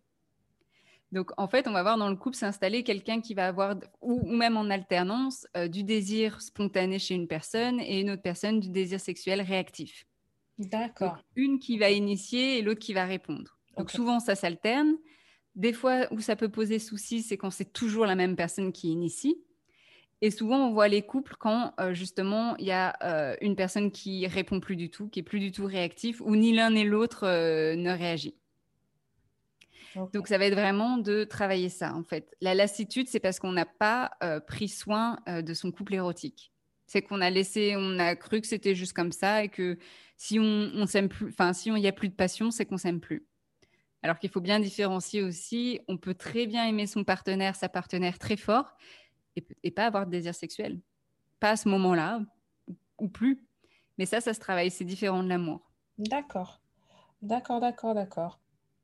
Donc, 1.11 1.31
en 1.37 1.47
fait, 1.47 1.67
on 1.67 1.71
va 1.71 1.83
voir 1.83 1.97
dans 1.97 2.09
le 2.09 2.15
couple 2.15 2.35
s'installer 2.35 2.83
quelqu'un 2.83 3.21
qui 3.21 3.33
va 3.33 3.47
avoir, 3.47 3.75
ou, 4.01 4.27
même 4.27 4.57
en 4.57 4.69
alternance, 4.69 5.47
euh, 5.55 5.67
du 5.67 5.83
désir 5.83 6.41
spontané 6.41 6.99
chez 6.99 7.15
une 7.15 7.27
personne 7.27 7.79
et 7.79 8.01
une 8.01 8.11
autre 8.11 8.21
personne 8.21 8.59
du 8.59 8.69
désir 8.69 8.99
sexuel 8.99 9.41
réactif. 9.41 10.05
D'accord. 10.57 11.17
Une 11.35 11.59
qui 11.59 11.77
va 11.77 11.91
initier 11.91 12.57
et 12.57 12.61
l'autre 12.61 12.79
qui 12.79 12.93
va 12.93 13.05
répondre. 13.05 13.57
Donc, 13.77 13.91
souvent, 13.91 14.19
ça 14.19 14.35
s'alterne. 14.35 14.95
Des 15.55 15.73
fois, 15.73 16.07
où 16.11 16.19
ça 16.19 16.35
peut 16.35 16.49
poser 16.49 16.79
souci, 16.79 17.21
c'est 17.21 17.37
quand 17.37 17.51
c'est 17.51 17.71
toujours 17.71 18.05
la 18.05 18.15
même 18.15 18.35
personne 18.35 18.73
qui 18.73 18.89
initie. 18.89 19.37
Et 20.21 20.31
souvent, 20.31 20.67
on 20.67 20.73
voit 20.73 20.87
les 20.87 21.01
couples 21.01 21.35
quand 21.37 21.73
euh, 21.79 21.93
justement 21.93 22.55
il 22.57 22.65
y 22.65 22.71
a 22.71 22.95
euh, 23.03 23.35
une 23.41 23.55
personne 23.55 23.91
qui 23.91 24.25
répond 24.27 24.59
plus 24.59 24.75
du 24.75 24.89
tout, 24.89 25.07
qui 25.07 25.19
est 25.19 25.23
plus 25.23 25.39
du 25.39 25.51
tout 25.51 25.65
réactif, 25.65 26.19
ou 26.21 26.35
ni 26.35 26.53
l'un 26.53 26.71
ni 26.71 26.83
l'autre 26.83 27.25
ne 27.25 27.91
réagit. 27.91 28.35
Donc, 30.13 30.27
ça 30.27 30.38
va 30.38 30.45
être 30.45 30.55
vraiment 30.55 30.97
de 30.97 31.23
travailler 31.23 31.69
ça, 31.69 31.93
en 31.93 32.03
fait. 32.03 32.36
La 32.41 32.53
lassitude, 32.53 33.08
c'est 33.08 33.19
parce 33.19 33.39
qu'on 33.39 33.51
n'a 33.51 33.65
pas 33.65 34.12
euh, 34.23 34.39
pris 34.39 34.67
soin 34.67 35.19
euh, 35.27 35.41
de 35.41 35.53
son 35.53 35.71
couple 35.71 35.93
érotique. 35.93 36.51
C'est 36.88 37.01
qu'on 37.01 37.21
a 37.21 37.29
laissé, 37.29 37.75
on 37.77 37.97
a 37.99 38.15
cru 38.15 38.41
que 38.41 38.47
c'était 38.47 38.75
juste 38.75 38.93
comme 38.93 39.12
ça 39.12 39.43
et 39.43 39.49
que 39.49 39.77
si 40.17 40.39
on, 40.39 40.86
s'aime 40.86 41.10
plus, 41.10 41.29
enfin, 41.29 41.53
si 41.53 41.69
il 41.69 41.75
n'y 41.75 41.88
a 41.88 41.91
plus 41.91 42.10
de 42.10 42.13
passion, 42.13 42.51
c'est 42.51 42.65
qu'on 42.65 42.77
s'aime 42.77 42.99
plus. 42.99 43.25
Alors 44.03 44.19
qu'il 44.19 44.29
faut 44.29 44.41
bien 44.41 44.60
différencier 44.60 45.23
aussi, 45.23 45.79
on 45.88 45.97
peut 45.97 46.13
très 46.13 46.45
bien 46.45 46.67
aimer 46.67 46.86
son 46.86 47.03
partenaire, 47.03 47.55
sa 47.55 47.69
partenaire 47.69 48.19
très 48.19 48.38
fort 48.38 48.77
et, 49.36 49.71
pas 49.71 49.86
avoir 49.86 50.05
de 50.05 50.12
désir 50.12 50.36
sexuel. 50.36 50.79
Pas 51.39 51.51
à 51.51 51.55
ce 51.55 51.67
moment-là, 51.69 52.21
ou 52.99 53.10
plus. 53.10 53.43
Mais 53.97 54.05
ça, 54.05 54.21
ça 54.21 54.34
se 54.34 54.39
travaille, 54.39 54.71
c'est 54.71 54.86
différent 54.86 55.23
de 55.23 55.29
l'amour. 55.29 55.71
D'accord. 55.97 56.62
D'accord, 57.21 57.60
d'accord, 57.60 57.95
d'accord. 57.95 58.39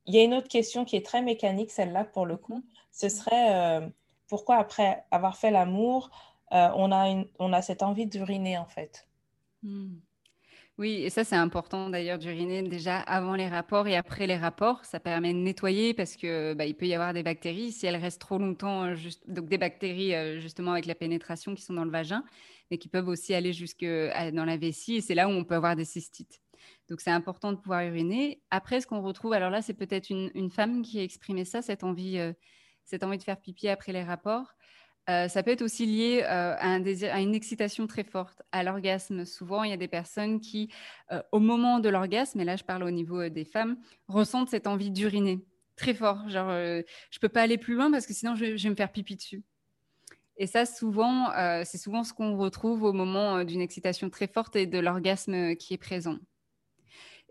Il 0.07 0.15
y 0.15 0.19
a 0.19 0.23
une 0.23 0.33
autre 0.33 0.47
question 0.47 0.85
qui 0.85 0.95
est 0.95 1.05
très 1.05 1.21
mécanique, 1.21 1.71
celle-là, 1.71 2.05
pour 2.05 2.25
le 2.25 2.37
coup. 2.37 2.63
Ce 2.91 3.09
serait 3.09 3.53
euh, 3.53 3.87
pourquoi, 4.27 4.57
après 4.57 5.03
avoir 5.11 5.37
fait 5.37 5.51
l'amour, 5.51 6.09
euh, 6.53 6.69
on, 6.75 6.91
a 6.91 7.23
on 7.39 7.53
a 7.53 7.61
cette 7.61 7.83
envie 7.83 8.07
d'uriner, 8.07 8.57
en 8.57 8.65
fait? 8.65 9.07
Hmm. 9.63 9.95
Oui, 10.77 11.03
et 11.03 11.11
ça, 11.11 11.23
c'est 11.23 11.35
important 11.35 11.89
d'ailleurs 11.89 12.17
d'uriner 12.17 12.63
déjà 12.63 12.97
avant 12.97 13.35
les 13.35 13.47
rapports 13.47 13.87
et 13.87 13.95
après 13.95 14.25
les 14.25 14.37
rapports. 14.37 14.83
Ça 14.83 14.99
permet 14.99 15.33
de 15.33 15.37
nettoyer 15.37 15.93
parce 15.93 16.15
que 16.15 16.55
bah, 16.55 16.65
il 16.65 16.75
peut 16.75 16.87
y 16.87 16.95
avoir 16.95 17.13
des 17.13 17.21
bactéries. 17.21 17.71
Si 17.71 17.85
elles 17.85 17.97
restent 17.97 18.21
trop 18.21 18.39
longtemps, 18.39 18.85
euh, 18.85 18.95
juste, 18.95 19.29
donc 19.29 19.47
des 19.47 19.59
bactéries 19.59 20.41
justement 20.41 20.71
avec 20.71 20.87
la 20.87 20.95
pénétration 20.95 21.53
qui 21.53 21.61
sont 21.61 21.73
dans 21.73 21.85
le 21.85 21.91
vagin, 21.91 22.23
mais 22.71 22.79
qui 22.79 22.87
peuvent 22.87 23.09
aussi 23.09 23.35
aller 23.35 23.53
jusque 23.53 23.85
dans 23.85 24.45
la 24.45 24.57
vessie. 24.57 24.95
Et 24.95 25.01
c'est 25.01 25.13
là 25.13 25.27
où 25.27 25.31
on 25.31 25.43
peut 25.43 25.55
avoir 25.55 25.75
des 25.75 25.85
cystites. 25.85 26.41
Donc 26.91 26.99
c'est 26.99 27.09
important 27.09 27.53
de 27.53 27.57
pouvoir 27.57 27.83
uriner. 27.83 28.41
Après, 28.51 28.81
ce 28.81 28.85
qu'on 28.87 29.01
retrouve, 29.01 29.31
alors 29.31 29.49
là, 29.49 29.61
c'est 29.61 29.73
peut-être 29.73 30.09
une, 30.09 30.51
femme 30.51 30.81
qui 30.81 30.99
a 30.99 31.03
exprimé 31.03 31.45
ça, 31.45 31.61
cette 31.61 31.85
envie, 31.85 32.17
euh, 32.17 32.33
cette 32.83 33.03
envie 33.03 33.17
de 33.17 33.23
faire 33.23 33.39
pipi 33.39 33.69
après 33.69 33.93
les 33.93 34.03
rapports. 34.03 34.55
Euh, 35.09 35.29
ça 35.29 35.41
peut 35.41 35.51
être 35.51 35.61
aussi 35.61 35.85
lié 35.85 36.21
euh, 36.23 36.55
à, 36.59 37.21
une 37.21 37.33
excitation 37.33 37.87
très 37.87 38.03
forte, 38.03 38.41
à 38.51 38.63
l'orgasme. 38.63 39.23
Souvent, 39.23 39.63
il 39.63 39.69
y 39.69 39.73
a 39.73 39.77
des 39.77 39.87
personnes 39.87 40.41
qui, 40.41 40.69
au 41.31 41.39
moment 41.39 41.79
de 41.79 41.87
l'orgasme, 41.87 42.41
et 42.41 42.45
là 42.45 42.57
je 42.57 42.65
parle 42.65 42.83
au 42.83 42.91
niveau 42.91 43.29
des 43.29 43.45
femmes, 43.45 43.77
ressentent 44.09 44.49
cette 44.49 44.67
envie 44.67 44.91
d'uriner 44.91 45.39
très 45.77 45.93
fort. 45.93 46.27
Genre, 46.27 46.49
je 46.49 47.19
peux 47.19 47.29
pas 47.29 47.41
aller 47.41 47.57
plus 47.57 47.75
loin 47.75 47.89
parce 47.89 48.05
que 48.05 48.13
sinon 48.13 48.35
je, 48.35 48.57
je 48.57 48.63
vais 48.63 48.69
me 48.69 48.75
faire 48.75 48.91
pipi 48.91 49.15
dessus. 49.15 49.43
Et 50.35 50.47
ça, 50.47 50.65
souvent, 50.65 51.31
c'est 51.63 51.77
souvent 51.77 52.03
ce 52.03 52.13
qu'on 52.13 52.35
retrouve 52.35 52.83
au 52.83 52.93
moment 52.93 53.43
d'une 53.43 53.61
excitation 53.61 54.09
très 54.09 54.27
forte 54.27 54.55
et 54.55 54.65
de 54.65 54.79
l'orgasme 54.79 55.55
qui 55.55 55.73
est 55.73 55.77
présent. 55.77 56.17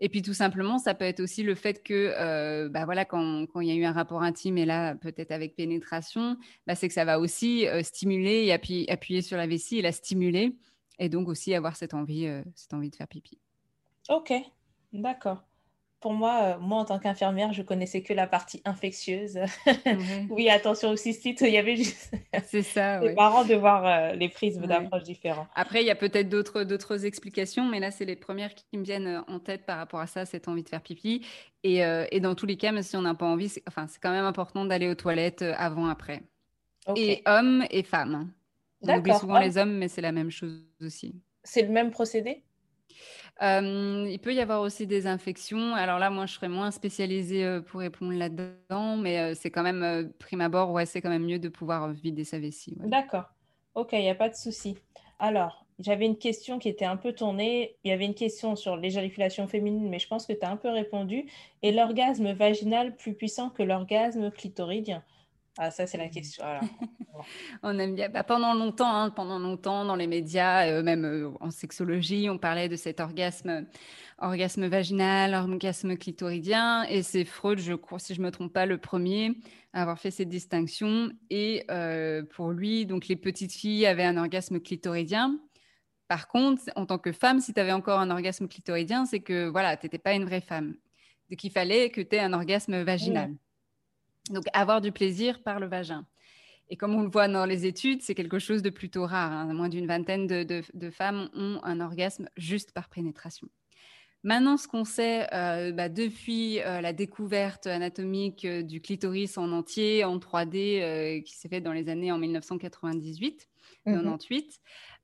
Et 0.03 0.09
puis 0.09 0.23
tout 0.23 0.33
simplement, 0.33 0.79
ça 0.79 0.95
peut 0.95 1.05
être 1.05 1.19
aussi 1.19 1.43
le 1.43 1.53
fait 1.53 1.83
que, 1.83 2.13
euh, 2.17 2.69
bah 2.69 2.85
voilà, 2.85 3.05
quand, 3.05 3.45
il 3.61 3.67
y 3.67 3.71
a 3.71 3.75
eu 3.75 3.85
un 3.85 3.91
rapport 3.91 4.23
intime 4.23 4.57
et 4.57 4.65
là 4.65 4.95
peut-être 4.95 5.31
avec 5.31 5.55
pénétration, 5.55 6.37
bah 6.65 6.73
c'est 6.73 6.87
que 6.87 6.93
ça 6.93 7.05
va 7.05 7.19
aussi 7.19 7.67
euh, 7.67 7.83
stimuler 7.83 8.45
et 8.45 8.51
appuyer, 8.51 9.21
sur 9.21 9.37
la 9.37 9.45
vessie 9.45 9.77
et 9.77 9.83
la 9.83 9.91
stimuler, 9.91 10.57
et 10.97 11.07
donc 11.07 11.27
aussi 11.27 11.53
avoir 11.53 11.75
cette 11.75 11.93
envie, 11.93 12.25
euh, 12.25 12.41
cette 12.55 12.73
envie 12.73 12.89
de 12.89 12.95
faire 12.95 13.07
pipi. 13.07 13.37
Ok, 14.09 14.33
d'accord 14.91 15.43
pour 16.01 16.13
moi, 16.13 16.39
euh, 16.41 16.59
moi 16.59 16.79
en 16.79 16.85
tant 16.85 16.99
qu'infirmière, 16.99 17.53
je 17.53 17.61
connaissais 17.61 18.01
que 18.01 18.11
la 18.11 18.25
partie 18.25 18.61
infectieuse. 18.65 19.39
oui, 20.29 20.49
attention 20.49 20.89
aux 20.89 20.95
cystites, 20.95 21.41
il 21.41 21.51
y 21.51 21.57
avait 21.57 21.75
juste. 21.75 22.11
C'est 22.45 22.63
ça. 22.63 22.99
C'est 23.03 23.13
marrant 23.13 23.45
de 23.45 23.53
voir 23.53 23.85
euh, 23.85 24.13
les 24.15 24.27
prises 24.27 24.57
d'approche 24.57 25.03
différentes. 25.03 25.47
Après, 25.53 25.81
il 25.81 25.85
y 25.85 25.91
a 25.91 25.95
peut-être 25.95 26.27
d'autres, 26.27 26.63
d'autres 26.63 27.05
explications, 27.05 27.65
mais 27.65 27.79
là, 27.79 27.91
c'est 27.91 28.05
les 28.05 28.15
premières 28.15 28.53
qui 28.55 28.77
me 28.77 28.83
viennent 28.83 29.07
euh, 29.07 29.21
en 29.27 29.39
tête 29.39 29.65
par 29.65 29.77
rapport 29.77 29.99
à 29.99 30.07
ça, 30.07 30.25
cette 30.25 30.47
envie 30.47 30.63
de 30.63 30.69
faire 30.69 30.81
pipi. 30.81 31.25
Et, 31.63 31.81
et 32.11 32.19
dans 32.19 32.33
tous 32.33 32.47
les 32.47 32.57
cas, 32.57 32.71
même 32.71 32.81
si 32.81 32.97
on 32.97 33.03
n'a 33.03 33.13
pas 33.13 33.27
envie, 33.27 33.47
c'est, 33.47 33.61
enfin, 33.67 33.85
c'est 33.87 34.01
quand 34.01 34.09
même 34.09 34.25
important 34.25 34.65
d'aller 34.65 34.89
aux 34.89 34.95
toilettes 34.95 35.43
avant, 35.43 35.85
après. 35.85 36.23
Et 36.95 37.21
hommes 37.27 37.63
et 37.69 37.83
femmes. 37.83 38.31
On 38.81 38.97
oublie 38.97 39.13
souvent 39.13 39.37
les 39.37 39.59
hommes, 39.59 39.77
mais 39.77 39.87
c'est 39.87 40.01
la 40.01 40.11
même 40.11 40.31
chose 40.31 40.65
aussi. 40.83 41.21
C'est 41.43 41.61
le 41.61 41.69
même 41.69 41.91
procédé? 41.91 42.43
Il 43.41 44.19
peut 44.21 44.33
y 44.33 44.39
avoir 44.39 44.61
aussi 44.61 44.87
des 44.87 45.07
infections. 45.07 45.73
Alors 45.75 45.99
là, 45.99 46.09
moi, 46.09 46.25
je 46.25 46.33
serais 46.33 46.49
moins 46.49 46.71
spécialisée 46.71 47.59
pour 47.67 47.79
répondre 47.79 48.13
là-dedans, 48.13 48.97
mais 48.97 49.33
c'est 49.35 49.51
quand 49.51 49.63
même, 49.63 50.11
prime 50.19 50.41
abord, 50.41 50.71
ouais, 50.71 50.85
c'est 50.85 51.01
quand 51.01 51.09
même 51.09 51.25
mieux 51.25 51.39
de 51.39 51.49
pouvoir 51.49 51.91
vider 51.91 52.23
sa 52.23 52.39
vessie. 52.39 52.75
D'accord. 52.79 53.25
Ok, 53.73 53.93
il 53.93 53.99
n'y 53.99 54.09
a 54.09 54.15
pas 54.15 54.29
de 54.29 54.35
souci. 54.35 54.77
Alors, 55.17 55.65
j'avais 55.79 56.05
une 56.05 56.17
question 56.17 56.59
qui 56.59 56.69
était 56.69 56.85
un 56.85 56.97
peu 56.97 57.13
tournée. 57.13 57.77
Il 57.83 57.89
y 57.89 57.91
avait 57.91 58.05
une 58.05 58.13
question 58.13 58.55
sur 58.55 58.75
l'éjaculation 58.75 59.47
féminine, 59.47 59.89
mais 59.89 59.97
je 59.97 60.07
pense 60.07 60.27
que 60.27 60.33
tu 60.33 60.45
as 60.45 60.51
un 60.51 60.57
peu 60.57 60.69
répondu. 60.69 61.25
Et 61.63 61.71
l'orgasme 61.71 62.33
vaginal 62.33 62.95
plus 62.95 63.13
puissant 63.15 63.49
que 63.49 63.63
l'orgasme 63.63 64.29
clitoridien? 64.31 65.03
Ah, 65.57 65.69
ça, 65.69 65.85
c'est 65.85 65.97
la 65.97 66.07
question. 66.07 66.43
on 67.63 67.77
aime 67.77 67.95
bien. 67.95 68.09
Bah, 68.09 68.23
pendant 68.23 68.53
longtemps, 68.53 68.93
hein, 68.93 69.09
pendant 69.09 69.37
longtemps, 69.37 69.83
dans 69.83 69.95
les 69.95 70.07
médias, 70.07 70.67
euh, 70.67 70.81
même 70.81 71.03
euh, 71.03 71.29
en 71.41 71.51
sexologie, 71.51 72.29
on 72.29 72.37
parlait 72.37 72.69
de 72.69 72.77
cet 72.77 73.01
orgasme, 73.01 73.65
orgasme 74.17 74.67
vaginal, 74.67 75.33
orgasme 75.33 75.97
clitoridien. 75.97 76.83
Et 76.83 77.03
c'est 77.03 77.25
Freud, 77.25 77.59
je 77.59 77.73
crois, 77.73 77.99
si 77.99 78.15
je 78.15 78.21
me 78.21 78.31
trompe 78.31 78.53
pas, 78.53 78.65
le 78.65 78.77
premier 78.77 79.33
à 79.73 79.81
avoir 79.81 79.99
fait 79.99 80.11
cette 80.11 80.29
distinction. 80.29 81.11
Et 81.29 81.65
euh, 81.69 82.23
pour 82.23 82.51
lui, 82.51 82.85
donc 82.85 83.07
les 83.07 83.17
petites 83.17 83.53
filles 83.53 83.85
avaient 83.85 84.05
un 84.05 84.17
orgasme 84.17 84.61
clitoridien. 84.61 85.37
Par 86.07 86.29
contre, 86.29 86.63
en 86.77 86.85
tant 86.85 86.97
que 86.97 87.11
femme, 87.11 87.41
si 87.41 87.53
tu 87.53 87.59
avais 87.59 87.71
encore 87.71 87.99
un 87.99 88.09
orgasme 88.09 88.47
clitoridien, 88.47 89.05
c'est 89.05 89.21
que 89.21 89.47
voilà, 89.47 89.75
tu 89.75 89.85
n'étais 89.85 89.99
pas 89.99 90.13
une 90.13 90.25
vraie 90.25 90.41
femme. 90.41 90.75
Donc 91.29 91.43
il 91.43 91.51
fallait 91.51 91.89
que 91.89 92.01
tu 92.01 92.15
aies 92.15 92.19
un 92.19 92.33
orgasme 92.33 92.83
vaginal. 92.83 93.33
Donc, 94.31 94.45
avoir 94.53 94.81
du 94.81 94.91
plaisir 94.91 95.41
par 95.43 95.59
le 95.59 95.67
vagin. 95.67 96.05
Et 96.71 96.77
comme 96.77 96.95
on 96.95 97.01
le 97.01 97.09
voit 97.09 97.27
dans 97.27 97.45
les 97.45 97.65
études, 97.65 98.01
c'est 98.01 98.15
quelque 98.15 98.39
chose 98.39 98.61
de 98.61 98.69
plutôt 98.69 99.05
rare. 99.05 99.33
Hein. 99.33 99.53
Moins 99.53 99.67
d'une 99.67 99.87
vingtaine 99.87 100.25
de, 100.25 100.89
femmes 100.89 101.29
ont 101.33 101.59
un 101.63 101.81
orgasme 101.81 102.29
juste 102.37 102.71
par 102.71 102.87
pénétration. 102.87 103.49
Maintenant, 104.23 104.55
ce 104.55 104.69
qu'on 104.69 104.85
sait 104.85 105.27
euh, 105.33 105.73
bah, 105.73 105.89
depuis 105.89 106.61
euh, 106.61 106.79
la 106.79 106.93
découverte 106.93 107.67
anatomique 107.67 108.45
euh, 108.45 108.61
du 108.61 108.79
clitoris 108.79 109.37
en 109.37 109.51
entier, 109.51 110.05
en 110.05 110.17
3D, 110.17 111.23
qui 111.23 111.35
s'est 111.35 111.49
faite 111.49 111.63
dans 111.63 111.73
les 111.73 111.89
années 111.89 112.11
en 112.11 112.17
1998, 112.17 113.49
98, 113.85 114.59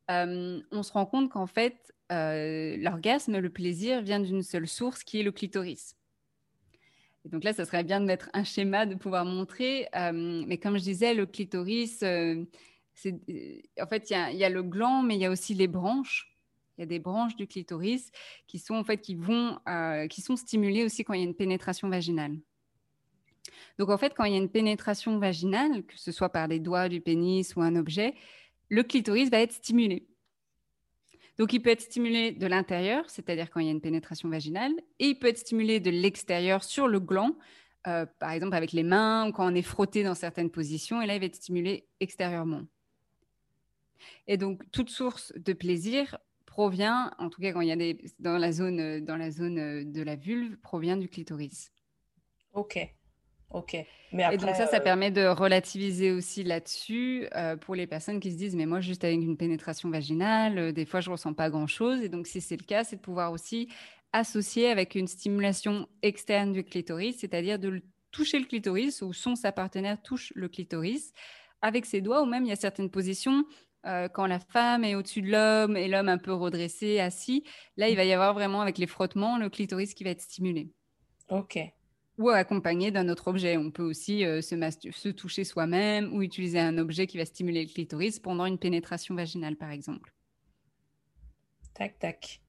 mmh 0.10 0.62
on 0.72 0.84
se 0.84 0.94
rend 0.94 1.06
compte 1.06 1.30
qu'en 1.30 1.48
fait, 1.48 1.94
l'orgasme, 2.10 3.40
le 3.40 3.50
plaisir, 3.50 4.02
vient 4.02 4.22
d'une 4.22 4.42
seule 4.42 4.70
source 4.70 5.04
qui 5.04 5.20
est 5.20 5.24
le 5.24 5.34
clitoris 5.34 5.97
donc 7.30 7.44
là, 7.44 7.54
ça 7.54 7.66
serait 7.66 7.84
bien 7.84 8.00
de 8.00 8.06
mettre 8.06 8.30
un 8.34 8.44
schéma, 8.44 8.86
de 8.86 8.96
pouvoir 8.96 9.26
montrer. 9.26 9.88
Euh, 9.96 10.44
mais 10.48 10.58
comme 10.58 10.78
je 10.78 10.84
disais, 10.84 11.13
le 11.13 11.26
clitoris, 11.26 12.02
euh, 12.04 12.44
euh, 13.06 13.60
en 13.80 13.88
fait, 13.88 14.10
il 14.10 14.38
y, 14.38 14.44
a 14.44 14.50
le 14.50 14.63
gland, 14.63 15.04
mais 15.04 15.16
il 15.16 15.22
y 15.22 15.26
a 15.26 15.32
aussi 15.32 15.54
les 15.54 15.68
branches. 15.68 16.34
Il 16.78 16.82
y 16.82 16.84
a 16.84 16.88
des 16.88 17.00
branches 17.00 17.36
du 17.36 17.48
clitoris 17.48 18.12
qui 18.46 18.60
sont 18.60 18.76
en 18.76 18.84
fait 18.84 18.98
qui 19.00 19.16
vont, 19.16 19.58
qui 20.12 20.22
sont 20.22 20.36
stimulées 20.36 20.84
aussi 20.84 21.04
quand 21.04 21.13
il 21.13 21.22
y 21.22 21.24
a 21.24 21.26
une 21.26 21.34
pénétration 21.34 21.90
vaginale. 21.90 22.38
Donc 23.80 23.90
en 23.90 23.98
fait, 23.98 24.13
quand 24.16 24.26
il 24.26 24.34
y 24.34 24.36
a 24.36 24.40
une 24.40 24.50
pénétration 24.50 25.18
vaginale, 25.18 25.84
que 25.86 25.98
ce 25.98 26.12
soit 26.12 26.30
par 26.30 26.48
des 26.48 26.60
doigts, 26.60 26.88
du 26.88 27.02
pénis 27.02 27.56
ou 27.56 27.62
un 27.62 27.76
objet, 27.76 28.13
le 28.70 28.84
clitoris 28.84 29.32
va 29.32 29.40
être 29.40 29.54
stimulé. 29.54 30.06
Donc, 31.38 31.54
il 31.54 31.62
peut 31.62 31.69
être 31.69 31.82
stimulé 31.82 32.32
de 32.32 32.47
l'intérieur, 32.47 33.10
c'est-à-dire 33.10 33.50
quand 33.50 33.60
il 33.60 33.67
y 33.67 33.69
a 33.69 33.71
une 33.71 33.82
pénétration 33.82 34.30
vaginale, 34.30 34.73
et 35.00 35.08
il 35.08 35.15
peut 35.19 35.28
être 35.28 35.38
stimulé 35.38 35.80
de 35.80 35.91
l'extérieur 35.91 36.63
sur 36.63 36.88
le 36.88 37.00
gland, 37.00 37.36
euh, 37.86 38.06
par 38.19 38.32
exemple 38.32 38.56
avec 38.56 38.71
les 38.71 38.84
mains 38.84 39.28
ou 39.28 39.32
quand 39.32 39.52
on 39.52 39.56
est 39.56 39.62
frotté 39.62 40.04
dans 40.04 40.15
certaines 40.15 40.50
positions, 40.50 41.02
et 41.02 41.06
là, 41.06 41.15
il 41.15 41.19
va 41.19 41.26
être 41.26 41.36
stimulé 41.36 41.88
extérieurement. 42.00 42.63
Et 44.28 44.38
donc, 44.38 44.63
toute 44.71 44.89
source 44.89 45.34
de 45.36 45.54
plaisir 45.54 46.17
provient, 46.45 47.12
en 47.19 47.30
tout 47.30 47.39
cas 47.39 47.52
quand 47.54 47.62
il 47.62 47.67
y 47.67 47.71
a 47.71 47.76
des, 47.76 47.97
dans 48.19 48.38
la 48.38 48.52
zone, 48.52 49.06
dans 49.06 49.17
la 49.17 49.30
zone 49.30 49.91
de 49.91 50.02
la 50.02 50.15
vulve, 50.15 50.58
provient 50.58 50.97
du 50.97 51.08
clitoris. 51.08 51.71
Ok. 52.54 52.97
Ok. 53.52 53.78
Mais 54.12 54.26
et 54.34 54.38
donc 54.38 54.56
ça, 54.56 54.68
ça 54.68 54.78
euh, 54.78 54.82
permet 54.82 55.12
de 55.12 55.26
relativiser 55.26 56.12
aussi 56.12 56.44
là-dessus 56.44 57.28
euh, 57.36 57.56
pour 57.56 57.76
les 57.76 57.88
personnes 57.88 58.20
qui 58.20 58.32
se 58.32 58.38
disent, 58.38 58.56
mais 58.56 58.66
moi, 58.66 58.82
juste 58.82 59.04
avec 59.04 59.22
une 59.22 59.38
pénétration 59.38 59.90
vaginale, 59.90 60.58
euh, 60.58 60.72
des 60.72 60.86
fois, 60.86 61.00
je 61.00 61.10
ressens 61.10 61.34
pas 61.34 61.50
grand-chose. 61.50 62.02
Et 62.02 62.10
donc, 62.10 62.28
si 62.28 62.42
c'est 62.42 62.58
le 62.58 62.66
cas, 62.66 62.84
c'est 62.84 62.98
de 62.98 63.02
pouvoir 63.02 63.32
aussi 63.32 63.70
associer 64.14 64.70
avec 64.70 64.96
une 64.96 65.08
stimulation 65.08 65.88
externe 66.02 66.54
du 66.54 66.64
clitoris, 66.64 67.18
c'est-à-dire 67.20 67.60
de 67.60 67.82
toucher 68.12 68.40
le 68.40 68.46
clitoris 68.46 69.02
ou 69.02 69.14
son 69.14 69.36
sa 69.36 69.52
partenaire 69.52 70.02
touche 70.02 70.32
le 70.36 70.48
clitoris 70.48 71.12
avec 71.62 71.86
ses 71.86 72.02
doigts 72.02 72.21
ou 72.21 72.26
même 72.26 72.46
il 72.46 72.50
y 72.50 72.54
a 72.54 72.56
certaines 72.56 72.90
positions 72.90 73.44
quand 74.13 74.28
la 74.28 74.40
femme 74.40 74.84
est 74.84 74.96
au-dessus 74.96 75.21
de 75.21 75.32
l'homme 75.32 75.78
et 75.78 75.88
l'homme 75.88 76.10
un 76.10 76.17
peu 76.17 76.34
redressé, 76.34 77.00
assis, 77.00 77.46
là, 77.78 77.88
il 77.88 77.96
va 77.96 78.04
y 78.04 78.12
avoir 78.12 78.34
vraiment 78.34 78.60
avec 78.60 78.78
les 78.80 78.88
frottements 78.88 79.38
le 79.38 79.50
clitoris 79.50 79.94
qui 79.94 80.04
va 80.04 80.10
être 80.10 80.19
stimulé. 80.19 80.74
Ok, 81.30 81.58
ou 82.18 82.30
accompagné 82.30 82.92
d'un 82.92 83.10
autre 83.10 83.28
objet. 83.28 83.58
On 83.58 83.72
peut 83.72 83.84
aussi 83.84 84.26
euh, 84.26 84.42
se, 84.42 84.56
se, 84.92 85.10
toucher 85.10 85.44
soi-même 85.44 86.13
ou 86.13 86.22
utiliser 86.22 86.60
un 86.60 86.78
objet 86.78 87.08
qui 87.08 87.18
va 87.18 87.26
stimuler 87.26 87.63
le 87.63 87.70
clitoris 87.70 88.20
pendant 88.20 88.46
une 88.46 88.58
pénétration 88.58 89.15
vaginale, 89.15 89.56
par 89.56 89.72
exemple. 89.72 90.12
Tac, 91.74 92.00
tac. 92.00 92.42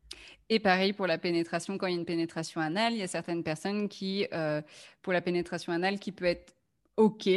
Et 0.48 0.58
pareil 0.58 0.94
pour 0.94 1.06
la 1.06 1.18
pénétration, 1.18 1.76
quand 1.76 1.86
il 1.86 1.94
y 1.94 1.96
a 1.96 1.98
une 1.98 2.06
pénétration 2.06 2.60
anale, 2.60 2.94
il 2.94 2.98
y 2.98 3.02
a 3.02 3.08
certaines 3.08 3.42
personnes 3.42 3.88
qui, 3.88 4.26
euh, 4.32 4.62
pour 5.02 5.12
la 5.12 5.20
pénétration 5.20 5.72
anale, 5.72 5.98
qui 5.98 6.12
peut 6.12 6.24
être 6.24 6.54
OK, 6.96 7.28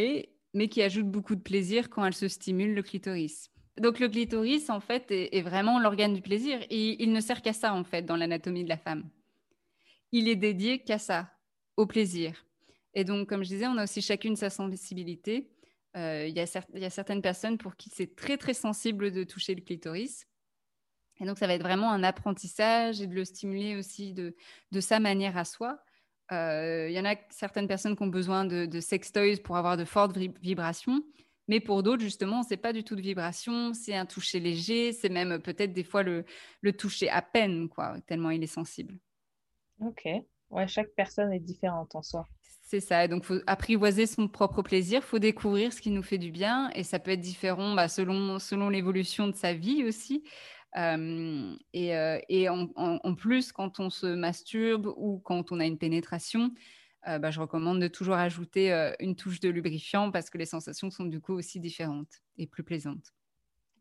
mais 0.54 0.68
qui 0.70 0.82
ajoutent 0.82 1.12
beaucoup 1.12 1.36
de 1.36 1.42
plaisir 1.42 1.90
quand 1.90 2.06
elles 2.06 2.14
se 2.14 2.30
stimulent 2.30 2.74
le 2.74 2.82
clitoris. 2.82 3.52
Donc 3.80 4.00
le 4.00 4.10
clitoris, 4.10 4.70
en 4.70 4.80
fait, 4.80 5.06
est, 5.10 5.42
vraiment 5.42 5.80
l'organe 5.80 6.14
du 6.14 6.22
plaisir. 6.22 6.60
Et 6.70 7.02
il 7.04 7.12
ne 7.12 7.20
sert 7.20 7.42
qu'à 7.42 7.54
ça, 7.54 7.74
en 7.74 7.84
fait, 7.84 8.04
dans 8.04 8.16
l'anatomie 8.16 8.64
de 8.64 8.70
la 8.70 8.78
femme. 8.78 9.10
Il 10.12 10.28
est 10.28 10.36
dédié 10.36 10.80
qu'à 10.80 10.98
ça, 10.98 11.32
au 11.78 11.86
plaisir. 11.86 12.46
Et 12.94 13.04
donc, 13.04 13.30
comme 13.30 13.44
je 13.44 13.50
disais, 13.50 13.68
on 13.68 13.78
a 13.78 13.84
aussi 13.84 14.02
chacune 14.02 14.36
sa 14.36 14.50
sensibilité. 14.50 15.50
Euh, 15.98 16.26
il 16.28 16.36
y, 16.36 16.40
a 16.40 16.90
certaines 16.90 17.22
personnes 17.22 17.58
pour 17.58 17.76
qui 17.76 17.90
c'est 17.90 18.16
très, 18.16 18.38
très 18.38 18.54
sensible 18.54 19.12
de 19.12 19.24
toucher 19.24 19.56
le 19.56 19.62
clitoris. 19.62 20.26
Et 21.20 21.26
donc, 21.26 21.38
ça 21.38 21.48
va 21.48 21.54
être 21.54 21.64
vraiment 21.64 21.92
un 21.92 22.04
apprentissage 22.04 23.02
et 23.02 23.08
de 23.08 23.14
le 23.14 23.26
stimuler 23.26 23.76
aussi 23.76 24.14
de, 24.14 24.36
de 24.72 24.80
sa 24.80 25.00
manière 25.00 25.38
à 25.38 25.46
soi. 25.46 25.80
Euh, 26.32 26.88
il 26.90 26.94
y 26.94 27.00
en 27.00 27.06
a 27.06 27.16
certaines 27.30 27.68
personnes 27.68 27.96
qui 27.96 28.04
ont 28.04 28.08
besoin 28.08 28.46
de, 28.46 28.66
de 28.66 28.80
sextoys 28.80 29.38
pour 29.44 29.58
avoir 29.58 29.78
de 29.78 29.86
fortes 29.86 30.18
vibrations. 30.18 31.04
Mais 31.48 31.60
pour 31.60 31.84
d'autres, 31.84 32.02
justement, 32.02 32.44
c'est 32.44 32.58
pas 32.58 32.72
du 32.72 32.84
tout 32.84 32.96
de 32.96 33.02
vibration, 33.02 33.74
c'est 33.74 33.96
un 33.96 34.06
toucher 34.06 34.40
léger, 34.40 34.94
c'est 34.94 35.10
même 35.10 35.42
peut-être 35.42 35.74
des 35.74 35.84
fois 35.84 36.02
le, 36.02 36.24
le, 36.62 36.72
toucher 36.72 37.10
à 37.10 37.22
peine, 37.22 37.68
quoi, 37.68 38.00
tellement 38.08 38.30
il 38.30 38.42
est 38.42 38.48
sensible. 38.48 38.98
Ok. 39.82 40.08
Ouais, 40.52 40.68
chaque 40.68 40.90
personne 40.96 41.34
est 41.34 41.40
différente 41.40 41.96
en 41.96 42.02
soi. 42.02 42.28
C'est 42.64 42.80
ça. 42.80 43.08
Donc, 43.08 43.26
faut 43.26 43.40
apprivoiser 43.48 44.06
son 44.06 44.28
propre 44.28 44.62
plaisir. 44.62 45.04
faut 45.04 45.20
découvrir 45.20 45.74
ce 45.74 45.82
qui 45.82 45.92
nous 45.92 46.04
fait 46.04 46.18
du 46.18 46.32
bien. 46.32 46.70
Et 46.76 46.84
ça 46.84 47.00
peut 47.00 47.12
être 47.12 47.20
différent 47.20 47.74
bah, 47.74 47.88
selon, 47.88 48.40
selon 48.40 48.70
l'évolution 48.70 49.28
de 49.28 49.36
sa 49.36 49.54
vie 49.54 49.84
aussi 49.84 50.24
et, 51.74 52.50
en, 52.50 53.16
plus, 53.16 53.52
quand 53.52 53.80
on 53.80 53.90
se 53.90 54.08
masturbe 54.08 54.88
ou 54.96 55.20
quand 55.20 55.52
on 55.52 55.60
a 55.60 55.66
une 55.66 55.78
pénétration, 55.78 56.52
bah, 57.06 57.32
je 57.32 57.40
recommande 57.40 57.80
de 57.82 57.88
toujours 57.88 58.16
ajouter 58.16 58.72
une 59.00 59.16
touche 59.16 59.40
de 59.40 59.50
lubrifiant 59.50 60.12
parce 60.12 60.30
que 60.30 60.38
les 60.38 60.46
sensations 60.46 60.92
sont 60.92 61.06
du 61.06 61.20
coup 61.20 61.34
aussi 61.34 61.60
différentes 61.60 62.22
et 62.38 62.48
plus 62.48 62.64
plaisantes. 62.64 63.14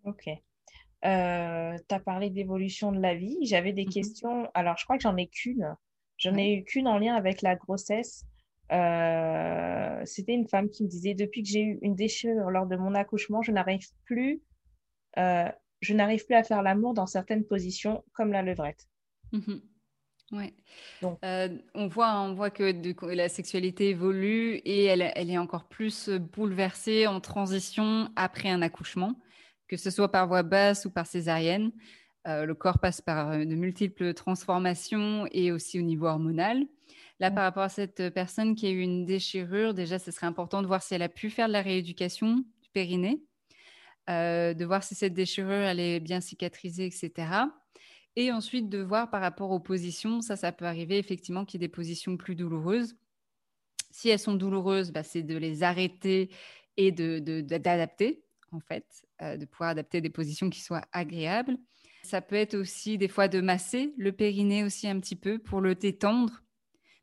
Ok. 0.05 0.25
tu 0.25 1.09
as 1.09 2.01
parlé 2.05 2.31
d'évolution 2.31 2.93
de 2.93 3.01
la 3.01 3.15
vie. 3.15 3.39
J'avais 3.43 3.73
des 3.73 3.87
mmh 3.87 3.91
questions. 3.91 4.51
Alors, 4.55 4.77
je 4.79 4.85
crois 4.85 4.97
que 4.97 5.03
j'en 5.03 5.17
ai 5.17 5.29
qu'une. 5.29 5.77
J'en 6.21 6.37
ai 6.37 6.55
eu 6.55 6.65
qu'une 6.65 6.87
en 6.87 6.99
lien 6.99 7.17
avec 7.17 7.43
la 7.43 7.57
grossesse. 7.57 8.25
C'était 8.71 10.33
une 10.33 10.47
femme 10.47 10.71
qui 10.71 10.85
me 10.85 10.89
disait 10.89 11.15
Depuis 11.15 11.43
que 11.43 11.49
j'ai 11.49 11.63
eu 11.63 11.79
une 11.83 11.97
déchirure 11.97 12.51
lors 12.51 12.67
de 12.67 12.77
mon 12.77 12.95
accouchement, 12.95 13.43
je 13.43 13.51
n'arrive 13.51 13.89
plus 14.05 14.41
je 15.81 15.95
n'arrive 15.95 16.25
plus 16.27 16.35
à 16.35 16.43
faire 16.43 16.63
l'amour 16.63 16.95
dans 16.95 17.07
certaines 17.07 17.45
positions, 17.45 18.05
comme 18.13 18.33
la 18.33 18.43
levrette. 18.43 18.87
Mhm. 19.33 19.63
Ouais. 20.33 20.55
Euh, 21.25 21.59
on 21.75 21.89
voit, 21.89 22.21
on 22.21 22.35
voit 22.35 22.51
que 22.51 22.73
la 23.13 23.29
sexualité 23.29 23.89
évolue 23.89 24.55
et 24.65 24.85
elle, 24.85 25.03
est 25.03 25.39
encore 25.39 25.65
plus 25.65 26.09
bouleversée 26.09 27.09
en 27.09 27.21
transition 27.21 28.11
après 28.15 28.49
un 28.49 28.63
accouchement, 28.63 29.17
que 29.67 29.77
ce 29.77 29.91
soit 29.91 30.13
par 30.13 30.29
voie 30.29 30.45
basse 30.45 30.85
ou 30.85 30.91
par 30.91 31.07
césarienne. 31.07 31.73
Euh, 32.27 32.45
le 32.45 32.55
corps 32.55 32.79
passe 32.79 33.01
par 33.01 33.31
euh, 33.31 33.45
de 33.45 33.55
multiples 33.55 34.13
transformations 34.15 35.27
et 35.33 35.53
aussi 35.53 35.79
au 35.79 35.83
niveau 35.83 36.07
hormonal. 36.07 36.67
Là, 37.19 37.31
par 37.31 37.45
rapport 37.45 37.63
à 37.63 37.69
cette 37.69 38.11
personne 38.11 38.55
qui 38.55 38.67
a 38.67 38.71
eu 38.71 38.81
une 38.81 39.05
déchirure, 39.05 39.75
déjà, 39.75 39.99
ce 39.99 40.11
serait 40.11 40.27
important 40.27 40.63
de 40.63 40.67
voir 40.67 40.83
si 40.83 40.95
elle 40.95 41.03
a 41.03 41.09
pu 41.09 41.31
faire 41.31 41.49
de 41.49 41.53
la 41.53 41.63
rééducation 41.63 42.37
du 42.37 42.71
périnée. 42.73 43.23
Euh, 44.11 44.55
de 44.55 44.65
voir 44.65 44.83
si 44.83 44.95
cette 44.97 45.15
déchirure 45.15 45.53
elle 45.53 45.79
est 45.79 46.01
bien 46.01 46.21
cicatrisée, 46.21 46.87
etc. 46.87 47.13
Et 48.17 48.33
ensuite 48.33 48.69
de 48.69 48.79
voir 48.79 49.09
par 49.09 49.21
rapport 49.21 49.51
aux 49.51 49.61
positions, 49.61 50.21
ça, 50.21 50.37
ça 50.37 50.51
peut 50.51 50.65
arriver 50.65 50.99
effectivement 50.99 51.45
qu'il 51.45 51.61
y 51.61 51.65
ait 51.65 51.69
des 51.69 51.73
positions 51.73 52.17
plus 52.17 52.35
douloureuses. 52.35 52.97
Si 53.93 54.09
elles 54.09 54.19
sont 54.19 54.35
douloureuses, 54.35 54.91
bah, 54.91 55.05
c'est 55.05 55.23
de 55.23 55.37
les 55.37 55.63
arrêter 55.63 56.31
et 56.77 56.91
d'adapter, 56.91 58.25
de, 58.51 58.57
en 58.57 58.61
fait, 58.61 58.87
euh, 59.23 59.37
de 59.37 59.45
pouvoir 59.45 59.71
adapter 59.71 60.01
des 60.01 60.11
positions 60.11 60.51
qui 60.51 60.61
soient 60.61 60.83
agréables. 60.93 61.57
Ça 62.03 62.21
peut 62.21 62.37
être 62.37 62.55
aussi 62.55 62.99
des 62.99 63.09
fois 63.09 63.29
de 63.29 63.41
masser 63.41 63.93
le 63.97 64.13
périnée 64.13 64.65
aussi 64.65 64.89
un 64.89 64.99
petit 65.01 65.17
peu 65.17 65.39
pour 65.39 65.61
le 65.61 65.75
détendre 65.75 66.43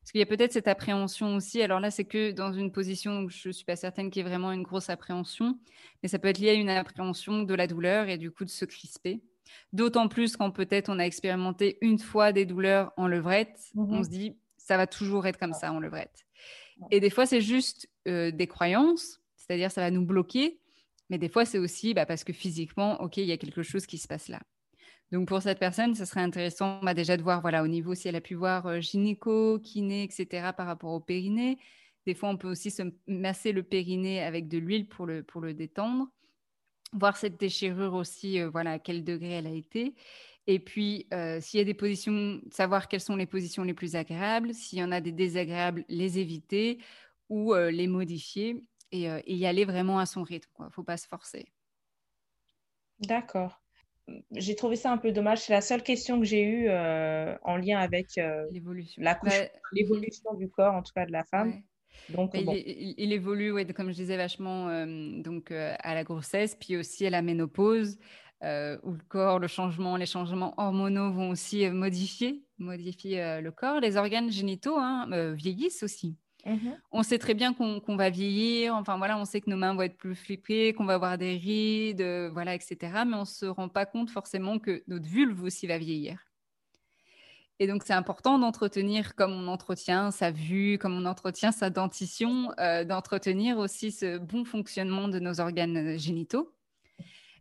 parce 0.08 0.14
qu'il 0.14 0.20
y 0.20 0.24
a 0.24 0.26
peut-être 0.26 0.54
cette 0.54 0.70
appréhension 0.70 1.36
aussi. 1.36 1.62
Alors 1.62 1.82
là, 1.82 1.92
c'est 1.92 2.06
que 2.06 2.32
dans 2.32 2.54
une 2.54 2.72
position 2.72 3.24
où 3.24 3.30
je 3.30 3.50
ne 3.50 3.52
suis 3.52 3.66
pas 3.66 3.76
certaine 3.76 4.10
qu'il 4.10 4.24
y 4.24 4.26
ait 4.26 4.30
vraiment 4.30 4.54
une 4.54 4.64
grosse 4.64 4.90
appréhension, 4.90 5.60
mais 6.02 6.08
ça 6.08 6.18
peut 6.18 6.30
être 6.30 6.38
lié 6.38 6.52
à 6.52 6.54
une 6.54 6.70
appréhension 6.70 7.44
de 7.44 7.54
la 7.54 7.68
douleur 7.68 8.08
et 8.08 8.18
du 8.18 8.32
coup 8.32 8.46
de 8.46 8.50
se 8.50 8.64
crisper. 8.64 9.22
D'autant 9.74 10.08
plus 10.08 10.38
quand 10.38 10.50
peut-être 10.52 10.88
on 10.88 10.98
a 10.98 11.04
expérimenté 11.04 11.78
une 11.82 12.00
fois 12.00 12.32
des 12.32 12.46
douleurs 12.46 12.94
en 12.96 13.06
levrette, 13.06 13.60
mmh 13.76 13.94
on 13.94 14.02
se 14.02 14.08
dit 14.08 14.38
ça 14.56 14.78
va 14.78 14.88
toujours 14.88 15.28
être 15.28 15.38
comme 15.38 15.52
ça 15.52 15.74
en 15.74 15.80
levrette. 15.82 16.26
Et 16.90 17.02
des 17.02 17.10
fois, 17.10 17.26
c'est 17.26 17.42
juste 17.42 17.90
euh, 18.08 18.32
des 18.32 18.48
croyances, 18.48 19.20
c'est-à-dire 19.36 19.72
ça 19.72 19.82
va 19.82 19.92
nous 19.92 20.06
bloquer, 20.06 20.62
mais 21.10 21.18
des 21.18 21.28
fois, 21.28 21.44
c'est 21.44 21.58
aussi 21.58 21.94
bah, 21.94 22.06
parce 22.06 22.24
que 22.24 22.32
physiquement, 22.32 23.02
OK, 23.02 23.18
il 23.18 23.26
y 23.26 23.34
a 23.34 23.38
quelque 23.38 23.62
chose 23.62 23.86
qui 23.86 23.98
se 23.98 24.08
passe 24.08 24.30
là. 24.30 24.42
Donc 25.12 25.28
pour 25.28 25.42
cette 25.42 25.60
personne, 25.60 25.96
ce 25.96 26.06
serait 26.06 26.22
intéressant 26.22 26.80
bah, 26.84 26.94
déjà 26.94 27.16
de 27.16 27.24
voir 27.24 27.42
voilà, 27.42 27.64
au 27.64 27.68
niveau 27.68 27.96
si 27.96 28.08
elle 28.08 28.16
a 28.16 28.22
pu 28.22 28.36
voir 28.36 28.82
gynéco, 28.82 29.60
kiné, 29.60 30.04
etc. 30.04 30.52
par 30.56 30.68
rapport 30.68 30.92
au 30.92 31.00
périnée. 31.00 31.58
Des 32.06 32.14
fois, 32.14 32.30
on 32.30 32.38
peut 32.38 32.50
aussi 32.50 32.72
se 32.72 32.84
masser 33.08 33.52
le 33.52 33.64
périnée 33.64 34.22
avec 34.22 34.48
de 34.48 34.58
l'huile 34.58 34.88
pour 34.88 35.06
le, 35.06 35.24
pour 35.24 35.42
le 35.42 35.54
détendre. 35.54 36.08
Voir 36.94 37.18
cette 37.18 37.38
déchirure 37.38 37.94
aussi, 37.94 38.42
voilà, 38.44 38.74
à 38.74 38.80
quel 38.80 39.04
degré 39.04 39.32
elle 39.32 39.48
a 39.48 39.52
été. 39.52 39.94
Et 40.46 40.60
puis, 40.60 41.06
s'il 41.42 41.58
y 41.58 41.62
a 41.62 41.66
des 41.66 41.74
positions, 41.74 42.40
savoir 42.50 42.88
quelles 42.88 43.02
sont 43.02 43.18
les 43.18 43.26
positions 43.26 43.64
les 43.64 43.74
plus 43.74 43.98
agréables. 43.98 44.54
S'il 44.54 44.80
y 44.80 44.84
en 44.84 44.94
a 44.94 45.02
des 45.02 45.12
désagréables, 45.12 45.84
les 45.90 46.20
éviter 46.20 46.80
ou 47.28 47.54
les 47.54 47.88
modifier 47.88 48.64
et, 48.94 49.04
et, 49.04 49.36
y 49.36 49.46
aller 49.46 49.66
vraiment 49.66 50.00
à 50.00 50.06
son 50.06 50.24
rythme. 50.24 50.50
Il 50.60 50.66
ne 50.66 50.70
faut 50.70 50.84
pas 50.84 50.96
se 50.96 51.08
forcer. 51.08 51.46
D'accord 53.00 53.60
j'ai 54.32 54.56
trouvé 54.56 54.76
ça 54.76 54.92
un 54.92 54.98
peu 54.98 55.12
dommage. 55.12 55.40
C'est 55.40 55.54
la 55.54 55.62
seule 55.62 55.84
question 55.84 56.20
que 56.20 56.26
j'ai 56.26 56.44
eue 56.44 56.68
euh, 56.70 57.36
en 57.44 57.58
lien 57.58 57.80
avec 57.80 58.18
euh, 58.18 58.46
l'évolution 58.52 60.34
du 60.36 60.50
corps, 60.50 60.74
en 60.74 60.82
tout 60.82 60.94
cas 60.96 61.06
de 61.06 61.12
la 61.12 61.24
femme. 61.24 61.62
Donc, 62.10 62.32
il, 62.36 63.12
évolue, 63.12 63.52
ouais, 63.52 63.66
comme 63.74 63.90
je 63.90 63.96
disais, 63.96 64.18
vachement 64.18 64.70
euh, 64.70 65.22
donc, 65.22 65.52
à 65.52 65.94
la 65.94 66.04
grossesse, 66.04 66.56
puis 66.56 66.78
aussi 66.78 67.06
à 67.06 67.10
la 67.10 67.22
ménopause, 67.22 67.98
où 68.42 68.92
le 68.92 69.08
corps, 69.10 69.40
le 69.40 69.48
changement, 69.48 69.98
les 69.98 70.06
changements 70.06 70.54
hormonaux 70.58 71.12
vont 71.12 71.32
aussi 71.32 71.70
modifier, 71.70 72.46
modifier 72.60 73.42
le 73.42 73.52
corps. 73.52 73.80
Les 73.80 73.98
organes 73.98 74.32
génitaux 74.32 74.78
hein, 74.78 75.34
vieillissent 75.34 75.84
aussi. 75.84 76.16
Mmh 76.48 76.70
on 76.94 77.04
sait 77.04 77.20
très 77.20 77.34
bien 77.34 77.54
qu'on 77.54 77.96
va 77.98 78.10
vieillir, 78.10 78.74
enfin 78.74 78.98
voilà, 78.98 79.20
on 79.20 79.26
sait 79.26 79.42
que 79.42 79.50
nos 79.50 79.58
mains 79.58 79.76
vont 79.76 79.82
être 79.82 79.98
plus 79.98 80.16
flippées, 80.16 80.74
qu'on 80.74 80.86
va 80.86 80.94
avoir 80.94 81.18
des 81.18 81.36
rides, 81.36 82.02
euh, 82.02 82.30
voilà, 82.32 82.56
etc. 82.56 82.78
Mais 83.06 83.16
on 83.16 83.22
ne 83.22 83.26
se 83.26 83.46
rend 83.46 83.68
pas 83.68 83.86
compte 83.86 84.10
forcément 84.10 84.58
que 84.58 84.82
notre 84.88 85.08
vulve 85.08 85.44
aussi 85.44 85.68
va 85.68 85.78
vieillir. 85.78 86.26
Et 87.60 87.68
donc 87.68 87.84
c'est 87.84 87.94
important 87.94 88.40
d'entretenir 88.40 89.16
comme 89.16 89.34
on 89.34 89.48
entretient 89.48 90.10
sa 90.10 90.32
vue, 90.32 90.78
comme 90.78 90.94
on 90.94 91.06
entretient 91.06 91.52
sa 91.52 91.70
dentition, 91.70 92.52
euh, 92.60 92.86
d'entretenir 92.86 93.58
aussi 93.58 93.92
ce 93.92 94.18
bon 94.18 94.46
fonctionnement 94.46 95.10
de 95.10 95.20
nos 95.20 95.42
organes 95.42 95.96
euh, 95.96 95.98
génitaux. 95.98 96.54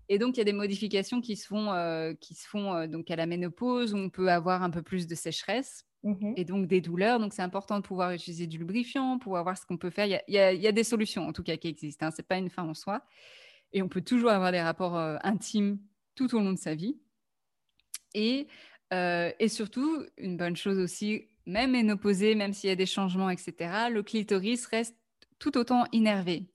Et 0.08 0.18
donc, 0.18 0.36
il 0.36 0.38
y 0.38 0.40
a 0.40 0.44
des 0.44 0.52
modifications 0.52 1.20
qui 1.20 1.34
se 1.34 1.48
font, 1.48 2.14
qui 2.20 2.36
se 2.36 2.46
font 2.46 2.86
donc 2.86 3.10
à 3.10 3.16
la 3.16 3.26
ménopause, 3.26 3.92
où 3.92 3.96
on 3.96 4.08
peut 4.08 4.30
avoir 4.30 4.62
un 4.62 4.70
peu 4.70 4.80
plus 4.80 5.08
de 5.08 5.16
sécheresse. 5.16 5.84
Mmh 6.06 6.34
et 6.36 6.44
donc 6.44 6.68
des 6.68 6.80
douleurs. 6.80 7.18
Donc 7.18 7.32
c'est 7.32 7.42
important 7.42 7.78
de 7.78 7.82
pouvoir 7.82 8.12
utiliser 8.12 8.46
du 8.46 8.58
lubrifiant, 8.58 9.18
pouvoir 9.18 9.42
voir 9.42 9.58
ce 9.58 9.66
qu'on 9.66 9.76
peut 9.76 9.90
faire. 9.90 10.06
Il 10.06 10.34
y, 10.34 10.38
a, 10.38 10.72
des 10.72 10.84
solutions 10.84 11.26
en 11.26 11.32
tout 11.32 11.42
cas 11.42 11.56
qui 11.56 11.66
existent. 11.66 12.06
Hein. 12.06 12.10
Ce 12.12 12.18
n'est 12.18 12.26
pas 12.26 12.38
une 12.38 12.48
fin 12.48 12.62
en 12.62 12.74
soi. 12.74 13.02
Et 13.72 13.82
on 13.82 13.88
peut 13.88 14.02
toujours 14.02 14.30
avoir 14.30 14.52
des 14.52 14.60
rapports 14.60 14.96
intimes 15.24 15.80
tout 16.14 16.32
au 16.36 16.38
long 16.38 16.52
de 16.52 16.58
sa 16.58 16.76
vie. 16.76 16.96
Et, 18.14 18.46
et 18.92 19.48
surtout, 19.48 20.06
une 20.16 20.36
bonne 20.36 20.56
chose 20.56 20.78
aussi, 20.78 21.26
même 21.44 21.72
ménopausée, 21.72 22.36
même 22.36 22.52
s'il 22.52 22.68
y 22.68 22.72
a 22.72 22.76
des 22.76 22.86
changements, 22.86 23.28
etc., 23.28 23.88
le 23.90 24.02
clitoris 24.02 24.64
reste 24.66 24.96
tout 25.40 25.58
autant 25.58 25.86
innervé. 25.90 26.46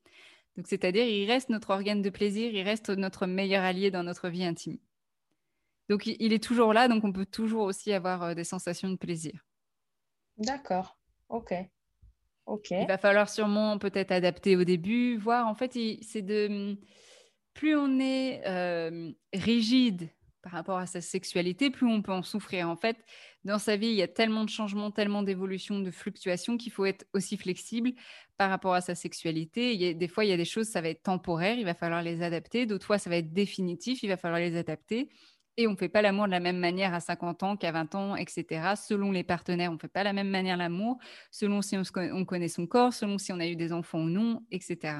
Donc 0.56 0.68
c'est-à-dire, 0.68 1.06
il 1.06 1.28
reste 1.28 1.50
notre 1.50 1.72
organe 1.72 2.02
de 2.02 2.10
plaisir, 2.10 2.52
il 2.54 2.64
reste 2.64 2.90
notre 2.90 3.28
meilleur 3.28 3.64
allié 3.64 3.92
dans 3.92 4.04
notre 4.04 4.30
vie 4.30 4.46
intime. 4.46 4.78
Donc, 5.92 6.06
il 6.06 6.32
est 6.32 6.42
toujours 6.42 6.72
là, 6.72 6.88
donc 6.88 7.04
on 7.04 7.12
peut 7.12 7.26
toujours 7.26 7.64
aussi 7.64 7.92
avoir 7.92 8.24
euh, 8.24 8.34
des 8.34 8.46
sensations 8.46 8.88
de 8.88 8.96
plaisir. 8.96 9.34
D'accord. 10.38 10.98
OK. 11.28 11.54
OK. 12.46 12.72
Il 12.72 12.88
va 12.88 12.98
falloir 12.98 13.30
sûrement 13.30 13.78
peut-être 13.78 14.14
adapter 14.14 14.56
au 14.56 14.64
début, 14.64 15.18
voir. 15.18 15.48
En 15.48 15.54
fait, 15.54 15.78
c'est 16.02 16.22
de. 16.22 16.78
Plus 17.54 17.76
on 17.76 18.00
est 18.00 18.42
euh, 18.48 19.12
rigide 19.34 20.08
par 20.42 20.54
rapport 20.54 20.78
à 20.78 20.86
sa 20.86 21.02
sexualité, 21.02 21.70
plus 21.70 21.86
on 21.86 22.02
peut 22.02 22.14
en 22.14 22.24
souffrir. 22.24 22.70
En 22.70 22.78
fait, 22.78 22.96
dans 23.44 23.60
sa 23.60 23.76
vie, 23.76 23.88
il 23.88 23.96
y 23.96 24.02
a 24.02 24.08
tellement 24.08 24.46
de 24.46 24.50
changements, 24.50 24.92
tellement 24.92 25.24
d'évolutions, 25.24 25.82
de 25.82 25.92
fluctuations 25.92 26.56
qu'il 26.56 26.72
faut 26.72 26.86
être 26.86 27.06
aussi 27.14 27.36
flexible 27.36 27.92
par 28.38 28.50
rapport 28.50 28.76
à 28.76 28.82
sa 28.82 28.96
sexualité. 28.96 29.74
Il 29.74 29.82
y 29.82 29.90
a, 29.90 29.94
des 29.94 30.08
fois, 30.08 30.24
il 30.24 30.30
y 30.30 30.34
a 30.34 30.38
des 30.38 30.46
choses, 30.46 30.68
ça 30.68 30.80
va 30.80 30.88
être 30.88 31.04
temporaire, 31.04 31.58
il 31.58 31.66
va 31.66 31.74
falloir 31.74 32.02
les 32.02 32.24
adapter. 32.24 32.66
D'autres 32.66 32.86
fois, 32.86 32.98
ça 32.98 33.10
va 33.10 33.18
être 33.18 33.34
définitif, 33.34 34.04
il 34.04 34.08
va 34.08 34.16
falloir 34.16 34.40
les 34.40 34.56
adapter. 34.56 35.10
Et 35.58 35.68
on 35.68 35.72
ne 35.72 35.76
fait 35.76 35.90
pas 35.90 36.02
l'amour 36.02 36.28
de 36.28 36.32
la 36.32 36.40
même 36.40 36.58
manière 36.58 36.94
à 36.94 37.00
50 37.00 37.44
ans 37.44 37.58
qu'à 37.58 37.72
20 37.72 37.96
ans, 37.96 38.16
etc. 38.16 38.74
Selon 38.76 39.12
les 39.12 39.24
partenaires, 39.24 39.70
on 39.70 39.76
ne 39.76 39.80
fait 39.80 39.90
pas 39.90 40.04
la 40.04 40.14
même 40.14 40.30
manière 40.30 40.58
l'amour, 40.58 40.98
selon 41.30 41.62
si 41.62 41.78
on, 41.78 42.26
connaît 42.26 42.48
son 42.48 42.68
corps, 42.68 42.94
selon 42.94 43.18
si 43.18 43.34
on 43.34 43.40
a 43.40 43.48
eu 43.48 43.56
des 43.56 43.74
enfants 43.74 44.00
ou 44.00 44.10
non, 44.10 44.46
etc. 44.52 45.00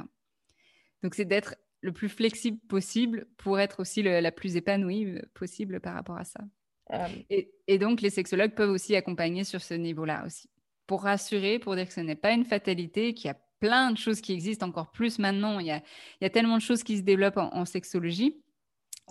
Donc 1.04 1.16
c'est 1.16 1.26
d'être 1.26 1.56
le 1.80 1.94
plus 1.94 2.10
flexible 2.10 2.60
possible 2.68 3.28
pour 3.38 3.60
être 3.60 3.80
aussi 3.80 4.04
la 4.04 4.32
plus 4.32 4.56
épanouie 4.56 5.06
euh, 5.06 5.22
possible 5.34 5.80
par 5.80 5.96
rapport 5.96 6.18
à 6.18 6.26
ça. 6.26 6.42
Euh. 6.92 7.08
Et, 7.30 7.78
donc 7.80 8.02
les 8.02 8.10
sexologues 8.10 8.54
peuvent 8.54 8.70
aussi 8.70 8.96
accompagner 8.96 9.46
sur 9.46 9.62
ce 9.62 9.74
niveau-là 9.74 10.26
aussi, 10.26 10.50
pour 10.86 11.04
rassurer, 11.04 11.58
pour 11.58 11.76
dire 11.76 11.88
que 11.88 11.94
ce 11.94 12.02
n'est 12.02 12.16
pas 12.16 12.34
une 12.34 12.46
fatalité, 12.46 13.14
qu'il 13.14 13.30
y 13.30 13.32
a 13.32 13.38
plein 13.60 13.92
de 13.92 13.98
choses 13.98 14.20
qui 14.20 14.34
existent 14.34 14.68
encore 14.68 14.92
plus 14.92 15.18
maintenant. 15.18 15.60
Il 15.60 15.68
y 15.68 15.72
a, 16.26 16.30
tellement 16.30 16.58
de 16.58 16.62
choses 16.62 16.84
qui 16.84 16.98
se 16.98 17.04
développent 17.04 17.38
en 17.38 17.64
sexologie 17.64 18.42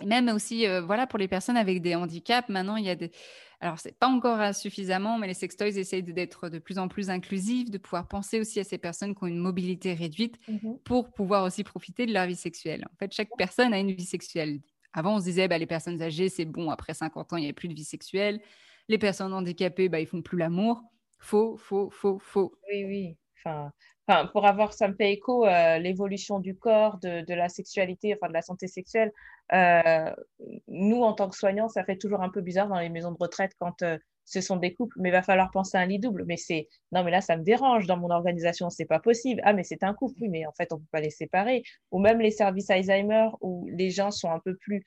même 0.05 0.29
aussi, 0.29 0.67
euh, 0.67 0.81
voilà, 0.81 1.07
pour 1.07 1.19
les 1.19 1.27
personnes 1.27 1.57
avec 1.57 1.81
des 1.81 1.95
handicaps, 1.95 2.49
maintenant, 2.49 2.75
il 2.75 2.85
y 2.85 2.89
a 2.89 2.95
des... 2.95 3.11
Alors, 3.59 3.77
c'est 3.79 3.97
pas 3.97 4.07
encore 4.07 4.55
suffisamment, 4.55 5.19
mais 5.19 5.27
les 5.27 5.35
sextoys 5.35 5.77
essayent 5.77 6.01
d'être 6.01 6.49
de 6.49 6.57
plus 6.57 6.79
en 6.79 6.87
plus 6.87 7.11
inclusifs, 7.11 7.69
de 7.69 7.77
pouvoir 7.77 8.07
penser 8.07 8.39
aussi 8.39 8.59
à 8.59 8.63
ces 8.63 8.79
personnes 8.79 9.13
qui 9.13 9.23
ont 9.23 9.27
une 9.27 9.37
mobilité 9.37 9.93
réduite 9.93 10.37
mmh 10.47 10.77
pour 10.83 11.13
pouvoir 11.13 11.43
aussi 11.43 11.63
profiter 11.63 12.07
de 12.07 12.13
leur 12.13 12.25
vie 12.25 12.35
sexuelle. 12.35 12.85
En 12.91 12.95
fait, 12.97 13.13
chaque 13.13 13.29
personne 13.37 13.73
a 13.73 13.79
une 13.79 13.91
vie 13.91 14.05
sexuelle. 14.05 14.61
Avant, 14.93 15.15
on 15.15 15.19
se 15.19 15.25
disait, 15.25 15.47
bah, 15.47 15.59
les 15.59 15.67
personnes 15.67 16.01
âgées, 16.01 16.29
c'est 16.29 16.45
bon, 16.45 16.71
après 16.71 16.95
50 16.95 17.33
ans, 17.33 17.37
il 17.37 17.43
n'y 17.43 17.49
a 17.49 17.53
plus 17.53 17.67
de 17.67 17.75
vie 17.75 17.83
sexuelle. 17.83 18.41
Les 18.89 18.97
personnes 18.97 19.31
handicapées, 19.33 19.89
bah, 19.89 19.99
ils 19.99 20.07
font 20.07 20.23
plus 20.23 20.37
l'amour. 20.39 20.81
Faux, 21.19 21.55
faux, 21.57 21.91
faux, 21.91 22.17
faux. 22.17 22.53
Oui, 22.71 22.83
oui. 22.85 23.17
Enfin, 23.43 23.71
enfin 24.07 24.27
pour 24.27 24.45
avoir, 24.45 24.73
ça 24.73 24.87
me 24.87 24.93
fait 24.93 25.11
écho, 25.11 25.45
euh, 25.45 25.77
l'évolution 25.79 26.39
du 26.39 26.55
corps, 26.55 26.97
de, 26.99 27.25
de, 27.25 27.33
la 27.33 27.49
sexualité, 27.49 28.13
enfin 28.15 28.29
de 28.29 28.33
la 28.33 28.41
santé 28.41 28.67
sexuelle. 28.67 29.11
Euh, 29.53 30.13
nous, 30.67 31.01
en 31.01 31.13
tant 31.13 31.29
que 31.29 31.35
soignants, 31.35 31.69
ça 31.69 31.83
fait 31.83 31.97
toujours 31.97 32.21
un 32.21 32.29
peu 32.29 32.41
bizarre 32.41 32.67
dans 32.67 32.79
les 32.79 32.89
maisons 32.89 33.11
de 33.11 33.17
retraite 33.19 33.53
quand 33.59 33.81
euh, 33.81 33.97
ce 34.25 34.39
sont 34.41 34.57
des 34.57 34.73
couples, 34.73 34.95
mais 34.99 35.09
il 35.09 35.11
va 35.11 35.23
falloir 35.23 35.51
penser 35.51 35.77
à 35.77 35.81
un 35.81 35.85
lit 35.85 35.99
double. 35.99 36.25
Mais 36.25 36.37
c'est 36.37 36.69
non, 36.91 37.03
mais 37.03 37.11
là, 37.11 37.21
ça 37.21 37.35
me 37.35 37.43
dérange 37.43 37.87
dans 37.87 37.97
mon 37.97 38.11
organisation, 38.11 38.69
c'est 38.69 38.85
pas 38.85 38.99
possible. 38.99 39.41
Ah, 39.43 39.53
mais 39.53 39.63
c'est 39.63 39.83
un 39.83 39.93
couple, 39.93 40.15
oui, 40.21 40.29
mais 40.29 40.45
en 40.45 40.53
fait, 40.53 40.71
on 40.71 40.77
peut 40.77 40.85
pas 40.91 41.01
les 41.01 41.09
séparer. 41.09 41.63
Ou 41.91 41.99
même 41.99 42.19
les 42.19 42.31
services 42.31 42.69
Alzheimer 42.69 43.29
où 43.41 43.67
les 43.71 43.89
gens 43.89 44.11
sont 44.11 44.29
un 44.31 44.39
peu 44.39 44.55
plus 44.55 44.85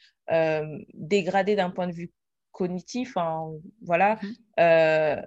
dégradés 0.94 1.56
d'un 1.56 1.70
point 1.70 1.86
de 1.86 1.92
vue 1.92 2.10
cognitif. 2.52 3.16
Hein, 3.16 3.50
voilà. 3.82 4.18
Mm-hmm. 4.56 5.26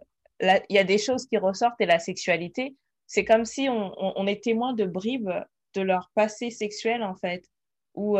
Il 0.69 0.75
y 0.75 0.79
a 0.79 0.83
des 0.83 0.97
choses 0.97 1.27
qui 1.27 1.37
ressortent 1.37 1.79
et 1.81 1.85
la 1.85 1.99
sexualité, 1.99 2.75
c'est 3.07 3.25
comme 3.25 3.45
si 3.45 3.67
on, 3.69 3.93
on, 3.97 4.27
est 4.27 4.43
témoin 4.43 4.73
de 4.73 4.85
bribes 4.85 5.31
de 5.73 5.81
leur 5.81 6.11
passé 6.13 6.49
sexuel, 6.49 7.03
en 7.03 7.15
fait, 7.15 7.49
où 7.95 8.17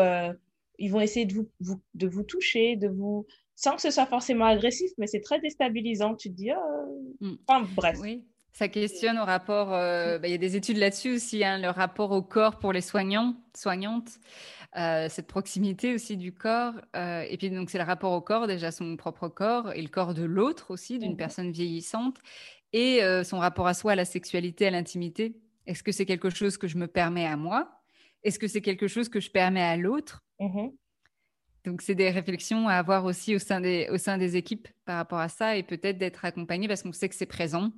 ils 0.79 0.91
vont 0.91 1.01
essayer 1.01 1.25
de 1.25 1.33
vous, 1.33 1.81
de 1.93 2.07
vous 2.07 2.23
toucher, 2.23 2.75
de 2.75 2.87
vous 2.87 3.27
sans 3.57 3.75
que 3.75 3.81
ce 3.81 3.89
soit 3.89 4.05
forcément 4.05 4.45
agressif, 4.45 4.91
mais 4.99 5.07
c'est 5.07 5.19
très 5.19 5.41
déstabilisant. 5.41 6.15
Tu 6.15 6.29
te 6.29 6.35
dis, 6.35 6.51
oh... 6.51 7.25
enfin, 7.47 7.67
bref. 7.75 7.97
Oui, 7.99 8.23
ça 8.53 8.67
questionne 8.67 9.17
au 9.17 9.25
rapport. 9.25 9.73
Euh, 9.73 10.19
bah, 10.19 10.27
il 10.27 10.31
y 10.31 10.35
a 10.35 10.37
des 10.37 10.55
études 10.55 10.77
là-dessus 10.77 11.15
aussi, 11.15 11.43
hein, 11.43 11.57
le 11.57 11.69
rapport 11.69 12.11
au 12.11 12.21
corps 12.21 12.59
pour 12.59 12.71
les 12.71 12.81
soignants, 12.81 13.35
soignantes, 13.55 14.19
euh, 14.77 15.09
cette 15.09 15.25
proximité 15.25 15.95
aussi 15.95 16.17
du 16.17 16.33
corps. 16.33 16.75
Euh, 16.95 17.21
et 17.27 17.35
puis 17.37 17.49
donc 17.49 17.71
c'est 17.71 17.79
le 17.79 17.83
rapport 17.83 18.11
au 18.11 18.21
corps, 18.21 18.45
déjà 18.45 18.71
son 18.71 18.95
propre 18.95 19.27
corps 19.27 19.73
et 19.73 19.81
le 19.81 19.89
corps 19.89 20.13
de 20.13 20.23
l'autre 20.23 20.69
aussi, 20.69 20.99
d'une 20.99 21.13
mmh 21.13 21.17
personne 21.17 21.51
vieillissante, 21.51 22.17
et 22.73 23.01
son 23.23 23.39
rapport 23.39 23.67
à 23.67 23.73
soi, 23.73 23.93
à 23.93 23.95
la 23.95 24.05
sexualité, 24.05 24.67
à 24.67 24.71
l'intimité. 24.71 25.35
Est-ce 25.65 25.83
que 25.83 25.91
c'est 25.91 26.05
quelque 26.05 26.29
chose 26.29 26.57
que 26.57 26.67
je 26.67 26.77
me 26.77 26.87
permets 26.87 27.25
à 27.25 27.35
moi? 27.35 27.77
Est-ce 28.23 28.39
que 28.39 28.47
c'est 28.47 28.61
quelque 28.61 28.87
chose 28.87 29.09
que 29.09 29.19
je 29.19 29.29
permets 29.29 29.61
à 29.61 29.77
l'autre? 29.77 30.23
Mmh 30.39 30.69
Donc, 31.65 31.81
c'est 31.81 31.95
des 31.95 32.09
réflexions 32.09 32.67
à 32.67 32.73
avoir 32.75 33.05
aussi 33.05 33.35
au 33.35 33.39
sein, 33.39 33.61
des, 33.61 33.87
au 33.91 33.97
sein 33.97 34.17
des 34.17 34.37
équipes 34.37 34.67
par 34.85 34.97
rapport 34.97 35.19
à 35.19 35.29
ça 35.29 35.55
et 35.57 35.63
peut-être 35.63 35.97
d'être 35.97 36.25
accompagné 36.25 36.67
parce 36.67 36.83
qu'on 36.83 36.91
sait 36.91 37.09
que 37.09 37.15
c'est 37.15 37.25
présent. 37.25 37.71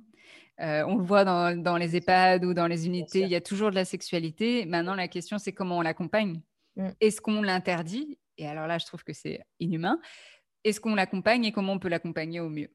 Euh, 0.60 0.84
on 0.86 0.96
le 0.96 1.04
voit 1.04 1.24
dans, 1.24 1.60
dans, 1.60 1.76
les 1.76 1.96
EHPAD 1.96 2.44
ou 2.44 2.52
dans 2.52 2.66
les 2.66 2.86
unités, 2.86 3.20
il 3.20 3.28
y 3.28 3.34
a 3.34 3.40
toujours 3.40 3.70
de 3.70 3.74
la 3.74 3.84
sexualité. 3.84 4.66
Maintenant, 4.66 4.94
la 4.94 5.08
question, 5.08 5.38
c'est 5.38 5.52
comment 5.52 5.78
on 5.78 5.82
l'accompagne. 5.82 6.42
Mmh. 6.76 6.88
Est-ce 7.00 7.20
qu'on 7.20 7.42
l'interdit? 7.42 8.18
Et 8.36 8.46
alors 8.46 8.66
là, 8.66 8.78
je 8.78 8.86
trouve 8.86 9.02
que 9.02 9.12
c'est 9.12 9.40
inhumain. 9.58 9.98
Est-ce 10.64 10.80
qu'on 10.80 10.94
l'accompagne 10.94 11.44
et 11.44 11.52
comment 11.52 11.72
on 11.72 11.78
peut 11.78 11.88
l'accompagner 11.88 12.40
au 12.40 12.50
mieux? 12.50 12.70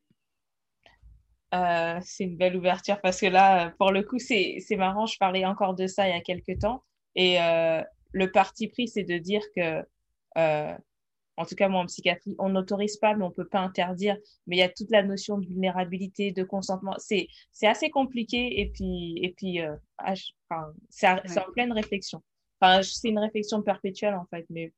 Euh, 1.55 1.99
c'est 2.03 2.25
une 2.25 2.37
belle 2.37 2.57
ouverture 2.57 2.99
parce 3.01 3.19
que 3.19 3.27
là, 3.27 3.73
pour 3.77 3.91
le 3.91 4.03
coup, 4.03 4.19
c'est 4.19 4.63
marrant. 4.77 5.05
Je 5.05 5.17
parlais 5.17 5.45
encore 5.45 5.75
de 5.75 5.87
ça 5.87 6.07
il 6.07 6.11
y 6.11 6.17
a 6.17 6.21
quelques 6.21 6.59
temps. 6.59 6.83
Et 7.15 7.41
euh, 7.41 7.81
le 8.11 8.31
parti 8.31 8.67
pris, 8.67 8.87
c'est 8.87 9.03
de 9.03 9.17
dire 9.17 9.41
que, 9.55 9.83
euh, 10.37 10.73
en 11.37 11.45
tout 11.45 11.55
cas, 11.55 11.69
moi, 11.69 11.81
en 11.81 11.85
psychiatrie, 11.85 12.35
on 12.39 12.49
n'autorise 12.49 12.97
pas, 12.97 13.15
mais 13.15 13.23
on 13.23 13.31
peut 13.31 13.47
pas 13.47 13.59
interdire. 13.59 14.17
Mais 14.47 14.57
il 14.57 14.59
y 14.59 14.63
a 14.63 14.69
toute 14.69 14.91
la 14.91 15.03
notion 15.03 15.37
de 15.37 15.47
vulnérabilité, 15.47 16.31
de 16.31 16.43
consentement. 16.43 16.95
C'est, 16.97 17.27
assez 17.63 17.89
compliqué. 17.89 18.59
Et 18.59 18.69
puis, 18.69 19.19
et 19.21 19.33
puis 19.37 19.59
enfin, 19.97 20.73
c'est, 20.89 21.07
en 21.07 21.51
pleine 21.53 21.71
réflexion. 21.71 22.21
Enfin, 22.59 22.81
c'est 22.83 23.09
une 23.09 23.19
réflexion 23.19 23.61
perpétuelle, 23.61 24.15
en 24.15 24.25
fait. 24.25 24.45
Mais 24.49 24.73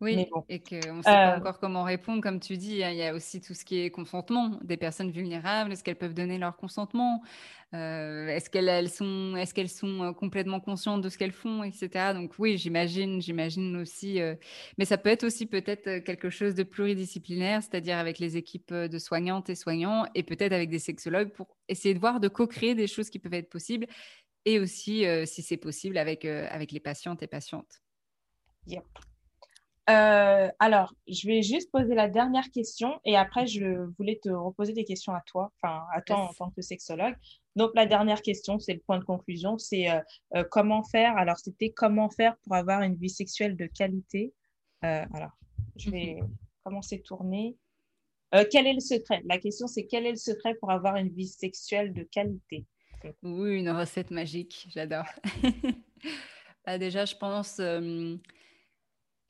oui, 0.00 0.26
et 0.48 0.60
qu'on 0.60 0.96
ne 0.96 1.02
sait 1.02 1.10
pas 1.10 1.34
euh, 1.34 1.38
encore 1.38 1.58
comment 1.58 1.84
répondre, 1.84 2.22
comme 2.22 2.40
tu 2.40 2.56
dis. 2.56 2.82
Hein, 2.82 2.90
il 2.90 2.96
y 2.96 3.02
a 3.02 3.14
aussi 3.14 3.40
tout 3.40 3.54
ce 3.54 3.64
qui 3.64 3.80
est 3.80 3.90
consentement 3.90 4.58
des 4.62 4.76
personnes 4.76 5.10
vulnérables. 5.10 5.72
Est-ce 5.72 5.84
qu'elles 5.84 5.98
peuvent 5.98 6.14
donner 6.14 6.36
leur 6.38 6.56
consentement? 6.56 7.22
Euh, 7.74 8.26
Est-ce 8.28 8.50
qu'elles 8.50 8.88
sont, 8.90 9.36
est 9.36 9.52
qu'elles 9.52 9.68
sont 9.68 10.12
complètement 10.14 10.60
conscientes 10.60 11.00
de 11.00 11.08
ce 11.08 11.16
qu'elles 11.16 11.32
font, 11.32 11.62
etc. 11.62 12.12
Donc 12.14 12.32
oui, 12.38 12.58
j'imagine, 12.58 13.22
j'imagine 13.22 13.76
aussi. 13.76 14.20
mais 14.78 14.84
ça 14.84 14.98
peut 14.98 15.10
être 15.10 15.24
aussi 15.24 15.46
peut-être 15.46 15.98
quelque 15.98 16.30
chose 16.30 16.54
de 16.54 16.64
pluridisciplinaire, 16.64 17.62
c'est-à-dire 17.62 17.98
avec 17.98 18.18
les 18.18 18.36
équipes 18.36 18.74
de 18.74 18.98
soignantes 18.98 19.48
et 19.48 19.54
soignants, 19.54 20.06
et 20.14 20.22
peut-être 20.22 20.52
avec 20.52 20.70
des 20.70 20.78
sexologues 20.78 21.30
pour 21.30 21.56
essayer 21.68 21.94
de 21.94 22.00
voir, 22.00 22.20
de 22.20 22.28
co-créer 22.28 22.74
des 22.74 22.86
choses 22.86 23.10
qui 23.10 23.18
peuvent 23.18 23.34
être 23.34 23.50
possibles, 23.50 23.86
et 24.44 24.60
aussi, 24.60 25.04
si 25.24 25.42
c'est 25.42 25.56
possible, 25.56 25.98
avec, 25.98 26.24
avec 26.24 26.72
les 26.72 26.80
patientes 26.80 27.22
et 27.22 27.26
patientes. 27.26 27.82
Yep. 28.66 28.84
Euh, 29.90 30.48
alors, 30.58 30.94
je 31.08 31.26
vais 31.26 31.42
juste 31.42 31.70
poser 31.70 31.94
la 31.94 32.08
dernière 32.08 32.50
question 32.50 32.98
et 33.04 33.16
après, 33.16 33.46
je 33.46 33.86
voulais 33.98 34.18
te 34.22 34.30
reposer 34.30 34.72
des 34.72 34.84
questions 34.84 35.12
à 35.12 35.20
toi, 35.26 35.52
enfin, 35.60 35.84
à 35.92 36.00
toi 36.00 36.16
en 36.16 36.32
tant 36.32 36.50
que 36.50 36.62
sexologue. 36.62 37.14
Donc, 37.54 37.72
la 37.74 37.84
dernière 37.84 38.22
question, 38.22 38.58
c'est 38.58 38.72
le 38.72 38.80
point 38.80 38.98
de 38.98 39.04
conclusion, 39.04 39.58
c'est 39.58 39.90
euh, 39.90 40.00
euh, 40.36 40.44
comment 40.50 40.82
faire? 40.84 41.16
Alors, 41.18 41.38
c'était 41.38 41.70
comment 41.70 42.08
faire 42.08 42.36
pour 42.44 42.54
avoir 42.54 42.80
une 42.80 42.96
vie 42.96 43.10
sexuelle 43.10 43.56
de 43.56 43.66
qualité? 43.66 44.32
alors, 44.82 45.30
je 45.76 45.90
vais 45.90 46.18
commencer 46.62 46.96
à 46.96 46.98
tourner. 46.98 47.56
quel 48.50 48.66
est 48.66 48.74
le 48.74 48.80
secret? 48.80 49.22
La 49.24 49.38
question, 49.38 49.66
c'est 49.66 49.86
quel 49.86 50.04
est 50.04 50.10
le 50.10 50.16
secret 50.16 50.54
pour 50.56 50.70
avoir 50.70 50.96
une 50.96 51.08
vie 51.08 51.26
sexuelle 51.26 51.94
de 51.94 52.02
qualité? 52.02 52.66
Oui, 53.22 53.60
une 53.60 53.70
recette 53.70 54.10
magique, 54.10 54.66
j'adore. 54.68 55.06
bah, 56.66 56.76
déjà, 56.76 57.06
je 57.06 57.16
pense 57.16 57.58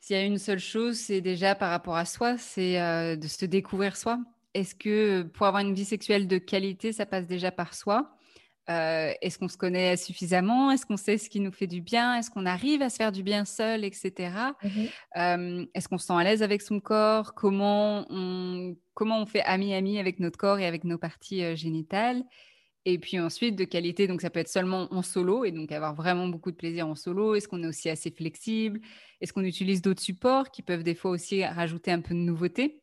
s'il 0.05 0.17
y 0.17 0.19
a 0.19 0.23
une 0.23 0.37
seule 0.37 0.59
chose, 0.59 0.99
c'est 0.99 1.23
déjà 1.23 1.55
par 1.55 1.71
rapport 1.71 1.97
à 1.97 2.05
soi, 2.05 2.37
c'est 2.37 2.79
euh, 2.79 3.17
de 3.17 3.27
se 3.27 3.47
découvrir 3.47 3.97
soi. 3.97 4.19
Est-ce 4.53 4.75
que 4.75 5.23
pour 5.23 5.47
avoir 5.47 5.63
une 5.63 5.73
vie 5.73 5.87
sexuelle 5.87 6.29
de 6.29 6.37
qualité, 6.37 6.93
ça 6.93 7.07
passe 7.07 7.27
déjà 7.27 7.51
par 7.51 7.73
soi? 7.73 8.15
Euh, 8.69 9.15
Est-ce 9.23 9.39
qu'on 9.39 9.49
se 9.49 9.57
connaît 9.57 9.97
suffisamment? 9.97 10.71
Est-ce 10.71 10.85
qu'on 10.85 10.99
sait 10.99 11.17
ce 11.17 11.31
qui 11.31 11.41
nous 11.41 11.53
fait 11.53 11.67
du 11.67 11.81
bien? 11.81 12.17
Est-ce 12.17 12.31
qu'on 12.31 12.45
arrive 12.45 12.83
à 12.83 12.91
se 12.91 12.97
faire 12.97 13.13
du 13.13 13.23
bien 13.23 13.47
seul, 13.47 13.83
etc. 13.83 14.13
Mmh 14.63 14.69
euh, 15.17 15.65
Est-ce 15.73 15.89
qu'on 15.89 15.97
se 15.97 16.09
sent 16.09 16.13
à 16.13 16.23
l'aise 16.23 16.43
avec 16.43 16.61
son 16.61 16.81
corps? 16.81 17.33
Comment 17.33 18.05
on, 18.11 18.77
comment 18.93 19.23
on 19.23 19.27
fait 19.27 19.43
ami-ami 19.45 19.99
avec 19.99 20.21
notre 20.21 20.37
corps 20.37 20.59
et 20.59 20.67
avec 20.67 20.85
nos 20.85 20.99
parties 20.99 21.57
génitales? 21.57 22.25
Et 22.87 22.99
puis 22.99 23.19
ensuite, 23.19 23.57
de 23.57 23.65
qualité, 23.65 24.07
donc 24.07 24.21
ça 24.21 24.29
peut 24.29 24.41
être 24.41 24.49
seulement 24.49 24.93
en 24.93 25.01
solo 25.03 25.45
et 25.45 25.53
donc 25.53 25.73
avoir 25.73 25.95
vraiment 25.95 26.29
beaucoup 26.29 26.51
de 26.51 26.57
plaisir 26.57 26.87
en 26.87 26.95
solo. 26.95 27.35
Est-ce 27.35 27.49
qu'on 27.49 27.63
est 27.63 27.67
aussi 27.67 27.89
assez 27.89 28.11
flexible? 28.11 28.81
Est-ce 29.21 29.33
qu'on 29.33 29.45
utilise 29.45 29.81
d'autres 29.81 30.03
supports 30.03 30.51
qui 30.51 30.63
peuvent 30.63 30.83
des 30.83 30.95
fois 30.95 31.11
aussi 31.11 31.45
rajouter 31.45 31.91
un 31.93 32.01
peu 32.01 32.13
de 32.15 32.21
nouveauté? 32.21 32.83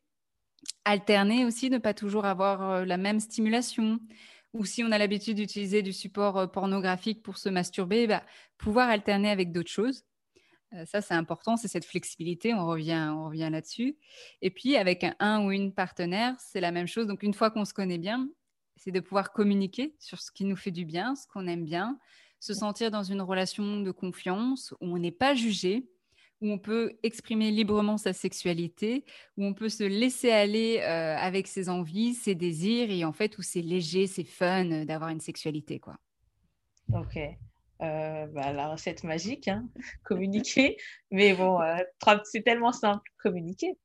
Alterner 0.86 1.46
aussi, 1.46 1.70
ne 1.70 1.78
pas 1.78 1.94
toujours 1.94 2.26
avoir 2.26 2.62
euh, 2.72 2.86
la 2.86 2.98
même 2.98 3.20
stimulation. 3.20 4.00
Ou 4.54 4.66
si 4.66 4.84
on 4.84 4.92
a 4.92 4.98
l'habitude 4.98 5.38
d'utiliser 5.38 5.84
du 5.84 5.94
support 5.94 6.38
euh, 6.38 6.48
pornographique 6.48 7.22
pour 7.22 7.38
se 7.38 7.50
masturber, 7.50 8.08
bah, 8.08 8.24
pouvoir 8.58 8.90
alterner 8.90 9.30
avec 9.30 9.52
d'autres 9.52 9.72
choses. 9.72 10.04
Euh, 10.74 10.86
ça, 10.86 11.02
c'est 11.02 11.14
important, 11.14 11.58
c'est 11.58 11.68
cette 11.68 11.86
flexibilité, 11.86 12.54
on 12.54 12.66
revient, 12.66 13.12
on 13.16 13.26
revient 13.26 13.50
là-dessus. 13.52 13.98
Et 14.42 14.50
puis, 14.50 14.78
avec 14.78 15.04
un, 15.04 15.16
un 15.20 15.46
ou 15.46 15.52
une 15.52 15.74
partenaire, 15.74 16.36
c'est 16.40 16.62
la 16.62 16.72
même 16.72 16.88
chose. 16.88 17.08
Donc, 17.08 17.24
une 17.24 17.34
fois 17.34 17.52
qu'on 17.52 17.66
se 17.66 17.74
connaît 17.74 17.98
bien, 17.98 18.28
c'est 18.84 18.92
de 18.92 19.00
pouvoir 19.00 19.32
communiquer 19.32 19.94
sur 20.00 20.20
ce 20.20 20.32
qui 20.32 20.44
nous 20.44 20.56
fait 20.56 20.72
du 20.72 20.86
bien, 20.86 21.16
ce 21.16 21.28
qu'on 21.28 21.46
aime 21.46 21.66
bien, 21.66 22.00
se 22.40 22.56
sentir 22.56 22.90
dans 22.90 23.04
une 23.04 23.22
relation 23.22 23.82
de 23.82 23.92
confiance 23.92 24.74
où 24.82 24.96
on 24.96 24.98
n'est 24.98 25.12
pas 25.12 25.36
jugé, 25.36 25.88
où 26.42 26.50
on 26.50 26.58
peut 26.58 26.98
exprimer 27.04 27.52
librement 27.52 27.98
sa 27.98 28.12
sexualité, 28.12 29.06
où 29.38 29.46
on 29.46 29.54
peut 29.54 29.70
se 29.70 29.84
laisser 29.84 30.32
aller 30.32 30.80
euh, 30.80 31.16
avec 31.16 31.46
ses 31.46 31.70
envies, 31.70 32.16
ses 32.16 32.34
désirs, 32.34 32.90
et 32.90 33.06
en 33.06 33.14
fait 33.14 33.38
où 33.38 33.44
c'est 33.44 33.62
léger, 33.62 34.08
c'est 34.08 34.24
fun 34.24 34.86
d'avoir 34.86 35.12
une 35.12 35.20
sexualité, 35.20 35.80
quoi. 35.80 36.00
Ok. 36.92 37.18
Euh, 37.18 38.26
bah, 38.28 38.52
la 38.52 38.70
recette 38.70 39.04
magique, 39.04 39.48
hein. 39.48 39.70
communiquer. 40.04 40.78
Mais 41.12 41.36
bon, 41.36 41.62
euh, 41.62 41.78
c'est 42.24 42.42
tellement 42.42 42.72
simple, 42.72 43.08
communiquer. 43.20 43.78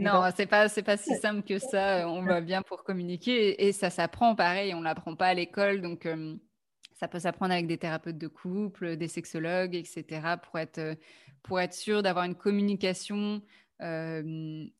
Non, 0.00 0.22
c'est 0.36 0.46
pas 0.46 0.68
c'est 0.68 0.82
pas 0.82 0.96
si 0.96 1.14
simple 1.16 1.42
que 1.42 1.58
ça. 1.58 2.08
On 2.08 2.22
va 2.22 2.40
bien 2.40 2.62
pour 2.62 2.84
communiquer 2.84 3.66
et, 3.66 3.72
ça 3.72 3.90
s'apprend 3.90 4.34
pareil. 4.34 4.74
On 4.74 4.82
l'apprend 4.82 5.16
pas 5.16 5.28
à 5.28 5.34
l'école, 5.34 5.80
donc 5.80 6.06
ça 6.94 7.08
peut 7.08 7.18
s'apprendre 7.18 7.52
avec 7.52 7.66
des 7.66 7.78
thérapeutes 7.78 8.18
de 8.18 8.28
couple, 8.28 8.96
des 8.96 9.08
sexologues, 9.08 9.74
etc. 9.74 10.36
pour 10.42 10.58
être 10.58 10.96
pour 11.42 11.58
être 11.60 11.74
sûr 11.74 12.02
d'avoir 12.02 12.24
une 12.24 12.34
communication 12.34 13.42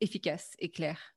efficace 0.01 0.53
et 0.59 0.71
claire. 0.71 1.15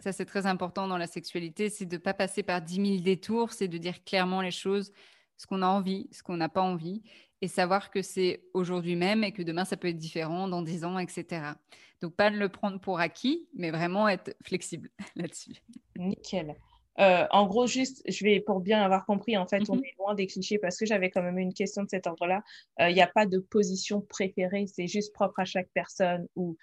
Ça, 0.00 0.12
c'est 0.12 0.24
très 0.24 0.46
important 0.46 0.86
dans 0.86 0.98
la 0.98 1.08
sexualité, 1.08 1.68
c'est 1.68 1.86
de 1.86 1.96
ne 1.96 2.00
pas 2.00 2.14
passer 2.14 2.42
par 2.42 2.62
10 2.62 2.74
000 2.74 3.00
détours, 3.02 3.52
c'est 3.52 3.68
de 3.68 3.78
dire 3.78 4.04
clairement 4.04 4.40
les 4.40 4.52
choses, 4.52 4.92
ce 5.36 5.46
qu'on 5.46 5.62
a 5.62 5.66
envie, 5.66 6.08
ce 6.12 6.22
qu'on 6.22 6.36
n'a 6.36 6.48
pas 6.48 6.62
envie, 6.62 7.02
et 7.42 7.48
savoir 7.48 7.90
que 7.90 8.00
c'est 8.00 8.44
aujourd'hui 8.54 8.96
même 8.96 9.24
et 9.24 9.32
que 9.32 9.42
demain, 9.42 9.64
ça 9.64 9.76
peut 9.76 9.88
être 9.88 9.98
différent 9.98 10.46
dans 10.48 10.62
10 10.62 10.84
ans, 10.84 10.98
etc. 10.98 11.42
Donc, 12.00 12.14
pas 12.14 12.30
de 12.30 12.36
le 12.36 12.48
prendre 12.48 12.80
pour 12.80 13.00
acquis, 13.00 13.48
mais 13.52 13.70
vraiment 13.70 14.08
être 14.08 14.34
flexible 14.44 14.90
là-dessus. 15.16 15.56
Nickel. 15.98 16.54
Euh, 17.00 17.26
en 17.30 17.46
gros, 17.46 17.66
juste, 17.66 18.02
je 18.08 18.24
vais 18.24 18.40
pour 18.40 18.60
bien 18.60 18.82
avoir 18.82 19.04
compris, 19.06 19.36
en 19.36 19.46
fait, 19.46 19.68
on 19.68 19.76
mhm. 19.76 19.84
est 19.84 19.94
loin 19.98 20.14
des 20.14 20.26
clichés 20.26 20.58
parce 20.58 20.78
que 20.78 20.86
j'avais 20.86 21.10
quand 21.10 21.22
même 21.22 21.38
une 21.38 21.52
question 21.52 21.82
de 21.82 21.88
cet 21.88 22.06
ordre-là. 22.06 22.42
Euh, 22.80 22.90
il 22.90 22.94
n'y 22.94 23.02
a 23.02 23.08
pas 23.08 23.26
de 23.26 23.38
position 23.38 24.02
préférée, 24.02 24.66
c'est 24.66 24.86
juste 24.86 25.12
propre 25.12 25.40
à 25.40 25.44
chaque 25.44 25.68
personne 25.74 26.28
où 26.36 26.56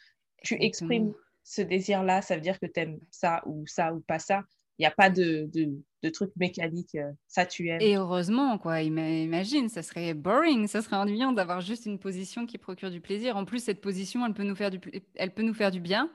tu 0.44 0.56
exprimes 0.64 1.14
ce 1.44 1.62
désir-là, 1.62 2.22
ça 2.22 2.36
veut 2.36 2.42
dire 2.42 2.60
que 2.60 2.68
tu 2.68 2.80
aimes 2.80 3.00
ça 3.10 3.42
ou 3.46 3.66
ça 3.66 3.94
ou 3.94 4.02
pas 4.02 4.20
ça. 4.20 4.44
Il 4.78 4.84
n'y 4.84 4.86
a 4.86 4.92
pas 4.92 5.10
de, 5.10 5.50
de, 5.52 5.74
de 6.04 6.10
truc 6.10 6.32
mécanique, 6.38 6.96
euh, 6.96 7.12
ça 7.28 7.46
tu 7.46 7.68
aimes. 7.68 7.82
Et 7.82 7.96
heureusement, 7.96 8.58
quoi. 8.58 8.82
Imagine, 8.82 9.70
ça 9.70 9.82
serait 9.82 10.14
boring, 10.14 10.68
ça 10.68 10.82
serait 10.82 10.96
ennuyant 10.96 11.32
d'avoir 11.34 11.62
juste 11.62 11.86
une 11.86 12.00
position 12.00 12.46
qui 12.46 12.58
procure 12.58 12.90
du 12.90 13.02
plaisir. 13.02 13.36
En 13.38 13.46
plus, 13.46 13.64
cette 13.64 13.82
position, 13.82 14.26
elle 14.26 14.34
peut 14.34 14.44
nous 14.44 14.56
faire 14.56 14.72
du, 14.72 14.80
elle 15.16 15.34
peut 15.34 15.44
nous 15.44 15.54
faire 15.54 15.72
du 15.72 15.80
bien, 15.80 16.10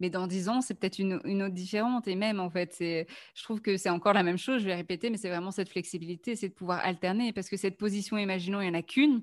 mais 0.00 0.10
dans 0.10 0.26
dix 0.26 0.48
ans, 0.48 0.60
c'est 0.60 0.74
peut-être 0.74 0.98
une, 0.98 1.20
une, 1.24 1.42
autre 1.42 1.54
différente. 1.54 2.08
Et 2.08 2.14
même, 2.14 2.40
en 2.40 2.50
fait, 2.50 2.76
je 2.80 3.42
trouve 3.42 3.62
que 3.62 3.76
c'est 3.76 3.90
encore 3.90 4.12
la 4.12 4.22
même 4.22 4.38
chose, 4.38 4.60
je 4.60 4.66
vais 4.66 4.74
répéter, 4.74 5.08
mais 5.08 5.16
c'est 5.16 5.30
vraiment 5.30 5.50
cette 5.50 5.70
flexibilité, 5.70 6.36
c'est 6.36 6.48
de 6.48 6.54
pouvoir 6.54 6.80
alterner. 6.84 7.32
Parce 7.32 7.48
que 7.48 7.56
cette 7.56 7.78
position, 7.78 8.18
imaginons, 8.18 8.60
il 8.60 8.70
n'y 8.70 8.76
en 8.76 8.78
a 8.78 8.82
qu'une. 8.82 9.22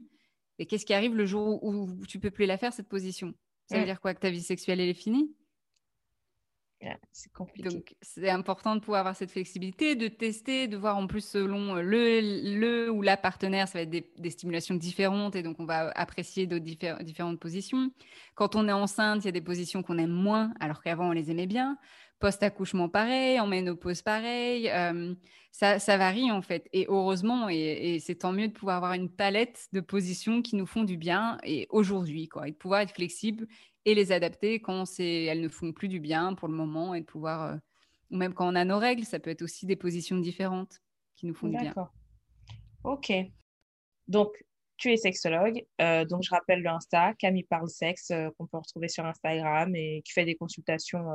Et 0.57 0.65
qu'est-ce 0.65 0.85
qui 0.85 0.93
arrive 0.93 1.15
le 1.15 1.25
jour 1.25 1.63
où, 1.63 1.87
où 1.89 2.05
tu 2.05 2.19
peux 2.19 2.31
plus 2.31 2.45
la 2.45 2.57
faire, 2.57 2.73
cette 2.73 2.89
position? 2.89 3.33
Ça 3.67 3.77
veut 3.77 3.85
dire 3.85 4.01
quoi? 4.01 4.15
Que 4.15 4.19
ta 4.19 4.31
vie 4.31 4.41
sexuelle, 4.41 4.79
elle 4.79 4.89
est 4.89 4.93
finie? 4.95 5.31
C'est 7.11 7.31
compliqué. 7.33 7.69
Donc, 7.69 7.95
c'est 8.01 8.29
important 8.29 8.75
de 8.75 8.79
pouvoir 8.79 9.01
avoir 9.01 9.15
cette 9.15 9.31
flexibilité, 9.31 9.95
de 9.95 10.07
tester, 10.07 10.67
de 10.67 10.77
voir 10.77 10.97
en 10.97 11.07
plus 11.07 11.25
selon 11.25 11.75
euh, 11.75 11.81
le, 11.81 12.21
le 12.57 12.91
ou 12.91 13.01
la 13.01 13.17
partenaire, 13.17 13.67
ça 13.67 13.79
va 13.79 13.83
être 13.83 13.89
des, 13.89 14.29
stimulations 14.29 14.75
différentes 14.75 15.35
et 15.35 15.43
donc 15.43 15.59
on 15.59 15.65
va 15.65 15.89
apprécier 15.91 16.47
d'autres 16.47 16.65
différentes 17.03 17.39
positions. 17.39 17.91
Quand 18.35 18.55
on 18.55 18.67
est 18.67 18.73
enceinte, 18.73 19.23
il 19.23 19.25
y 19.25 19.29
a 19.29 19.33
des 19.33 19.41
positions 19.41 19.83
qu'on 19.83 19.97
aime 19.97 20.11
moins 20.11 20.53
alors 20.59 20.81
qu'avant 20.81 21.09
on 21.09 21.11
les 21.11 21.31
aimait 21.31 21.47
bien. 21.47 21.77
Post-accouchement, 22.19 22.89
pareil, 22.89 23.39
en 23.39 23.47
ménopause, 23.47 24.01
pareil. 24.01 24.69
Euh, 24.69 25.15
ça, 25.51 25.79
ça, 25.79 25.97
varie 25.97 26.31
en 26.31 26.41
fait. 26.41 26.67
Et 26.73 26.85
heureusement, 26.89 27.47
et 27.49 27.97
c'est 27.99 28.15
tant 28.15 28.33
mieux 28.33 28.49
de 28.49 28.53
pouvoir 28.53 28.77
avoir 28.77 28.93
une 28.93 29.09
palette 29.09 29.67
de 29.71 29.79
positions 29.79 30.41
qui 30.41 30.57
nous 30.57 30.65
font 30.65 30.83
du 30.83 30.97
bien 30.97 31.37
et 31.43 31.65
aujourd'hui, 31.69 32.27
quoi, 32.27 32.47
et 32.47 32.51
de 32.51 32.57
pouvoir 32.57 32.81
être 32.81 32.93
flexible 32.93 33.47
et 33.89 33.95
les 33.95 34.11
adapter 34.11 34.59
quand 34.59 34.85
elles 34.99 35.41
ne 35.41 35.49
font 35.49 35.71
plus 35.71 35.87
du 35.87 35.99
bien 35.99 36.33
pour 36.35 36.47
le 36.47 36.53
moment 36.53 36.93
et 36.93 37.01
de 37.01 37.05
pouvoir, 37.05 37.43
euh, 37.43 37.57
ou 38.11 38.17
même 38.17 38.33
quand 38.33 38.51
on 38.51 38.55
a 38.55 38.65
nos 38.65 38.77
règles, 38.77 39.03
ça 39.03 39.19
peut 39.19 39.29
être 39.31 39.41
aussi 39.41 39.65
des 39.65 39.75
positions 39.75 40.17
différentes 40.17 40.81
qui 41.15 41.25
nous 41.25 41.33
font 41.33 41.47
du 41.47 41.57
bien. 41.57 41.69
D'accord. 41.69 41.91
Ok. 42.83 43.11
Donc, 44.07 44.31
tu 44.77 44.91
es 44.91 44.97
sexologue, 44.97 45.65
euh, 45.81 46.05
donc 46.05 46.23
je 46.23 46.29
rappelle 46.29 46.61
le 46.61 46.69
Insta, 46.69 47.13
Camille 47.15 47.43
Parle 47.43 47.69
Sexe, 47.69 48.11
euh, 48.11 48.29
qu'on 48.37 48.47
peut 48.47 48.57
retrouver 48.57 48.87
sur 48.87 49.05
Instagram 49.05 49.75
et 49.75 50.01
qui 50.05 50.13
fait 50.13 50.23
des 50.23 50.35
consultations 50.35 51.05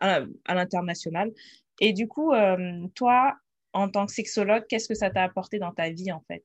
à, 0.00 0.20
à 0.44 0.54
l'international. 0.54 1.32
Et 1.80 1.92
du 1.92 2.08
coup, 2.08 2.32
toi, 2.94 3.36
en 3.72 3.88
tant 3.88 4.04
que 4.06 4.12
sexologue, 4.12 4.66
qu'est-ce 4.68 4.88
que 4.88 4.94
ça 4.94 5.10
t'a 5.10 5.22
apporté 5.22 5.58
dans 5.58 5.72
ta 5.72 5.90
vie 5.90 6.12
en 6.12 6.20
fait? 6.26 6.44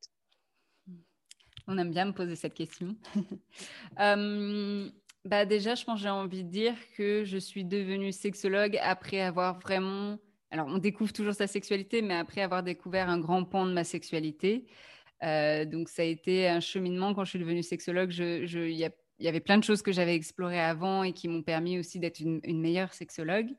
On 1.68 1.78
aime 1.78 1.92
bien 1.92 2.06
me 2.06 2.14
poser 2.14 2.36
cette 2.36 2.54
question. 2.54 2.96
Bah 5.26 5.46
déjà, 5.46 5.74
je 5.76 5.86
pense 5.86 6.00
que 6.00 6.04
j'ai 6.04 6.10
envie 6.10 6.44
de 6.44 6.50
dire 6.50 6.76
que 6.98 7.24
je 7.24 7.38
suis 7.38 7.64
devenue 7.64 8.12
sexologue 8.12 8.78
après 8.82 9.22
avoir 9.22 9.58
vraiment... 9.60 10.18
Alors, 10.52 10.68
on 10.68 10.78
découvre 10.78 11.14
toujours 11.14 11.34
sa 11.34 11.48
sexualité, 11.48 12.02
mais 12.02 12.14
après 12.14 12.42
avoir 12.42 12.62
découvert 12.62 13.10
un 13.10 13.20
grand 13.20 13.46
pan 13.46 13.66
de 13.66 13.74
ma 13.74 13.86
sexualité. 13.86 14.66
Euh, 15.24 15.66
donc, 15.66 15.88
ça 15.88 16.02
a 16.02 16.06
été 16.06 16.48
un 16.48 16.60
cheminement. 16.60 17.14
Quand 17.14 17.24
je 17.24 17.32
suis 17.32 17.40
devenue 17.40 17.64
sexologue, 17.64 18.14
il 18.14 18.92
y, 19.20 19.28
avait 19.28 19.40
plein 19.40 19.58
de 19.58 19.64
choses 19.64 19.82
que 19.82 19.94
j'avais 19.94 20.14
explorées 20.14 20.60
avant 20.60 21.04
et 21.04 21.14
qui 21.14 21.30
m'ont 21.30 21.42
permis 21.42 21.80
aussi 21.80 22.00
d'être 22.00 22.20
une, 22.20 22.42
meilleure 22.60 22.94
sexologue 22.94 23.50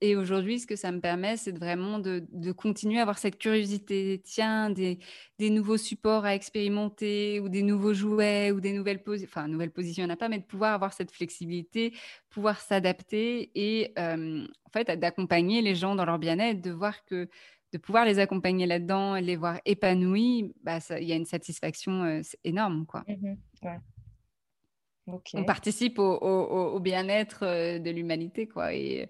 et 0.00 0.16
aujourd'hui, 0.16 0.60
ce 0.60 0.66
que 0.66 0.76
ça 0.76 0.90
me 0.92 1.00
permet, 1.00 1.36
c'est 1.36 1.56
vraiment 1.56 1.98
de, 1.98 2.52
continuer 2.52 2.98
à 2.98 3.02
avoir 3.02 3.18
cette 3.18 3.38
curiosité. 3.38 4.20
Tiens, 4.24 4.70
des, 4.70 4.98
nouveaux 5.38 5.76
supports 5.76 6.24
à 6.24 6.34
expérimenter 6.34 7.40
ou 7.40 7.48
des 7.48 7.62
nouveaux 7.62 7.92
jouets 7.92 8.50
ou 8.50 8.60
des 8.60 8.72
nouvelles 8.72 9.02
positions. 9.02 9.28
Enfin, 9.30 9.48
nouvelles 9.48 9.72
positions, 9.72 10.04
il 10.04 10.06
n'y 10.06 10.12
en 10.12 10.14
a 10.14 10.16
pas, 10.16 10.28
mais 10.28 10.38
de 10.38 10.44
pouvoir 10.44 10.72
avoir 10.72 10.92
cette 10.92 11.10
flexibilité, 11.10 11.92
pouvoir 12.30 12.60
s'adapter 12.60 13.50
et 13.54 13.92
en 13.98 14.70
fait, 14.72 14.90
d'accompagner 14.98 15.60
les 15.60 15.74
gens 15.74 15.94
dans 15.94 16.04
leur 16.04 16.18
bien-être, 16.18 16.60
de 16.60 16.70
voir 16.70 17.04
que 17.04 17.28
de 17.72 17.78
pouvoir 17.78 18.04
les 18.04 18.18
accompagner 18.18 18.66
là-dedans, 18.66 19.14
les 19.14 19.36
voir 19.36 19.58
épanouis, 19.64 20.52
bah, 20.62 20.78
il 21.00 21.04
y 21.04 21.12
a 21.12 21.16
une 21.16 21.24
satisfaction 21.24 22.20
énorme. 22.44 22.86
quoi. 22.86 23.04
Mmh 23.08 23.34
on 25.06 25.44
participe 25.44 25.98
au, 25.98 26.78
bien-être 26.80 27.40
euh, 27.42 27.78
de 27.78 27.90
l'humanité, 27.90 28.46
quoi. 28.46 28.72
Et, 28.72 29.08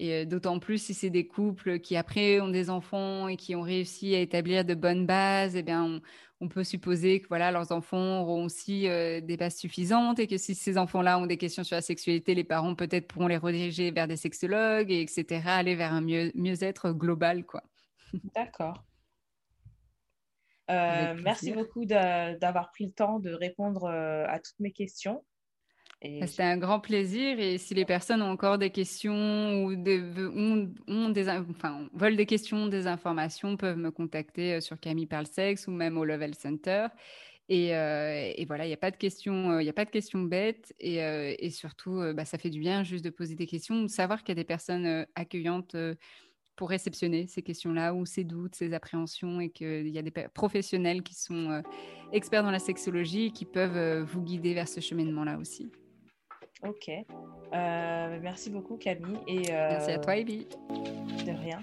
euh, 0.00 0.24
d'autant 0.24 0.58
plus 0.60 0.78
si 0.78 0.94
c'est 0.94 1.10
des 1.10 1.26
couples 1.26 1.80
qui 1.80 1.96
après 1.96 2.40
ont 2.40 2.48
des 2.48 2.70
enfants 2.70 3.26
et 3.28 3.36
qui 3.36 3.56
ont 3.56 3.62
réussi 3.62 4.14
à 4.14 4.20
établir 4.20 4.64
de 4.64 4.74
bonnes 4.74 5.04
bases, 5.04 5.56
eh 5.56 5.62
bien, 5.62 6.00
on, 6.40 6.48
peut 6.48 6.64
supposer 6.64 7.20
que 7.20 7.28
voilà, 7.28 7.52
leurs 7.52 7.70
enfants 7.70 8.22
auront 8.22 8.44
aussi 8.44 8.88
euh, 8.88 9.20
des 9.20 9.36
bases 9.36 9.56
suffisantes 9.56 10.18
et 10.18 10.26
que 10.26 10.36
si 10.36 10.56
ces 10.56 10.76
enfants-là 10.76 11.18
ont 11.18 11.26
des 11.26 11.36
questions 11.36 11.62
sur 11.62 11.76
la 11.76 11.82
sexualité, 11.82 12.34
les 12.34 12.44
parents 12.44 12.74
peut-être 12.74 13.06
pourront 13.06 13.28
les 13.28 13.36
rediriger 13.36 13.90
vers 13.92 14.08
des 14.08 14.16
sexologues, 14.16 14.90
et 14.90 15.00
etc., 15.02 15.40
aller 15.46 15.74
vers 15.76 15.92
un 15.92 16.00
mieux, 16.00 16.32
mieux-être 16.34 16.92
global, 16.92 17.44
quoi. 17.44 17.62
D'accord. 18.34 18.84
merci 20.68 21.52
beaucoup 21.52 21.84
d'avoir 21.84 22.70
pris 22.70 22.86
le 22.86 22.92
temps 22.92 23.18
de 23.18 23.32
répondre 23.32 23.88
à 23.88 24.38
toutes 24.38 24.58
mes 24.60 24.72
questions. 24.72 25.22
Bah, 26.02 26.26
c'était 26.26 26.42
un 26.42 26.56
grand 26.56 26.80
plaisir. 26.80 27.38
Et 27.38 27.58
si 27.58 27.74
les 27.74 27.84
personnes 27.84 28.22
ont 28.22 28.30
encore 28.30 28.58
des 28.58 28.70
questions 28.70 29.64
ou 29.64 29.76
des, 29.76 30.02
ont, 30.88 31.08
des, 31.10 31.28
enfin, 31.28 31.88
veulent 31.94 32.16
des 32.16 32.26
questions, 32.26 32.66
des 32.66 32.86
informations, 32.86 33.56
peuvent 33.56 33.76
me 33.76 33.90
contacter 33.90 34.54
euh, 34.54 34.60
sur 34.60 34.80
Camille 34.80 35.08
Sex 35.24 35.68
ou 35.68 35.70
même 35.70 35.96
au 35.96 36.04
Level 36.04 36.34
Center. 36.34 36.88
Et, 37.48 37.76
euh, 37.76 38.32
et 38.36 38.44
voilà, 38.46 38.64
il 38.64 38.68
n'y 38.68 38.74
a 38.74 38.78
pas 38.78 38.90
de 38.90 38.96
questions, 38.96 39.52
euh, 39.52 39.62
il 39.62 39.68
a 39.68 39.72
pas 39.72 39.84
de 39.84 39.90
questions 39.90 40.22
bêtes. 40.22 40.74
Et, 40.80 40.96
et 40.98 41.50
surtout, 41.50 42.02
bah, 42.14 42.24
ça 42.24 42.38
fait 42.38 42.50
du 42.50 42.58
bien 42.58 42.82
juste 42.82 43.04
de 43.04 43.10
poser 43.10 43.34
des 43.36 43.46
questions, 43.46 43.82
de 43.82 43.88
savoir 43.88 44.24
qu'il 44.24 44.30
y 44.30 44.38
a 44.38 44.42
des 44.42 44.44
personnes 44.44 45.06
accueillantes 45.14 45.76
pour 46.56 46.70
réceptionner 46.70 47.26
ces 47.26 47.42
questions-là 47.42 47.94
ou 47.94 48.06
ces 48.06 48.24
doutes, 48.24 48.54
ces 48.54 48.72
appréhensions, 48.74 49.40
et 49.40 49.50
qu'il 49.50 49.88
y 49.88 49.98
a 49.98 50.02
des 50.02 50.12
professionnels 50.34 51.02
qui 51.02 51.14
sont 51.14 51.62
experts 52.12 52.42
dans 52.42 52.50
la 52.50 52.58
sexologie 52.58 53.26
et 53.26 53.30
qui 53.30 53.44
peuvent 53.44 54.02
vous 54.02 54.22
guider 54.22 54.54
vers 54.54 54.68
ce 54.68 54.80
cheminement-là 54.80 55.38
aussi. 55.38 55.70
Ok. 56.62 56.88
Euh, 56.88 58.18
merci 58.22 58.50
beaucoup, 58.50 58.76
Camille. 58.76 59.18
Et, 59.26 59.42
merci 59.50 59.90
à 59.90 59.98
toi, 59.98 60.16
Ebi. 60.16 60.46
De 61.26 61.32
rien. 61.32 61.62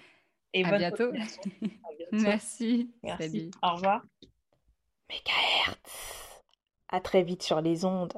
Et 0.53 0.65
à, 0.65 0.71
bientôt. 0.77 1.11
merci. 2.11 2.91
Merci. 3.03 3.51
Au 3.63 3.75
revoir. 3.75 4.03
Mégahertz. 5.09 6.43
À 6.89 6.99
très 6.99 7.23
vite 7.23 7.43
sur 7.43 7.61
les 7.61 7.85
ondes. 7.85 8.13